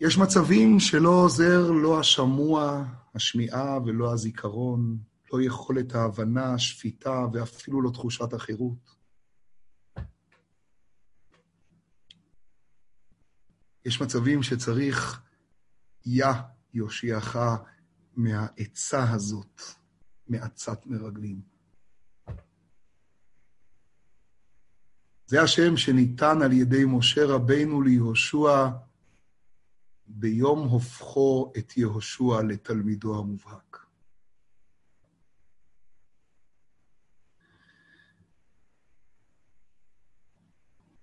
יש 0.01 0.17
מצבים 0.17 0.79
שלא 0.79 1.09
עוזר 1.09 1.71
לא 1.71 1.99
השמוע, 1.99 2.85
השמיעה 3.15 3.79
ולא 3.85 4.13
הזיכרון, 4.13 4.97
לא 5.33 5.41
יכולת 5.41 5.95
ההבנה, 5.95 6.53
השפיטה 6.53 7.25
ואפילו 7.33 7.81
לא 7.81 7.89
תחושת 7.89 8.33
החירות. 8.33 8.96
יש 13.87 14.01
מצבים 14.01 14.43
שצריך 14.43 15.21
יה 16.05 16.33
יושיעך 16.73 17.37
מהעצה 18.15 19.11
הזאת, 19.11 19.61
מעצת 20.27 20.85
מרגלים. 20.85 21.41
זה 25.27 25.41
השם 25.41 25.77
שניתן 25.77 26.41
על 26.41 26.53
ידי 26.53 26.85
משה 26.87 27.25
רבינו 27.25 27.81
ליהושע 27.81 28.67
ביום 30.07 30.67
הופכו 30.67 31.53
את 31.57 31.77
יהושע 31.77 32.41
לתלמידו 32.49 33.19
המובהק. 33.19 33.85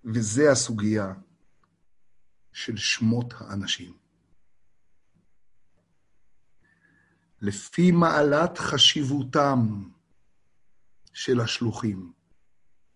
וזה 0.04 0.50
הסוגיה 0.50 1.14
של 2.54 2.76
שמות 2.76 3.34
האנשים. 3.38 3.92
לפי 7.40 7.90
מעלת 7.90 8.58
חשיבותם 8.58 9.88
של 11.12 11.40
השלוחים. 11.40 12.12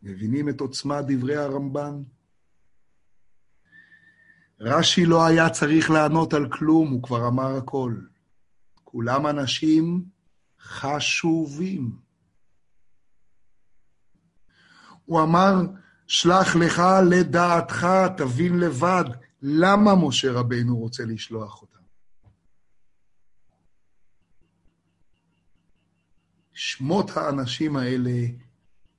מבינים 0.03 0.49
את 0.49 0.61
עוצמת 0.61 1.05
דברי 1.09 1.37
הרמב"ן? 1.37 2.03
רש"י 4.61 5.07
לא 5.07 5.27
היה 5.27 5.51
צריך 5.51 5.91
לענות 5.91 6.35
על 6.35 6.49
כלום, 6.53 6.91
הוא 6.91 7.03
כבר 7.03 7.29
אמר 7.29 7.57
הכל. 7.57 7.97
כולם 8.85 9.27
אנשים 9.27 10.05
חשובים. 10.61 11.99
הוא 15.05 15.23
אמר, 15.23 15.55
שלח 16.07 16.57
לך 16.57 16.83
לדעתך, 17.11 17.87
תבין 18.17 18.61
לבד, 18.61 19.05
למה 19.43 19.95
משה 20.07 20.33
רבינו 20.33 20.77
רוצה 20.77 21.05
לשלוח 21.05 21.63
אותם. 21.63 21.79
שמות 26.53 27.11
האנשים 27.17 27.77
האלה 27.77 28.27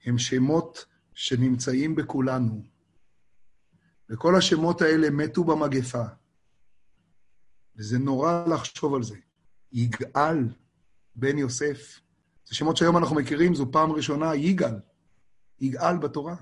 הם 0.06 0.18
שמות 0.18 0.86
שנמצאים 1.14 1.96
בכולנו. 1.96 2.64
וכל 4.10 4.36
השמות 4.36 4.82
האלה 4.82 5.10
מתו 5.10 5.44
במגפה. 5.44 6.04
וזה 7.76 8.00
נורא 8.00 8.46
לחשוב 8.48 8.96
על 8.96 9.04
זה. 9.04 9.18
יגאל 9.72 10.38
בן 11.16 11.38
יוסף. 11.38 12.00
זה 12.46 12.56
שמות 12.56 12.78
שהיום 12.78 12.98
אנחנו 12.98 13.16
מכירים, 13.16 13.56
זו 13.56 13.72
פעם 13.72 13.92
ראשונה, 13.92 14.36
יגאל. 14.36 14.76
יגאל 15.60 15.98
בתורה. 15.98 16.36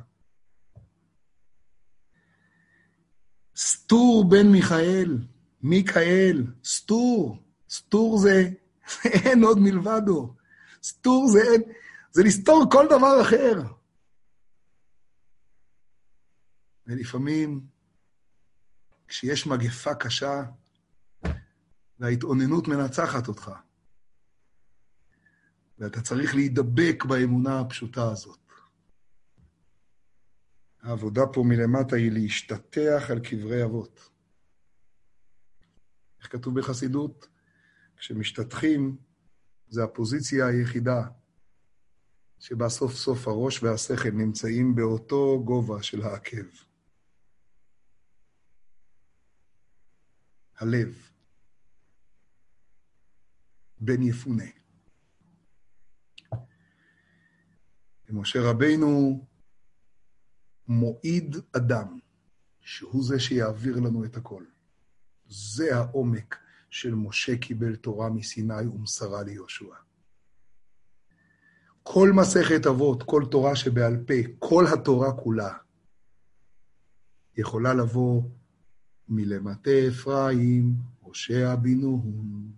סתור 3.58 4.30
בן 4.30 4.48
מיכאל, 4.48 5.18
מיכאל, 5.62 6.46
סתור. 6.64 7.44
סתור 7.70 8.18
זה, 8.18 8.50
אין 9.26 9.44
עוד 9.44 9.60
מלבדו. 9.60 10.34
סתור 10.84 11.28
זה 11.28 11.40
אין, 11.40 11.62
זה 12.12 12.24
לסתור 12.24 12.66
כל 12.72 12.86
דבר 12.86 13.22
אחר. 13.22 13.62
ולפעמים, 16.88 17.62
כשיש 19.08 19.48
מגפה 19.48 19.96
קשה, 19.96 20.44
וההתאוננות 22.00 22.68
מנצחת 22.68 23.28
אותך, 23.28 23.52
ואתה 25.80 26.02
צריך 26.02 26.36
להידבק 26.36 27.06
באמונה 27.06 27.60
הפשוטה 27.60 28.12
הזאת. 28.12 28.47
העבודה 30.88 31.22
פה 31.34 31.44
מלמטה 31.46 31.96
היא 31.96 32.12
להשתטח 32.12 33.08
על 33.12 33.20
קברי 33.20 33.64
אבות. 33.64 34.10
איך 36.20 36.32
כתוב 36.32 36.60
בחסידות? 36.60 37.28
כשמשתטחים, 37.98 38.98
זה 39.70 39.84
הפוזיציה 39.84 40.48
היחידה 40.48 41.08
שבה 42.40 42.70
סוף 42.70 42.94
סוף 42.94 43.28
הראש 43.28 43.64
והשכל 43.64 44.12
נמצאים 44.12 44.76
באותו 44.76 45.44
גובה 45.46 45.84
של 45.84 46.02
העקב. 46.02 46.46
הלב, 50.58 51.10
בן 53.80 54.04
יפונה. 54.04 54.50
ומשה 58.10 58.40
רבינו 58.42 59.26
מועיד 60.68 61.36
אדם, 61.52 62.00
שהוא 62.62 63.04
זה 63.04 63.20
שיעביר 63.20 63.80
לנו 63.80 64.06
את 64.06 64.18
הכל. 64.18 64.44
זה 65.28 65.76
העומק 65.76 66.36
של 66.70 66.96
משה 66.96 67.38
קיבל 67.38 67.76
תורה 67.76 68.10
מסיני 68.10 68.68
ומסרה 68.68 69.24
ליהושע. 69.24 69.76
כל 71.84 72.12
מסכת 72.16 72.66
אבות, 72.68 73.04
כל 73.04 73.24
תורה 73.32 73.56
שבעל 73.56 73.98
פה, 74.08 74.14
כל 74.40 74.66
התורה 74.74 75.14
כולה, 75.14 75.58
יכולה 77.38 77.74
לבוא 77.74 78.22
מלמטה 79.10 79.72
אפרים, 79.88 80.74
הושע 81.00 81.56
בינון. 81.56 82.52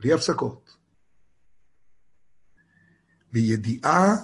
בלי 0.00 0.12
הפסקות. 0.12 0.76
וידיעה 3.32 4.14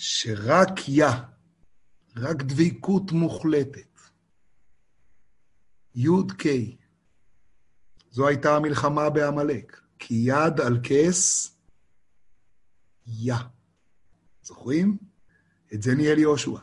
שרק 0.00 0.88
יא, 0.88 1.06
רק 2.16 2.42
דבקות 2.42 3.12
מוחלטת, 3.12 4.00
י"ק, 5.94 6.42
זו 8.10 8.28
הייתה 8.28 8.56
המלחמה 8.56 9.10
בעמלק, 9.10 9.80
כי 9.98 10.14
יד 10.14 10.60
על 10.60 10.80
כס, 10.82 11.50
יא. 13.06 13.34
זוכרים? 14.42 14.98
את 15.74 15.82
זה 15.82 15.94
ניהל 15.94 16.18
יהושע. 16.18 16.58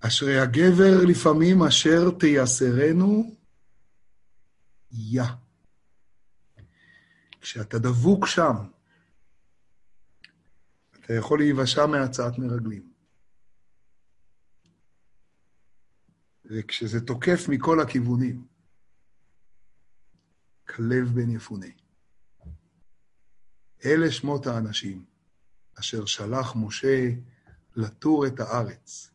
אשרי 0.00 0.40
הגבר 0.40 1.04
לפעמים 1.08 1.62
אשר 1.62 2.10
תייסרנו, 2.20 3.36
יא. 4.92 5.22
כשאתה 7.40 7.78
דבוק 7.78 8.26
שם, 8.26 8.77
אתה 11.08 11.16
יכול 11.16 11.38
להיוושע 11.38 11.86
מהצעת 11.86 12.38
מרגלים. 12.38 12.92
וכשזה 16.44 17.06
תוקף 17.06 17.48
מכל 17.48 17.80
הכיוונים, 17.80 18.46
כלב 20.68 21.08
בן 21.14 21.30
יפונה. 21.30 21.66
אלה 23.84 24.10
שמות 24.10 24.46
האנשים 24.46 25.04
אשר 25.78 26.06
שלח 26.06 26.56
משה 26.56 27.10
לתור 27.76 28.26
את 28.26 28.40
הארץ. 28.40 29.10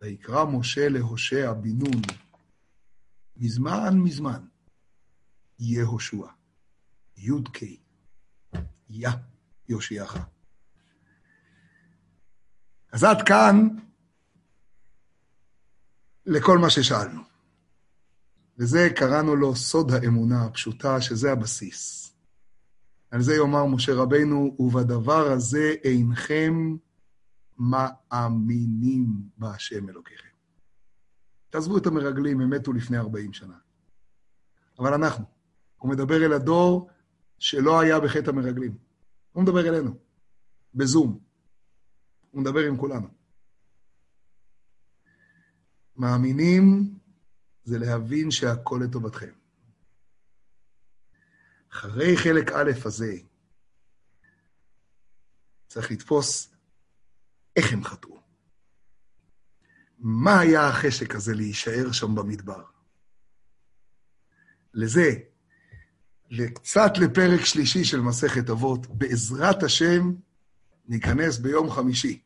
ויקרא 0.00 0.44
משה 0.44 0.88
להושע 0.88 1.52
בן 1.52 1.78
נון, 1.78 2.02
מזמן 3.36 3.98
מזמן, 3.98 4.46
יהושע, 5.58 6.26
י"ק. 7.16 7.58
יא 8.90 9.08
יושיעך. 9.68 10.33
אז 12.94 13.04
עד 13.04 13.22
כאן 13.22 13.68
לכל 16.26 16.58
מה 16.58 16.70
ששאלנו. 16.70 17.20
וזה 18.58 18.88
קראנו 18.96 19.36
לו 19.36 19.56
סוד 19.56 19.90
האמונה 19.90 20.44
הפשוטה, 20.44 21.00
שזה 21.00 21.32
הבסיס. 21.32 22.12
על 23.10 23.22
זה 23.22 23.34
יאמר 23.34 23.66
משה 23.66 23.94
רבנו, 23.94 24.56
ובדבר 24.58 25.32
הזה 25.32 25.74
אינכם 25.84 26.76
מאמינים 27.58 29.06
בהשם 29.38 29.88
אלוקיכם. 29.88 30.28
תעזבו 31.50 31.78
את 31.78 31.86
המרגלים, 31.86 32.40
הם 32.40 32.50
מתו 32.50 32.72
לפני 32.72 32.98
40 32.98 33.32
שנה. 33.32 33.56
אבל 34.78 34.94
אנחנו, 34.94 35.24
הוא 35.78 35.90
מדבר 35.90 36.24
אל 36.24 36.32
הדור 36.32 36.90
שלא 37.38 37.80
היה 37.80 38.00
בחטא 38.00 38.30
המרגלים. 38.30 38.74
הוא 39.32 39.42
מדבר 39.42 39.68
אלינו, 39.68 39.94
בזום. 40.74 41.33
הוא 42.34 42.42
מדבר 42.42 42.60
עם 42.60 42.76
כולנו. 42.76 43.08
מאמינים 45.96 46.94
זה 47.64 47.78
להבין 47.78 48.30
שהכל 48.30 48.80
לטובתכם. 48.84 49.32
אחרי 51.72 52.16
חלק 52.16 52.50
א' 52.52 52.70
הזה, 52.84 53.16
צריך 55.66 55.90
לתפוס 55.90 56.54
איך 57.56 57.72
הם 57.72 57.84
חטאו. 57.84 58.20
מה 59.98 60.40
היה 60.40 60.68
החשק 60.68 61.14
הזה 61.14 61.34
להישאר 61.34 61.92
שם 61.92 62.14
במדבר? 62.14 62.64
לזה, 64.74 65.10
קצת 66.54 66.92
לפרק 67.00 67.44
שלישי 67.44 67.84
של 67.84 68.00
מסכת 68.00 68.50
אבות, 68.50 68.86
בעזרת 68.86 69.62
השם 69.62 70.14
ניכנס 70.88 71.38
ביום 71.38 71.70
חמישי, 71.70 72.23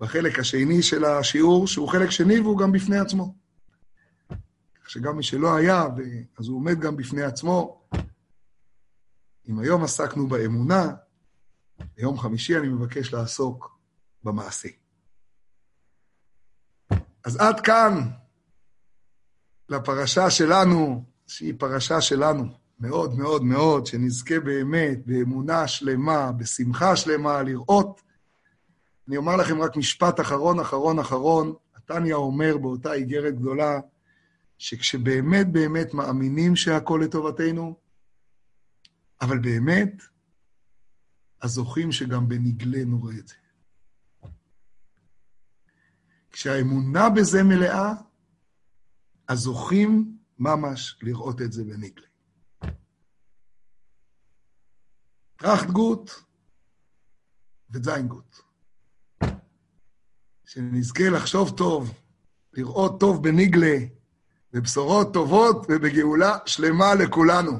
בחלק 0.00 0.38
השני 0.38 0.82
של 0.82 1.04
השיעור, 1.04 1.66
שהוא 1.66 1.88
חלק 1.88 2.10
שני 2.10 2.40
והוא 2.40 2.58
גם 2.58 2.72
בפני 2.72 2.98
עצמו. 2.98 3.34
כך 4.74 4.90
שגם 4.90 5.16
מי 5.16 5.22
שלא 5.22 5.56
היה, 5.56 5.86
אז 6.38 6.48
הוא 6.48 6.56
עומד 6.56 6.80
גם 6.80 6.96
בפני 6.96 7.22
עצמו. 7.22 7.82
אם 9.48 9.58
היום 9.58 9.84
עסקנו 9.84 10.26
באמונה, 10.26 10.94
ביום 11.96 12.18
חמישי 12.18 12.56
אני 12.58 12.68
מבקש 12.68 13.12
לעסוק 13.12 13.78
במעשה. 14.24 14.68
אז 17.24 17.36
עד 17.36 17.60
כאן 17.60 18.10
לפרשה 19.68 20.30
שלנו, 20.30 21.04
שהיא 21.26 21.54
פרשה 21.58 22.00
שלנו, 22.00 22.44
מאוד 22.80 23.14
מאוד 23.14 23.44
מאוד, 23.44 23.86
שנזכה 23.86 24.40
באמת 24.40 25.06
באמונה 25.06 25.68
שלמה, 25.68 26.32
בשמחה 26.32 26.96
שלמה, 26.96 27.42
לראות. 27.42 28.07
אני 29.08 29.16
אומר 29.16 29.36
לכם 29.36 29.60
רק 29.60 29.76
משפט 29.76 30.20
אחרון, 30.20 30.60
אחרון, 30.60 30.98
אחרון. 30.98 31.54
התניא 31.76 32.14
אומר 32.14 32.58
באותה 32.58 32.92
איגרת 32.92 33.34
גדולה, 33.34 33.80
שכשבאמת 34.58 35.52
באמת 35.52 35.94
מאמינים 35.94 36.56
שהכל 36.56 37.00
לטובתנו, 37.04 37.78
אבל 39.20 39.38
באמת, 39.38 40.02
אז 41.40 41.50
זוכים 41.50 41.92
שגם 41.92 42.28
בנגלה 42.28 42.84
נורא 42.84 43.12
את 43.18 43.28
זה. 43.28 43.34
כשהאמונה 46.30 47.10
בזה 47.10 47.42
מלאה, 47.42 47.92
אז 49.28 49.38
זוכים 49.38 50.18
ממש 50.38 50.98
לראות 51.02 51.42
את 51.42 51.52
זה 51.52 51.64
בנגלה. 51.64 52.06
טראכט 55.36 55.66
גוט 55.70 56.10
וזיין 57.70 58.08
גוט. 58.08 58.47
שנזכה 60.50 61.08
לחשוב 61.10 61.50
טוב, 61.50 61.94
לראות 62.54 63.00
טוב 63.00 63.22
בנגלה, 63.22 63.76
בבשורות 64.52 65.14
טובות 65.14 65.66
ובגאולה 65.68 66.36
שלמה 66.46 66.94
לכולנו. 66.94 67.58